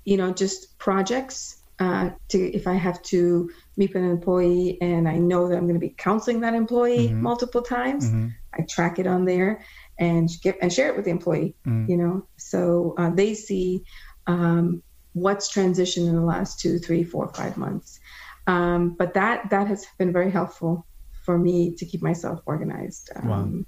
you 0.07 0.17
know, 0.17 0.33
just 0.33 0.79
projects. 0.79 1.63
Uh, 1.79 2.09
to 2.29 2.39
if 2.57 2.67
I 2.67 2.73
have 2.73 3.03
to 3.03 3.51
meet 3.77 3.93
with 3.93 4.03
an 4.03 4.11
employee 4.11 4.79
and 4.81 5.07
I 5.07 5.19
know 5.19 5.47
that 5.49 5.57
I'm 5.59 5.67
going 5.67 5.75
to 5.75 5.87
be 5.87 5.95
counseling 5.99 6.41
that 6.41 6.55
employee 6.55 7.11
Mhm. 7.11 7.21
multiple 7.21 7.61
times, 7.61 8.07
Mhm. 8.07 8.33
I 8.55 8.63
track 8.63 8.99
it 8.99 9.07
on 9.07 9.27
there 9.27 9.61
and 9.99 10.27
get 10.43 10.57
and 10.63 10.73
share 10.73 10.89
it 10.89 10.97
with 10.97 11.05
the 11.05 11.11
employee. 11.11 11.55
Mhm. 11.67 11.87
You 11.89 11.97
know, 11.99 12.29
so 12.39 12.95
uh, 12.97 13.11
they 13.11 13.35
see 13.35 13.85
um, 14.27 14.83
what's 15.13 15.55
transitioned 15.55 16.09
in 16.09 16.17
the 16.17 16.25
last 16.25 16.61
two, 16.61 16.79
three, 16.79 17.05
four, 17.05 17.29
five 17.29 17.57
months. 17.57 18.01
Um, 18.47 18.97
but 18.99 19.15
that 19.15 19.51
that 19.51 19.67
has 19.69 19.87
been 19.99 20.13
very 20.13 20.31
helpful 20.31 20.87
for 21.25 21.39
me 21.39 21.75
to 21.75 21.85
keep 21.85 22.03
myself 22.03 22.41
organized. 22.47 23.11
Um, 23.17 23.67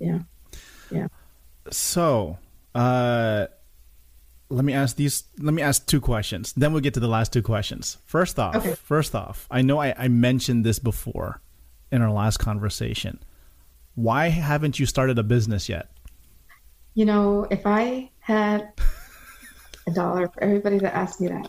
yeah. 0.00 0.20
Yeah. 0.90 1.08
So, 1.70 2.38
uh, 2.74 3.46
let 4.48 4.64
me 4.64 4.72
ask 4.72 4.96
these. 4.96 5.24
Let 5.38 5.54
me 5.54 5.62
ask 5.62 5.86
two 5.86 6.00
questions. 6.00 6.52
Then 6.56 6.72
we'll 6.72 6.82
get 6.82 6.94
to 6.94 7.00
the 7.00 7.08
last 7.08 7.32
two 7.32 7.42
questions. 7.42 7.98
First 8.04 8.38
off, 8.38 8.56
Okay. 8.56 8.74
first 8.74 9.14
off, 9.14 9.46
I 9.50 9.62
know 9.62 9.78
I, 9.78 9.94
I 9.96 10.08
mentioned 10.08 10.64
this 10.64 10.78
before 10.78 11.40
in 11.90 12.02
our 12.02 12.10
last 12.12 12.38
conversation. 12.38 13.18
Why 13.94 14.28
haven't 14.28 14.78
you 14.78 14.86
started 14.86 15.18
a 15.18 15.22
business 15.22 15.68
yet? 15.68 15.90
You 16.94 17.04
know, 17.06 17.46
if 17.50 17.66
I 17.66 18.10
had 18.20 18.72
a 19.86 19.90
dollar 19.92 20.28
for 20.28 20.42
everybody 20.42 20.78
that 20.78 20.94
asked 20.94 21.20
me 21.20 21.28
that. 21.28 21.48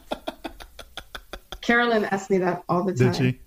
Carolyn 1.61 2.05
asked 2.05 2.29
me 2.29 2.37
that 2.39 2.63
all 2.69 2.83
the 2.83 2.93
time. 2.93 3.11
Did 3.11 3.15
she? 3.15 3.39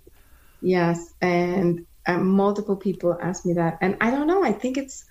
Yes, 0.60 1.14
and 1.22 1.86
uh, 2.06 2.18
multiple 2.18 2.76
people 2.76 3.16
ask 3.22 3.46
me 3.46 3.54
that, 3.54 3.78
and 3.80 3.96
I 4.00 4.10
don't 4.10 4.26
know. 4.26 4.44
I 4.44 4.52
think 4.52 4.76
it's 4.76 5.06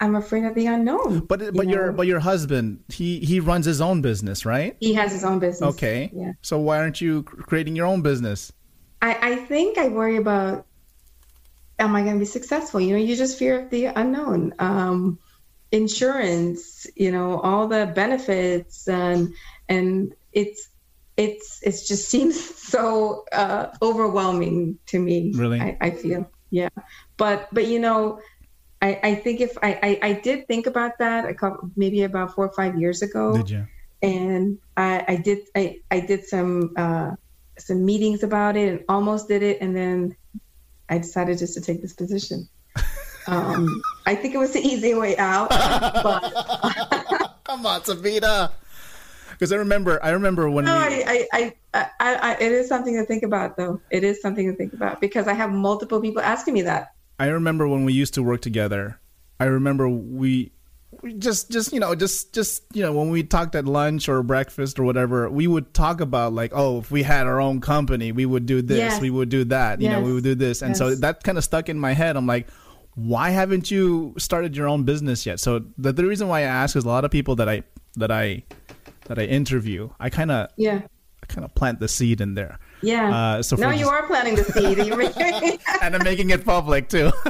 I'm 0.00 0.14
afraid 0.14 0.44
of 0.44 0.54
the 0.54 0.66
unknown. 0.66 1.20
But 1.20 1.40
you 1.40 1.52
but 1.52 1.68
your 1.68 1.86
know? 1.86 1.92
but 1.92 2.06
your 2.06 2.20
husband 2.20 2.84
he 2.88 3.18
he 3.20 3.40
runs 3.40 3.66
his 3.66 3.80
own 3.80 4.00
business, 4.00 4.46
right? 4.46 4.76
he 4.80 4.94
has 4.94 5.12
his 5.12 5.24
own 5.24 5.38
business. 5.38 5.74
Okay. 5.74 6.10
Yeah. 6.14 6.32
So 6.42 6.58
why 6.58 6.78
aren't 6.78 7.00
you 7.00 7.22
creating 7.24 7.74
your 7.76 7.86
own 7.86 8.02
business? 8.02 8.52
I, 9.02 9.18
I 9.20 9.36
think 9.36 9.78
I 9.78 9.88
worry 9.88 10.16
about 10.16 10.66
am 11.78 11.94
I 11.94 12.02
going 12.02 12.14
to 12.14 12.18
be 12.18 12.24
successful? 12.24 12.80
You 12.80 12.92
know, 12.92 13.02
you 13.02 13.16
just 13.16 13.38
fear 13.38 13.60
of 13.60 13.70
the 13.70 13.86
unknown. 13.86 14.54
Um, 14.58 15.18
insurance, 15.70 16.86
you 16.96 17.12
know, 17.12 17.40
all 17.40 17.68
the 17.68 17.92
benefits 17.94 18.88
and 18.88 19.32
and 19.68 20.14
it's 20.32 20.68
it's 21.16 21.60
it's 21.62 21.86
just 21.86 22.08
seems 22.14 22.38
so 22.56 23.24
uh, 23.32 23.68
overwhelming 23.82 24.78
to 24.86 24.98
me. 24.98 25.32
Really? 25.34 25.60
I, 25.60 25.76
I 25.80 25.90
feel 25.90 26.30
yeah, 26.50 26.70
but 27.16 27.48
but 27.52 27.66
you 27.66 27.78
know, 27.78 28.20
I, 28.80 29.00
I 29.02 29.14
think 29.16 29.40
if 29.40 29.58
I, 29.62 29.78
I, 29.82 29.98
I 30.08 30.12
did 30.12 30.46
think 30.46 30.66
about 30.66 30.98
that 30.98 31.24
a 31.24 31.34
couple 31.34 31.70
maybe 31.76 32.02
about 32.02 32.34
four 32.34 32.46
or 32.46 32.52
five 32.52 32.78
years 32.78 33.02
ago. 33.02 33.36
Did 33.36 33.50
you? 33.50 33.66
And 34.00 34.58
I, 34.76 35.04
I 35.08 35.16
did 35.16 35.38
I, 35.56 35.80
I 35.90 36.00
did 36.00 36.24
some 36.24 36.74
uh, 36.76 37.12
some 37.58 37.84
meetings 37.84 38.22
about 38.22 38.56
it 38.56 38.68
and 38.68 38.84
almost 38.88 39.26
did 39.28 39.42
it 39.42 39.60
and 39.60 39.74
then 39.74 40.16
I 40.88 40.98
decided 40.98 41.38
just 41.38 41.54
to 41.54 41.60
take 41.60 41.82
this 41.82 41.92
position. 41.92 42.48
Um, 43.26 43.82
I 44.06 44.14
think 44.14 44.34
it 44.34 44.38
was 44.38 44.54
the 44.54 44.60
easy 44.60 44.94
way 44.94 45.14
out, 45.18 45.50
but 45.50 47.28
Come 47.48 47.64
on, 47.64 47.80
Sabita. 47.80 48.52
Because 49.30 49.52
I 49.52 49.56
remember, 49.56 49.98
I 50.04 50.10
remember 50.10 50.50
when 50.50 50.66
no, 50.66 50.76
we, 50.76 51.02
I, 51.02 51.26
I, 51.32 51.54
I, 51.72 51.88
I, 51.98 52.36
it 52.40 52.52
is 52.52 52.68
something 52.68 52.94
to 52.94 53.06
think 53.06 53.22
about, 53.22 53.56
though. 53.56 53.80
It 53.90 54.04
is 54.04 54.20
something 54.20 54.50
to 54.50 54.54
think 54.54 54.74
about 54.74 55.00
because 55.00 55.26
I 55.26 55.32
have 55.32 55.50
multiple 55.50 56.00
people 56.00 56.20
asking 56.20 56.54
me 56.54 56.62
that. 56.62 56.92
I 57.18 57.26
remember 57.26 57.66
when 57.68 57.84
we 57.84 57.92
used 57.92 58.14
to 58.14 58.22
work 58.22 58.40
together. 58.40 59.00
I 59.40 59.44
remember 59.44 59.88
we, 59.88 60.52
we 61.02 61.14
just, 61.14 61.50
just 61.50 61.72
you 61.72 61.80
know, 61.80 61.94
just, 61.94 62.32
just 62.32 62.62
you 62.72 62.82
know, 62.82 62.92
when 62.92 63.10
we 63.10 63.22
talked 63.22 63.54
at 63.54 63.64
lunch 63.64 64.08
or 64.08 64.22
breakfast 64.22 64.78
or 64.78 64.84
whatever, 64.84 65.28
we 65.28 65.46
would 65.46 65.74
talk 65.74 66.00
about 66.00 66.32
like, 66.32 66.52
oh, 66.54 66.78
if 66.78 66.90
we 66.90 67.02
had 67.02 67.26
our 67.26 67.40
own 67.40 67.60
company, 67.60 68.12
we 68.12 68.26
would 68.26 68.46
do 68.46 68.62
this, 68.62 68.78
Yes. 68.78 69.00
we 69.00 69.10
would 69.10 69.28
do 69.28 69.44
that, 69.44 69.80
you 69.80 69.88
know, 69.88 70.00
we 70.00 70.12
would 70.12 70.24
do 70.24 70.34
this, 70.34 70.62
and 70.62 70.76
so 70.76 70.94
that 70.96 71.22
kind 71.24 71.38
of 71.38 71.44
stuck 71.44 71.68
in 71.68 71.78
my 71.78 71.92
head. 71.92 72.16
I'm 72.16 72.26
like. 72.26 72.48
Why 72.94 73.30
haven't 73.30 73.70
you 73.70 74.12
started 74.18 74.56
your 74.56 74.66
own 74.66 74.82
business 74.82 75.24
yet? 75.24 75.38
So 75.38 75.62
the, 75.78 75.92
the 75.92 76.04
reason 76.04 76.26
why 76.26 76.40
I 76.40 76.50
ask 76.50 76.74
is 76.74 76.82
a 76.82 76.88
lot 76.88 77.04
of 77.04 77.12
people 77.12 77.36
that 77.36 77.48
I 77.48 77.62
that 77.94 78.10
I 78.10 78.42
that 79.06 79.20
I 79.20 79.22
interview, 79.22 79.90
I 80.00 80.10
kind 80.10 80.32
of 80.32 80.48
Yeah, 80.56 80.80
I 81.22 81.26
kind 81.26 81.44
of 81.44 81.54
plant 81.54 81.78
the 81.78 81.86
seed 81.86 82.20
in 82.20 82.34
there. 82.34 82.58
Yeah. 82.82 83.14
Uh, 83.16 83.42
so 83.42 83.56
no, 83.56 83.70
you 83.70 83.80
just- 83.80 83.90
are 83.90 84.06
planting 84.06 84.34
the 84.36 84.44
seed. 84.44 84.78
You're 84.78 85.00
and 85.82 85.96
I'm 85.96 86.04
making 86.04 86.30
it 86.30 86.44
public 86.44 86.88
too. 86.88 87.10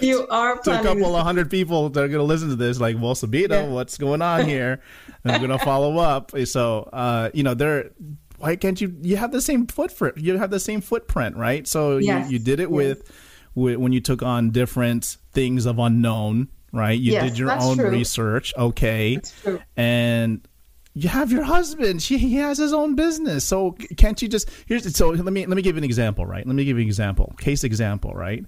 you 0.00 0.26
are 0.28 0.58
to 0.58 0.80
a 0.80 0.82
couple 0.82 1.16
of 1.16 1.22
hundred 1.24 1.50
people 1.50 1.88
that 1.90 2.02
are 2.04 2.08
going 2.08 2.18
to 2.18 2.24
listen 2.24 2.48
to 2.50 2.56
this, 2.56 2.80
like, 2.80 2.96
well, 3.00 3.14
Sabita, 3.14 3.50
Yeah. 3.50 3.68
what's 3.68 3.96
going 3.98 4.22
on 4.22 4.44
here? 4.48 4.80
And 5.24 5.32
I'm 5.32 5.40
going 5.46 5.56
to 5.58 5.64
follow 5.64 5.98
up. 5.98 6.32
So, 6.46 6.88
uh, 6.92 7.30
you 7.34 7.42
know, 7.42 7.54
there. 7.54 7.90
Why 8.38 8.56
can't 8.56 8.78
you? 8.80 8.94
You 9.00 9.16
have 9.16 9.32
the 9.32 9.40
same 9.40 9.66
footprint. 9.66 10.18
You 10.18 10.36
have 10.38 10.50
the 10.50 10.60
same 10.60 10.80
footprint, 10.80 11.36
right? 11.36 11.66
So 11.66 11.96
Yes. 11.98 12.26
you, 12.28 12.34
you 12.38 12.44
did 12.44 12.60
it 12.60 12.70
with, 12.70 13.10
with 13.54 13.76
when 13.76 13.92
you 13.92 14.00
took 14.00 14.22
on 14.22 14.50
different 14.50 15.16
things 15.32 15.64
of 15.66 15.78
unknown, 15.78 16.48
right? 16.72 16.98
You 16.98 17.12
Yes, 17.12 17.30
did 17.30 17.38
your 17.38 17.52
own 17.52 17.76
true. 17.78 17.88
research, 17.90 18.52
okay, 18.58 19.14
That's 19.14 19.40
true. 19.42 19.60
and 19.76 20.46
you 20.94 21.08
have 21.08 21.30
your 21.30 21.42
husband. 21.42 22.02
She 22.02 22.18
he 22.18 22.36
has 22.36 22.58
his 22.58 22.72
own 22.72 22.94
business. 22.94 23.44
So 23.44 23.72
can't 23.96 24.20
you 24.22 24.28
just 24.28 24.48
here's 24.66 24.96
so 24.96 25.10
let 25.10 25.32
me 25.32 25.46
let 25.46 25.56
me 25.56 25.62
give 25.62 25.76
you 25.76 25.78
an 25.78 25.84
example, 25.84 26.24
right? 26.24 26.46
Let 26.46 26.54
me 26.54 26.64
give 26.64 26.78
you 26.78 26.82
an 26.82 26.88
example, 26.88 27.34
case 27.38 27.64
example, 27.64 28.12
right? 28.14 28.44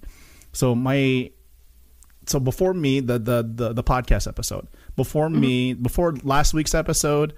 So 0.53 0.75
my 0.75 1.31
so 2.27 2.41
before 2.41 2.75
me 2.75 3.01
the 3.01 3.19
the 3.19 3.43
the, 3.43 3.73
the 3.73 3.85
podcast 3.85 4.29
episode 4.29 4.67
before 4.97 5.31
me 5.31 5.73
before 5.75 6.15
last 6.23 6.53
week's 6.55 6.75
episode 6.75 7.33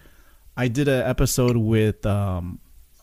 i 0.57 0.67
did 0.67 0.89
an 0.89 1.03
episode 1.03 1.57
with 1.57 2.05
um 2.07 2.59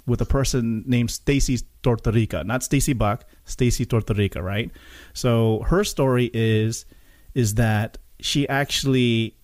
with 0.07 0.21
a 0.21 0.25
person 0.25 0.83
named 0.85 1.09
stacy 1.09 1.59
tortorica 1.83 2.45
not 2.45 2.61
Stacie 2.61 2.97
Buck 2.97 3.25
stacy 3.45 3.85
tortorica 3.85 4.41
right 4.41 4.71
so 5.13 5.63
her 5.67 5.83
story 5.83 6.29
is 6.33 6.85
is 7.33 7.55
that 7.55 7.97
she 8.19 8.47
actually 8.49 9.35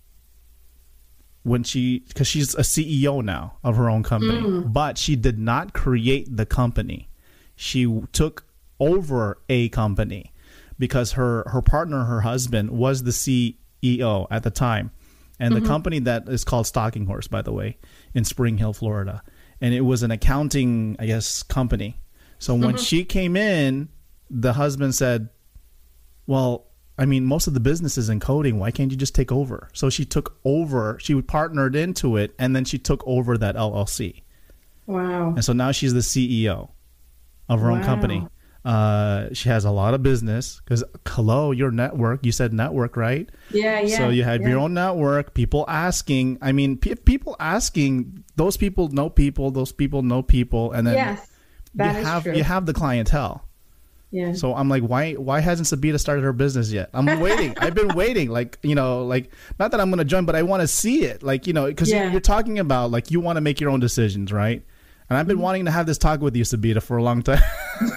when 1.43 1.63
she 1.63 1.99
because 2.07 2.27
she's 2.27 2.53
a 2.55 2.61
ceo 2.61 3.23
now 3.23 3.57
of 3.63 3.75
her 3.75 3.89
own 3.89 4.03
company 4.03 4.39
mm. 4.39 4.71
but 4.71 4.97
she 4.97 5.15
did 5.15 5.39
not 5.39 5.73
create 5.73 6.35
the 6.35 6.45
company. 6.45 7.09
She 7.55 8.01
took 8.11 8.45
over 8.79 9.39
a 9.49 9.69
company 9.69 10.33
because 10.77 11.13
her 11.13 11.43
her 11.47 11.61
partner 11.61 12.05
her 12.05 12.21
husband 12.21 12.71
was 12.71 13.03
the 13.03 13.11
ceo 13.11 14.27
at 14.29 14.43
the 14.43 14.51
time. 14.51 14.91
And 15.39 15.55
the 15.55 15.59
mm-hmm. 15.59 15.69
company 15.69 15.99
that 15.99 16.29
is 16.29 16.43
called 16.43 16.67
stalking 16.67 17.07
horse 17.07 17.27
by 17.27 17.41
the 17.41 17.51
way 17.51 17.77
in 18.13 18.23
spring 18.23 18.57
hill 18.57 18.73
florida. 18.73 19.23
And 19.59 19.73
it 19.73 19.81
was 19.81 20.03
an 20.03 20.11
accounting 20.11 20.95
i 20.99 21.05
guess 21.05 21.43
company. 21.43 21.99
So 22.37 22.53
when 22.53 22.75
mm-hmm. 22.75 22.77
she 22.77 23.03
came 23.03 23.35
in 23.35 23.89
the 24.29 24.53
husband 24.53 24.93
said 24.95 25.29
well 26.27 26.70
i 26.97 27.05
mean 27.05 27.25
most 27.25 27.47
of 27.47 27.53
the 27.53 27.59
business 27.59 27.97
is 27.97 28.09
in 28.09 28.19
coding 28.19 28.59
why 28.59 28.71
can't 28.71 28.91
you 28.91 28.97
just 28.97 29.15
take 29.15 29.31
over 29.31 29.69
so 29.73 29.89
she 29.89 30.05
took 30.05 30.37
over 30.45 30.97
she 30.99 31.19
partnered 31.21 31.75
into 31.75 32.17
it 32.17 32.33
and 32.39 32.55
then 32.55 32.65
she 32.65 32.77
took 32.77 33.01
over 33.07 33.37
that 33.37 33.55
llc 33.55 34.21
Wow. 34.87 35.29
and 35.35 35.43
so 35.45 35.53
now 35.53 35.71
she's 35.71 35.93
the 35.93 35.99
ceo 36.01 36.69
of 37.49 37.59
her 37.61 37.71
own 37.71 37.83
company 37.83 38.27
uh, 38.63 39.27
she 39.33 39.49
has 39.49 39.65
a 39.65 39.71
lot 39.71 39.95
of 39.95 40.03
business 40.03 40.61
because 40.63 40.83
hello 41.07 41.49
your 41.51 41.71
network 41.71 42.23
you 42.23 42.31
said 42.31 42.53
network 42.53 42.95
right 42.95 43.27
Yeah, 43.49 43.79
yeah. 43.79 43.97
so 43.97 44.09
you 44.09 44.23
have 44.23 44.41
yeah. 44.41 44.49
your 44.49 44.59
own 44.59 44.73
network 44.75 45.33
people 45.33 45.65
asking 45.67 46.37
i 46.43 46.51
mean 46.51 46.77
pe- 46.77 46.93
people 46.95 47.35
asking 47.39 48.23
those 48.35 48.57
people 48.57 48.89
know 48.89 49.09
people 49.09 49.49
those 49.49 49.71
people 49.71 50.03
know 50.03 50.21
people 50.21 50.73
and 50.73 50.85
then 50.85 50.93
Yes, 50.95 51.27
that 51.75 51.93
you 51.93 52.01
is 52.01 52.07
have 52.07 52.23
true. 52.23 52.35
you 52.35 52.43
have 52.43 52.65
the 52.67 52.73
clientele 52.73 53.43
yeah. 54.11 54.33
so 54.33 54.53
I'm 54.53 54.69
like, 54.69 54.83
why 54.83 55.13
why 55.13 55.39
hasn't 55.39 55.67
Sabita 55.67 55.99
started 55.99 56.23
her 56.23 56.33
business 56.33 56.71
yet? 56.71 56.89
I'm 56.93 57.19
waiting. 57.19 57.55
I've 57.59 57.73
been 57.73 57.93
waiting. 57.93 58.29
Like 58.29 58.57
you 58.61 58.75
know, 58.75 59.05
like 59.05 59.31
not 59.59 59.71
that 59.71 59.79
I'm 59.81 59.89
gonna 59.89 60.05
join, 60.05 60.25
but 60.25 60.35
I 60.35 60.43
want 60.43 60.61
to 60.61 60.67
see 60.67 61.03
it. 61.05 61.23
Like 61.23 61.47
you 61.47 61.53
know, 61.53 61.67
because 61.67 61.91
Yeah. 61.91 62.11
you're 62.11 62.21
talking 62.21 62.59
about 62.59 62.91
like 62.91 63.11
you 63.11 63.19
want 63.19 63.37
to 63.37 63.41
make 63.41 63.59
your 63.61 63.69
own 63.69 63.79
decisions, 63.79 64.31
right? 64.31 64.63
And 65.09 65.17
I've 65.17 65.27
been 65.27 65.37
Mm-hmm. 65.37 65.43
wanting 65.43 65.65
to 65.65 65.71
have 65.71 65.85
this 65.87 65.97
talk 65.97 66.21
with 66.21 66.35
you, 66.35 66.43
Sabita, 66.43 66.81
for 66.81 66.97
a 66.97 67.03
long 67.03 67.21
time. 67.21 67.41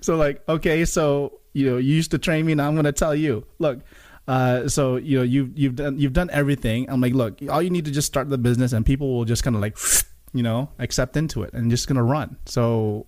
so 0.00 0.16
like, 0.16 0.46
okay, 0.48 0.84
so 0.84 1.40
you 1.52 1.68
know, 1.70 1.76
you 1.78 1.94
used 1.94 2.10
to 2.12 2.18
train 2.18 2.46
me. 2.46 2.54
Now 2.54 2.68
I'm 2.68 2.76
gonna 2.76 2.92
tell 2.92 3.14
you, 3.14 3.46
look. 3.58 3.80
Uh, 4.26 4.68
so 4.68 4.96
you 4.96 5.16
know 5.16 5.24
you've 5.24 5.58
you've 5.58 5.74
done 5.74 5.98
you've 5.98 6.12
done 6.12 6.28
everything. 6.30 6.84
I'm 6.90 7.00
like, 7.00 7.14
look, 7.14 7.38
all 7.48 7.62
you 7.62 7.70
need 7.70 7.86
to 7.86 7.90
just 7.90 8.06
start 8.06 8.28
the 8.28 8.36
business, 8.36 8.74
and 8.74 8.84
people 8.84 9.14
will 9.14 9.24
just 9.24 9.42
kind 9.42 9.56
of 9.56 9.62
like, 9.62 9.78
you 10.34 10.42
know, 10.42 10.68
accept 10.78 11.16
into 11.16 11.42
it 11.42 11.54
and 11.54 11.70
just 11.70 11.88
gonna 11.88 12.02
run. 12.04 12.36
So 12.44 13.06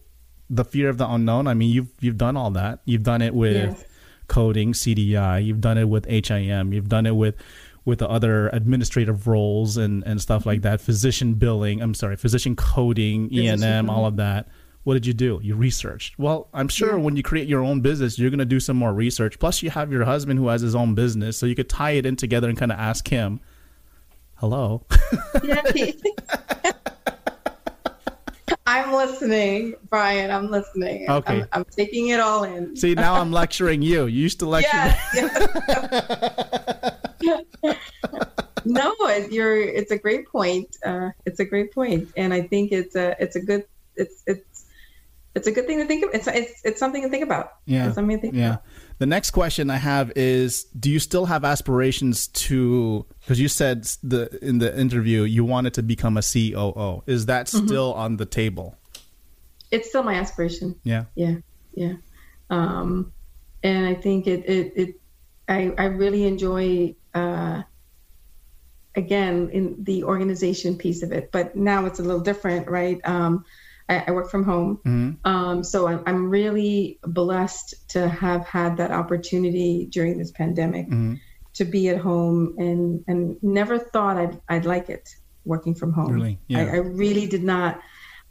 the 0.50 0.64
fear 0.64 0.88
of 0.88 0.98
the 0.98 1.08
unknown. 1.08 1.46
I 1.46 1.54
mean, 1.54 1.70
you've 1.70 1.88
you've 2.00 2.18
done 2.18 2.36
all 2.36 2.50
that. 2.50 2.80
You've 2.84 3.04
done 3.04 3.22
it 3.22 3.34
with 3.34 3.56
Yes. 3.56 3.84
coding, 4.26 4.72
CDI. 4.72 5.44
You've 5.44 5.60
done 5.60 5.78
it 5.78 5.88
with 5.88 6.06
HIM. 6.06 6.72
You've 6.72 6.88
done 6.88 7.06
it 7.06 7.14
with 7.16 7.36
with 7.84 8.00
the 8.00 8.08
other 8.08 8.48
administrative 8.48 9.26
roles 9.26 9.76
and 9.76 10.02
and 10.04 10.20
stuff 10.20 10.44
like 10.44 10.58
mm-hmm. 10.58 10.70
that. 10.70 10.80
Physician 10.80 11.34
billing. 11.34 11.80
I'm 11.80 11.94
sorry, 11.94 12.16
physician 12.16 12.56
coding, 12.56 13.28
Physician 13.30 13.62
and 13.62 13.88
all 13.88 14.04
of 14.04 14.16
that. 14.16 14.48
What 14.82 14.94
did 14.94 15.04
you 15.06 15.12
do? 15.12 15.40
You 15.42 15.56
researched. 15.56 16.18
Well, 16.18 16.48
I'm 16.54 16.68
sure 16.68 16.96
Yeah. 16.96 17.04
when 17.04 17.14
you 17.14 17.22
create 17.22 17.48
your 17.48 17.62
own 17.62 17.82
business, 17.82 18.18
you're 18.18 18.30
going 18.30 18.38
to 18.38 18.46
do 18.46 18.58
some 18.60 18.78
more 18.78 18.94
research. 18.94 19.38
Plus, 19.38 19.62
you 19.62 19.68
have 19.70 19.92
your 19.92 20.06
husband 20.06 20.38
who 20.38 20.48
has 20.48 20.62
his 20.62 20.74
own 20.74 20.94
business, 20.94 21.36
so 21.36 21.44
you 21.44 21.54
could 21.54 21.68
tie 21.68 21.92
it 21.92 22.06
in 22.06 22.16
together 22.16 22.48
and 22.48 22.56
kind 22.56 22.72
of 22.72 22.78
ask 22.78 23.06
him, 23.06 23.40
"Hello." 24.36 24.86
Yeah, 25.44 25.62
I'm 28.70 28.92
listening, 28.92 29.74
Brian. 29.88 30.30
I'm 30.30 30.48
listening. 30.48 31.10
Okay. 31.10 31.40
I'm, 31.42 31.48
I'm 31.52 31.64
taking 31.64 32.08
it 32.08 32.20
all 32.20 32.44
in. 32.44 32.76
See, 32.76 32.94
now 32.94 33.14
I'm 33.14 33.32
lecturing 33.32 33.82
you. 33.82 34.06
You 34.06 34.22
used 34.22 34.38
to 34.40 34.46
lecture. 34.56 34.76
me. 34.76 34.92
Yes. 35.14 35.44
yes. 37.20 37.76
no, 38.64 38.94
it, 39.00 39.32
you're. 39.32 39.60
It's 39.60 39.90
a 39.90 39.98
great 39.98 40.28
point. 40.28 40.76
Uh, 40.86 41.10
it's 41.26 41.40
a 41.40 41.44
great 41.44 41.74
point, 41.74 42.10
and 42.16 42.32
I 42.32 42.42
think 42.42 42.70
it's 42.70 42.94
a. 42.94 43.16
It's 43.18 43.34
a 43.34 43.40
good. 43.40 43.64
It's 43.96 44.22
it's. 44.26 44.66
It's 45.34 45.46
a 45.48 45.52
good 45.52 45.66
thing 45.66 45.78
to 45.78 45.86
think 45.86 46.04
of. 46.04 46.10
It's 46.14 46.28
it's 46.28 46.60
it's 46.64 46.78
something 46.78 47.02
to 47.02 47.08
think 47.08 47.24
about. 47.24 47.54
Yeah. 47.66 47.86
It's 47.86 47.96
something 47.96 48.18
to 48.18 48.20
think 48.22 48.34
Yeah. 48.34 48.50
about. 48.50 48.62
The 49.00 49.06
next 49.06 49.30
question 49.30 49.70
I 49.70 49.76
have 49.78 50.12
is 50.14 50.64
do 50.78 50.90
you 50.90 50.98
still 50.98 51.24
have 51.24 51.42
aspirations 51.42 52.28
to 52.44 53.06
because 53.20 53.40
you 53.40 53.48
said 53.48 53.84
the 54.02 54.28
in 54.42 54.58
the 54.58 54.78
interview 54.78 55.22
you 55.22 55.42
wanted 55.42 55.72
to 55.74 55.82
become 55.82 56.18
a 56.18 56.22
COO. 56.22 57.02
Is 57.06 57.24
that 57.24 57.46
Mm-hmm. 57.46 57.66
still 57.66 57.94
on 57.94 58.18
the 58.18 58.26
table? 58.26 58.76
It's 59.70 59.88
still 59.88 60.02
my 60.02 60.16
aspiration. 60.16 60.76
Yeah. 60.84 61.04
yeah 61.14 61.36
yeah 61.72 61.94
um 62.50 63.10
and 63.62 63.86
i 63.86 63.94
think 63.94 64.26
it 64.26 64.44
it, 64.44 64.72
it 64.76 65.00
i 65.48 65.72
i 65.78 65.84
really 65.84 66.26
enjoy 66.26 66.94
uh 67.14 67.62
again 68.96 69.48
in 69.50 69.76
the 69.84 70.02
organization 70.04 70.76
piece 70.76 71.02
of 71.02 71.12
it 71.12 71.30
but 71.32 71.54
now 71.56 71.86
it's 71.86 72.00
a 72.00 72.02
little 72.02 72.20
different 72.20 72.68
right 72.68 73.00
um 73.04 73.44
i, 73.90 74.04
I 74.08 74.10
work 74.12 74.28
from 74.30 74.44
home 74.52 74.70
Mhm. 74.86 75.10
um 75.32 75.56
so 75.64 75.78
I'm, 75.90 76.00
I'm 76.08 76.22
really 76.30 76.98
blessed 77.04 77.68
to 77.94 78.08
have 78.08 78.42
had 78.46 78.76
that 78.78 78.90
opportunity 79.02 79.88
during 79.90 80.14
this 80.18 80.32
pandemic 80.40 80.86
Mhm. 80.88 81.18
to 81.58 81.64
be 81.64 81.82
at 81.92 81.98
home 81.98 82.54
and 82.58 83.04
and 83.08 83.36
never 83.42 83.76
thought 83.92 84.16
i'd 84.22 84.40
i'd 84.48 84.64
like 84.74 84.88
it 84.96 85.06
working 85.44 85.74
from 85.74 85.92
home 85.92 86.12
Really? 86.12 86.38
Yeah. 86.48 86.58
I, 86.60 86.62
I 86.76 86.80
really 87.02 87.26
did 87.26 87.44
not 87.54 87.80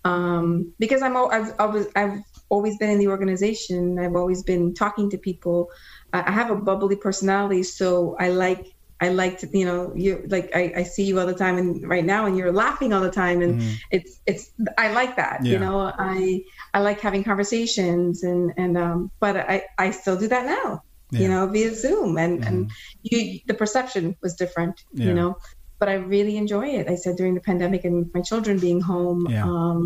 um, 0.06 0.74
because 0.80 1.02
I'm, 1.02 1.16
I've, 1.18 1.54
I 1.60 1.66
was 1.66 1.88
I've 1.96 2.20
always 2.50 2.78
been 2.78 2.90
in 2.90 3.00
the 3.00 3.10
organization. 3.10 4.00
I've 4.00 4.16
always 4.16 4.44
been 4.44 4.74
talking 4.74 5.10
to 5.10 5.18
people. 5.18 5.68
I 6.14 6.32
have 6.32 6.50
a 6.52 6.56
bubbly 6.56 6.96
personality, 6.96 7.64
so 7.64 8.16
I 8.18 8.30
like 8.30 8.66
I 9.02 9.10
like 9.10 9.40
to, 9.40 9.50
you 9.58 9.66
know, 9.66 9.94
you 9.96 10.24
like 10.30 10.50
I, 10.54 10.74
I 10.78 10.84
see 10.84 11.04
you 11.06 11.20
all 11.20 11.26
the 11.26 11.34
time 11.34 11.58
and 11.58 11.88
right 11.88 12.04
now 12.04 12.26
and 12.26 12.38
you're 12.38 12.52
laughing 12.52 12.92
all 12.94 13.02
the 13.02 13.12
time 13.24 13.42
and 13.42 13.56
Mhm. 13.56 13.76
it's 13.92 14.20
it's 14.26 14.52
I 14.78 14.92
like 14.92 15.16
that. 15.16 15.40
Yeah. 15.46 15.54
You 15.54 15.60
know, 15.60 15.92
I 15.98 16.42
I 16.74 16.80
like 16.82 17.00
having 17.00 17.24
conversations 17.24 18.24
and 18.24 18.52
and 18.58 18.78
um 18.78 19.10
but 19.22 19.38
I 19.38 19.64
I 19.78 19.92
still 19.92 20.18
do 20.18 20.28
that 20.28 20.46
now. 20.46 20.82
Yeah. 21.12 21.20
You 21.22 21.28
know, 21.30 21.48
via 21.48 21.74
Zoom 21.74 22.18
and 22.18 22.44
and 22.48 22.58
Mhm. 22.66 22.70
you 23.04 23.40
the 23.48 23.54
perception 23.54 24.04
was 24.22 24.36
different, 24.36 24.76
Yeah. 24.94 25.08
you 25.08 25.14
know. 25.14 25.36
But 25.80 25.88
I 25.90 25.94
really 26.16 26.36
enjoy 26.36 26.68
it. 26.80 26.90
I 26.90 26.96
said 26.96 27.16
during 27.16 27.36
the 27.36 27.42
pandemic 27.52 27.86
and 27.86 27.98
my 28.14 28.22
children 28.30 28.60
being 28.60 28.82
home, 28.82 29.22
um 29.52 29.82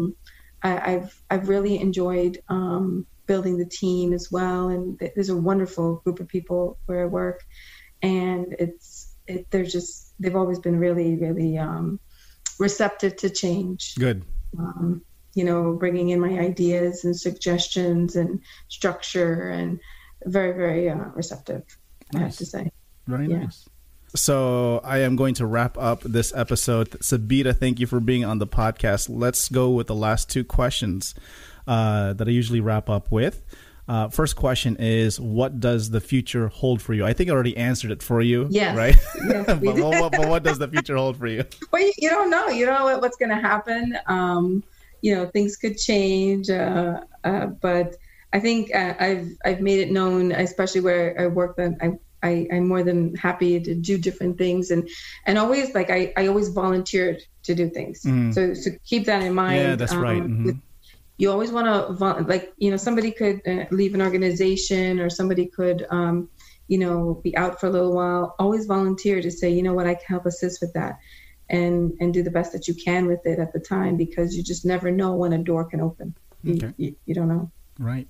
I, 0.64 0.72
I've 0.92 1.12
I've 1.30 1.50
really 1.50 1.76
enjoyed 1.88 2.34
um 2.50 2.86
building 3.32 3.58
the 3.58 3.70
team 3.82 4.08
as 4.20 4.26
well 4.36 4.64
and 4.74 4.84
there's 5.16 5.30
a 5.30 5.44
wonderful 5.50 6.02
group 6.04 6.20
of 6.20 6.28
people 6.28 6.62
where 6.88 7.04
I 7.04 7.06
work 7.22 7.40
and 8.02 8.48
it's 8.64 8.88
it, 9.28 9.50
they're 9.52 9.64
just 9.66 10.14
they've 10.20 10.36
always 10.36 10.60
been 10.60 10.78
really 10.80 11.16
really 11.16 11.58
um, 11.58 12.00
receptive 12.60 13.16
to 13.18 13.30
change 13.30 13.96
Good. 13.96 14.24
um, 14.60 15.02
you 15.34 15.44
know 15.44 15.74
bringing 15.74 16.10
in 16.10 16.20
my 16.20 16.38
ideas 16.40 17.04
and 17.06 17.16
suggestions 17.16 18.16
and 18.16 18.40
structure 18.68 19.50
and 19.50 19.80
very 20.26 20.54
very 20.56 20.90
uh, 20.90 21.10
receptive 21.16 21.64
i 22.16 22.20
have 22.20 22.36
to 22.38 22.46
say 22.46 22.70
Very 23.08 23.28
Yeah. 23.28 23.44
nice. 23.44 23.68
So 24.16 24.80
I 24.84 25.00
am 25.00 25.16
going 25.16 25.34
to 25.36 25.46
wrap 25.48 25.76
up 25.76 26.02
this 26.04 26.32
episode. 26.36 26.92
Sabita, 27.02 27.58
thank 27.58 27.80
you 27.80 27.88
for 27.88 28.00
being 28.00 28.24
on 28.24 28.38
the 28.38 28.46
podcast. 28.46 29.10
Let's 29.10 29.50
go 29.50 29.72
with 29.72 29.88
the 29.88 29.96
last 29.96 30.30
two 30.30 30.44
questions 30.44 31.16
uh, 31.66 32.14
that 32.14 32.28
I 32.28 32.32
usually 32.32 32.60
wrap 32.62 32.92
up 32.92 33.12
with. 33.12 33.42
Uh, 33.88 34.08
first 34.10 34.36
question 34.36 34.78
is, 34.80 35.20
what 35.20 35.60
does 35.60 35.90
the 35.90 36.00
future 36.00 36.48
hold 36.48 36.82
for 36.82 36.94
you? 36.94 37.06
I 37.06 37.14
think 37.14 37.30
I 37.30 37.34
already 37.34 37.58
answered 37.58 37.92
it 37.92 38.02
for 38.02 38.22
you. 38.22 38.48
Yes. 38.50 38.78
Right. 38.78 38.96
Yes, 39.28 39.46
but, 39.62 39.76
what, 39.78 40.12
but 40.14 40.30
what 40.30 40.44
does 40.44 40.58
the 40.58 40.68
future 40.70 40.96
hold 40.96 41.18
for 41.18 41.28
you? 41.28 41.44
well 41.72 41.92
you, 41.98 42.10
don't 42.10 42.30
know 42.30 42.48
you 42.48 42.66
don't 42.66 42.80
know 42.80 42.86
what, 42.86 43.02
what's 43.02 43.18
going 43.18 43.30
to 43.30 43.36
happen 43.36 43.98
um, 44.08 44.64
you 45.02 45.14
know 45.14 45.26
things 45.28 45.58
could 45.58 45.78
change 45.78 46.50
uh, 46.50 47.02
uh, 47.26 47.48
but 47.48 47.96
i 48.32 48.40
think 48.40 48.74
uh, 48.74 48.94
i've 49.00 49.28
i've 49.44 49.60
made 49.60 49.80
it 49.80 49.92
known 49.92 50.32
especially 50.32 50.80
where 50.82 51.20
i 51.20 51.28
work 51.28 51.56
that 51.58 51.74
i 51.82 51.92
I, 52.26 52.48
I'm 52.54 52.70
more 52.70 52.84
than 52.84 53.14
happy 53.16 53.60
to 53.60 53.76
do 53.76 53.98
different 53.98 54.38
things 54.38 54.72
and 54.72 54.88
and 55.26 55.38
always 55.38 55.76
like 55.76 55.90
I, 55.90 56.14
I 56.16 56.28
always 56.28 56.48
volunteered 56.48 57.22
to 57.44 57.54
do 57.54 57.70
things. 57.70 58.04
Mhm. 58.04 58.34
So 58.34 58.54
so 58.54 58.72
keep 58.86 59.04
that 59.08 59.22
in 59.24 59.34
mind. 59.34 59.58
Yeah, 59.58 59.76
that's 59.76 59.94
right. 59.94 60.22
um, 60.22 60.30
Mhm. 60.30 60.46
with- 60.46 60.62
you 61.24 61.32
always 61.32 61.52
want 61.52 61.68
to 61.68 62.24
like 62.34 62.54
you 62.58 62.70
know 62.70 62.78
somebody 62.88 63.12
could 63.12 63.42
uh, 63.48 63.64
leave 63.72 63.94
an 63.96 64.02
organization 64.02 65.00
or 65.00 65.10
somebody 65.10 65.46
could 65.46 65.80
um, 65.90 66.30
you 66.68 66.78
know 66.78 67.22
be 67.24 67.32
out 67.38 67.60
for 67.60 67.68
a 67.68 67.70
little 67.70 67.96
while. 67.96 68.36
Always 68.40 68.66
volunteer 68.66 69.22
to 69.22 69.32
say 69.32 69.50
you 69.50 69.64
know 69.64 69.74
what 69.74 69.88
I 69.88 69.96
can 69.96 70.06
help 70.08 70.26
assist 70.26 70.60
with 70.62 70.74
that. 70.74 71.00
And, 71.50 71.94
and 72.00 72.14
do 72.14 72.24
the 72.24 72.32
best 72.32 72.52
that 72.54 72.68
you 72.68 72.74
can 72.74 73.06
with 73.06 73.24
it 73.26 73.38
at 73.38 73.54
the 73.54 73.60
time 73.60 73.96
because 73.96 74.36
you 74.36 74.42
just 74.42 74.66
never 74.66 74.90
know 74.90 75.14
when 75.14 75.34
a 75.34 75.38
door 75.38 75.66
can 75.66 75.82
open. 75.82 76.16
You, 76.42 76.56
Okay. 76.56 76.74
you, 76.78 76.96
you 77.06 77.14
don't 77.14 77.28
know. 77.28 77.52
Right. 77.78 78.08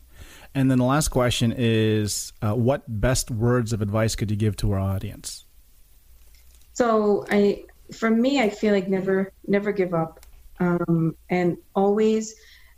And 0.55 0.70
then 0.72 0.78
the 0.78 0.86
last 0.86 1.09
question 1.09 1.53
is, 1.57 2.32
uh, 2.41 2.53
what 2.53 2.84
best 2.88 3.32
words 3.32 3.74
of 3.74 3.82
advice 3.82 4.16
could 4.16 4.30
you 4.32 4.38
give 4.38 4.55
to 4.57 4.72
our 4.72 4.80
audience? 4.80 5.45
So 6.74 7.26
I, 7.30 7.66
for 7.91 8.09
me, 8.09 8.39
I 8.39 8.49
feel 8.49 8.74
like 8.74 8.88
never, 8.88 9.34
never 9.45 9.74
give 9.74 9.93
up, 9.93 10.26
um, 10.59 11.18
and 11.30 11.57
always. 11.76 12.36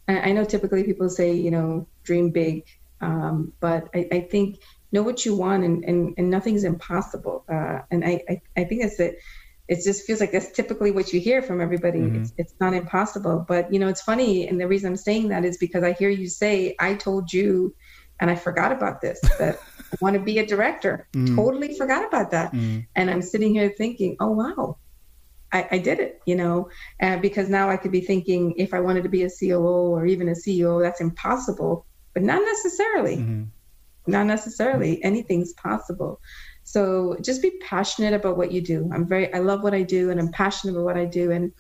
I 0.08 0.32
know 0.32 0.45
typically 0.45 0.84
people 0.84 1.10
say, 1.10 1.34
you 1.34 1.51
know, 1.51 1.88
dream 2.03 2.30
big, 2.30 2.64
um, 3.01 3.53
but 3.60 3.89
I, 3.93 4.08
I 4.12 4.20
think 4.22 4.60
know 4.91 5.03
what 5.03 5.26
you 5.26 5.36
want, 5.36 5.64
and, 5.64 5.84
and, 5.84 6.14
and 6.18 6.30
nothing's 6.30 6.64
impossible. 6.64 7.43
Uh, 7.51 7.80
and 7.91 8.06
I, 8.06 8.24
I, 8.30 8.41
I 8.56 8.64
think 8.66 8.84
that's 8.84 8.99
it. 8.99 9.18
It 9.68 9.84
just 9.84 10.06
feels 10.06 10.20
like 10.20 10.32
that's 10.32 10.51
typically 10.51 10.91
what 10.91 11.12
you 11.12 11.20
hear 11.20 11.41
from 11.41 11.60
everybody. 11.60 11.99
Mhm. 11.99 12.22
It's, 12.22 12.34
it's 12.38 12.53
not 12.60 12.74
impossible, 12.76 13.45
but 13.47 13.74
you 13.74 13.80
know, 13.80 13.88
it's 13.88 14.01
funny, 14.01 14.47
and 14.47 14.60
the 14.62 14.68
reason 14.68 14.89
I'm 14.89 14.97
saying 14.97 15.30
that 15.30 15.43
is 15.43 15.58
because 15.58 15.84
I 15.84 15.93
hear 15.93 16.10
you 16.10 16.28
say, 16.28 16.76
"I 16.80 16.93
told 16.93 17.34
you," 17.34 17.76
and 18.20 18.30
I 18.30 18.36
forgot 18.36 18.72
about 18.72 19.01
this. 19.01 19.20
That 19.39 19.60
I 19.91 19.97
want 20.01 20.16
to 20.16 20.22
be 20.22 20.39
a 20.39 20.45
director. 20.45 21.08
Mm. 21.14 21.36
Totally 21.36 21.78
forgot 21.78 22.06
about 22.06 22.32
that 22.32 22.53
Mm, 22.53 22.86
and 22.95 23.10
I'm 23.10 23.22
sitting 23.22 23.53
here 23.53 23.70
thinking, 23.70 24.18
oh 24.20 24.32
wow, 24.32 24.78
I, 25.56 25.68
I 25.72 25.78
did 25.78 25.99
it, 25.99 26.22
you 26.26 26.36
know, 26.36 26.70
uh, 27.01 27.18
because 27.18 27.47
now 27.49 27.70
I 27.70 27.78
could 27.78 27.91
be 27.91 28.01
thinking 28.01 28.53
if 28.58 28.74
I 28.74 28.82
wanted 28.82 29.03
to 29.03 29.10
be 29.10 29.24
a 29.24 29.30
COO 29.30 29.95
or 29.95 30.06
even 30.06 30.28
a 30.28 30.34
CEO, 30.34 30.82
that's 30.82 30.99
impossible, 30.99 31.86
but 32.14 32.24
not 32.24 32.41
necessarily, 32.43 33.18
mhm. 33.18 33.47
not 34.06 34.26
necessarily. 34.26 35.01
Anything's 35.03 35.53
possible. 35.53 36.20
So 36.64 37.16
just 37.22 37.41
be 37.41 37.51
passionate 37.62 38.14
about 38.14 38.38
what 38.38 38.51
you 38.51 38.62
do. 38.62 38.89
I'm 38.93 39.08
very, 39.08 39.34
I 39.34 39.39
love 39.39 39.64
what 39.64 39.74
I 39.74 39.84
do, 39.84 40.10
and 40.10 40.20
I'm 40.20 40.32
passionate 40.32 40.74
about 40.74 40.86
what 40.86 40.97
I 40.97 41.06
do, 41.06 41.32
and 41.32 41.53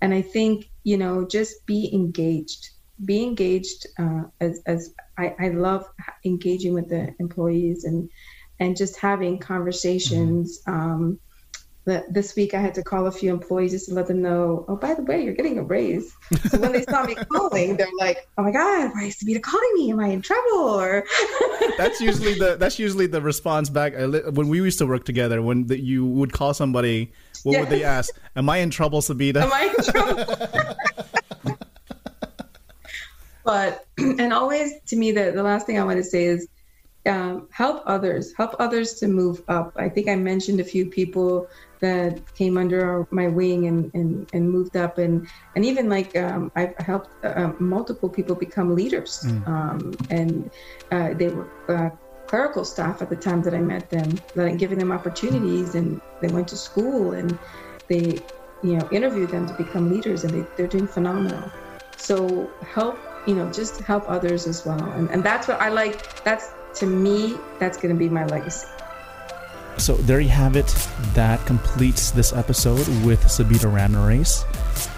and 0.00 0.14
I 0.14 0.22
think 0.22 0.70
you 0.84 0.96
know, 0.96 1.26
just 1.26 1.66
be 1.66 1.90
engaged. 1.92 2.70
Be 3.04 3.22
engaged 3.24 3.86
uh, 3.98 4.22
as 4.40 4.62
as 4.66 4.94
I, 5.18 5.34
I 5.40 5.48
love 5.48 5.84
engaging 6.24 6.74
with 6.74 6.88
the 6.88 7.14
employees 7.18 7.84
and 7.84 8.08
and 8.60 8.76
just 8.76 9.00
having 9.00 9.38
conversations. 9.38 10.60
Um, 10.66 11.18
the, 11.18 11.31
this 11.84 12.36
week 12.36 12.54
I 12.54 12.60
had 12.60 12.74
to 12.74 12.82
call 12.82 13.06
a 13.06 13.12
few 13.12 13.32
employees 13.32 13.72
just 13.72 13.88
to 13.88 13.94
let 13.94 14.06
them 14.06 14.22
know, 14.22 14.64
oh, 14.68 14.76
by 14.76 14.94
the 14.94 15.02
way, 15.02 15.24
you're 15.24 15.34
getting 15.34 15.58
a 15.58 15.62
raise. 15.62 16.14
So 16.48 16.58
when 16.58 16.72
they 16.72 16.84
saw 16.84 17.04
me 17.04 17.14
calling, 17.32 17.76
they're 17.76 17.88
like, 17.98 18.28
oh 18.38 18.44
my 18.44 18.52
God, 18.52 18.92
why 18.94 19.04
is 19.04 19.16
Sabita 19.16 19.42
calling 19.42 19.70
me? 19.74 19.90
Am 19.90 19.98
I 19.98 20.08
in 20.08 20.22
trouble? 20.22 20.58
Or 20.58 21.04
That's 21.78 22.00
usually 22.00 22.34
the 22.34 22.56
that's 22.58 22.78
usually 22.78 23.06
the 23.06 23.20
response 23.20 23.68
back 23.68 23.94
when 23.94 24.48
we 24.48 24.58
used 24.58 24.78
to 24.78 24.86
work 24.86 25.04
together. 25.04 25.42
When 25.42 25.66
the, 25.66 25.80
you 25.80 26.06
would 26.06 26.32
call 26.32 26.54
somebody, 26.54 27.12
what 27.42 27.58
would 27.58 27.68
they 27.68 27.82
ask? 27.82 28.14
Am 28.36 28.48
I 28.48 28.58
in 28.58 28.70
trouble, 28.70 29.00
Sabita? 29.00 29.42
am 29.42 29.52
I 29.52 29.74
in 29.76 29.84
trouble? 29.84 31.56
but 33.44 33.86
and 33.98 34.32
always 34.32 34.74
to 34.86 34.96
me 34.96 35.10
the, 35.10 35.32
the 35.32 35.42
last 35.42 35.66
thing 35.66 35.78
I 35.78 35.84
want 35.84 35.96
to 35.96 36.04
say 36.04 36.24
is 36.24 36.48
um, 37.06 37.48
help 37.50 37.82
others, 37.86 38.32
help 38.36 38.54
others 38.60 38.94
to 38.94 39.08
move 39.08 39.42
up. 39.48 39.72
I 39.76 39.88
think 39.88 40.08
I 40.08 40.14
mentioned 40.14 40.60
a 40.60 40.64
few 40.64 40.86
people 40.86 41.48
that 41.82 42.14
came 42.38 42.56
under 42.56 43.04
my 43.10 43.28
wing 43.28 43.66
and, 43.66 43.90
and, 43.92 44.26
and 44.32 44.50
moved 44.50 44.76
up, 44.76 44.98
and 44.98 45.26
and 45.54 45.64
even 45.64 45.88
like 45.88 46.16
um, 46.16 46.50
I've 46.56 46.74
helped 46.78 47.08
uh, 47.24 47.52
multiple 47.60 48.08
people 48.08 48.36
become 48.36 48.74
leaders, 48.74 49.18
um, 49.46 49.96
and 50.10 50.50
uh, 50.92 51.10
they 51.14 51.28
were 51.28 51.50
uh, 51.68 51.90
clerical 52.28 52.64
staff 52.64 53.02
at 53.02 53.10
the 53.10 53.16
time 53.16 53.42
that 53.42 53.54
I 53.54 53.60
met 53.60 53.90
them, 53.90 54.22
like 54.36 54.58
giving 54.58 54.78
them 54.78 54.92
opportunities, 54.92 55.74
and 55.74 56.00
they 56.22 56.28
went 56.28 56.48
to 56.48 56.56
school 56.56 57.12
and 57.12 57.36
they 57.90 58.22
you 58.62 58.76
know 58.76 58.88
interviewed 58.90 59.30
them 59.30 59.46
to 59.46 59.54
become 59.54 59.90
leaders, 59.90 60.24
and 60.24 60.32
they, 60.32 60.46
they're 60.56 60.68
doing 60.68 60.86
phenomenal. 60.86 61.50
So 61.98 62.48
help 62.62 62.98
you 63.26 63.34
know 63.34 63.50
just 63.50 63.82
help 63.82 64.04
others 64.08 64.46
as 64.46 64.62
well, 64.64 64.92
and 64.92 65.10
and 65.10 65.22
that's 65.24 65.48
what 65.48 65.60
I 65.60 65.68
like. 65.68 66.00
That's 66.24 66.48
to 66.76 66.86
me, 66.86 67.36
that's 67.58 67.76
going 67.76 67.94
to 67.94 67.98
be 67.98 68.08
my 68.08 68.24
legacy. 68.24 68.66
So 69.78 69.94
there 69.94 70.20
you 70.20 70.28
have 70.28 70.56
it. 70.56 70.66
That 71.14 71.44
completes 71.46 72.10
this 72.10 72.32
episode 72.32 72.86
with 73.04 73.22
Sabita 73.24 73.72
Ramirez. 73.72 74.44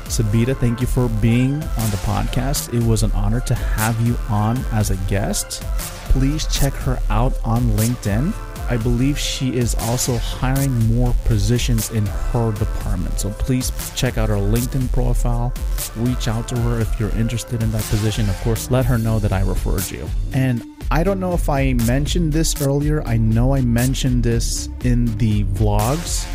Sabita, 0.05 0.57
thank 0.57 0.81
you 0.81 0.87
for 0.87 1.09
being 1.09 1.55
on 1.55 1.91
the 1.91 2.01
podcast. 2.05 2.73
It 2.75 2.83
was 2.87 3.03
an 3.03 3.11
honor 3.13 3.41
to 3.41 3.55
have 3.55 3.99
you 4.07 4.17
on 4.29 4.59
as 4.73 4.91
a 4.91 4.97
guest. 5.09 5.63
Please 6.11 6.47
check 6.47 6.73
her 6.75 6.99
out 7.09 7.39
on 7.45 7.63
LinkedIn. 7.71 8.33
I 8.71 8.77
believe 8.79 9.19
she 9.19 9.57
is 9.57 9.75
also 9.75 10.17
hiring 10.17 10.73
more 10.95 11.15
positions 11.25 11.91
in 11.91 12.07
her 12.07 12.53
department. 12.53 13.21
So 13.21 13.31
please 13.31 13.73
check 13.95 14.17
out 14.17 14.29
her 14.31 14.37
LinkedIn 14.37 14.91
profile. 14.93 15.53
Reach 15.97 16.29
out 16.29 16.49
to 16.49 16.57
her 16.57 16.81
if 16.81 16.99
you're 16.99 17.11
interested 17.11 17.63
in 17.63 17.71
that 17.73 17.83
position. 17.85 18.29
Of 18.29 18.41
course, 18.41 18.71
let 18.71 18.87
her 18.87 18.97
know 18.97 19.19
that 19.19 19.33
I 19.33 19.43
referred 19.43 19.91
you. 19.91 20.09
And 20.33 20.65
I 20.91 21.03
don't 21.03 21.19
know 21.19 21.33
if 21.33 21.49
I 21.49 21.73
mentioned 21.73 22.33
this 22.33 22.61
earlier. 22.63 23.03
I 23.07 23.17
know 23.17 23.55
I 23.55 23.63
mentioned 23.63 24.23
this 24.23 24.69
in 24.85 25.07
the 25.19 25.45
vlogs, 25.45 26.27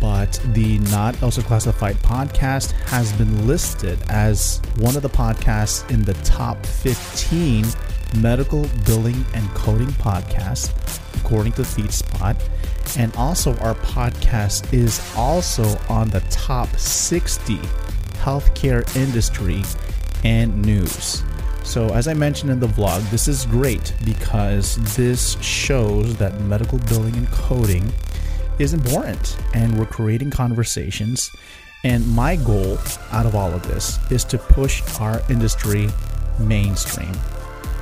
but 0.00 0.40
the 0.54 0.78
Not 0.90 1.20
Elsewhere 1.22 1.46
Classified 1.46 1.96
podcast 1.96 2.72
has 2.88 3.12
been 3.12 3.46
listed 3.46 3.98
as 4.08 4.60
one 4.78 4.96
of 4.96 5.02
the 5.02 5.10
podcasts 5.10 5.88
in 5.90 6.02
the 6.02 6.14
top 6.24 6.64
15 6.66 7.66
medical 8.18 8.66
billing 8.86 9.24
and 9.34 9.48
coding 9.50 9.88
podcasts, 9.88 10.70
according 11.20 11.52
to 11.52 11.62
FeedSpot. 11.62 12.40
And 12.98 13.14
also, 13.16 13.56
our 13.58 13.74
podcast 13.76 14.72
is 14.72 15.00
also 15.16 15.78
on 15.88 16.10
the 16.10 16.20
top 16.30 16.68
60 16.76 17.56
healthcare 18.22 18.84
industry 18.96 19.62
and 20.24 20.62
news. 20.62 21.22
So, 21.64 21.88
as 21.94 22.08
I 22.08 22.14
mentioned 22.14 22.50
in 22.50 22.60
the 22.60 22.66
vlog, 22.66 23.08
this 23.10 23.28
is 23.28 23.46
great 23.46 23.94
because 24.04 24.76
this 24.96 25.40
shows 25.40 26.16
that 26.16 26.40
medical 26.42 26.78
billing 26.80 27.16
and 27.16 27.28
coding 27.30 27.92
is 28.58 28.74
important 28.74 29.38
and 29.54 29.78
we're 29.78 29.86
creating 29.86 30.30
conversations. 30.30 31.30
And 31.84 32.06
my 32.08 32.36
goal 32.36 32.78
out 33.10 33.26
of 33.26 33.34
all 33.34 33.52
of 33.52 33.66
this 33.66 33.98
is 34.10 34.24
to 34.24 34.38
push 34.38 34.82
our 35.00 35.20
industry 35.30 35.88
mainstream. 36.38 37.12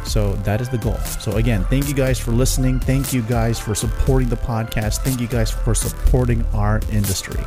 So 0.05 0.35
that 0.37 0.61
is 0.61 0.69
the 0.69 0.79
goal. 0.79 0.99
So 1.21 1.33
again, 1.33 1.65
thank 1.65 1.89
you 1.89 1.95
guys 1.95 2.19
for 2.19 2.31
listening. 2.33 2.81
Thank 2.81 3.13
you 3.13 3.23
guys 3.23 3.59
for 3.59 3.75
supporting 3.75 4.29
the 4.29 4.37
podcast. 4.37 4.99
Thank 4.99 5.21
you 5.21 5.27
guys 5.27 5.51
for 5.51 5.75
supporting 5.75 6.45
our 6.55 6.81
industry. 6.91 7.41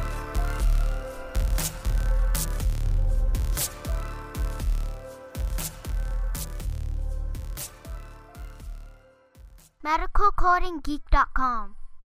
medicalcodinggeek.com 9.84 11.83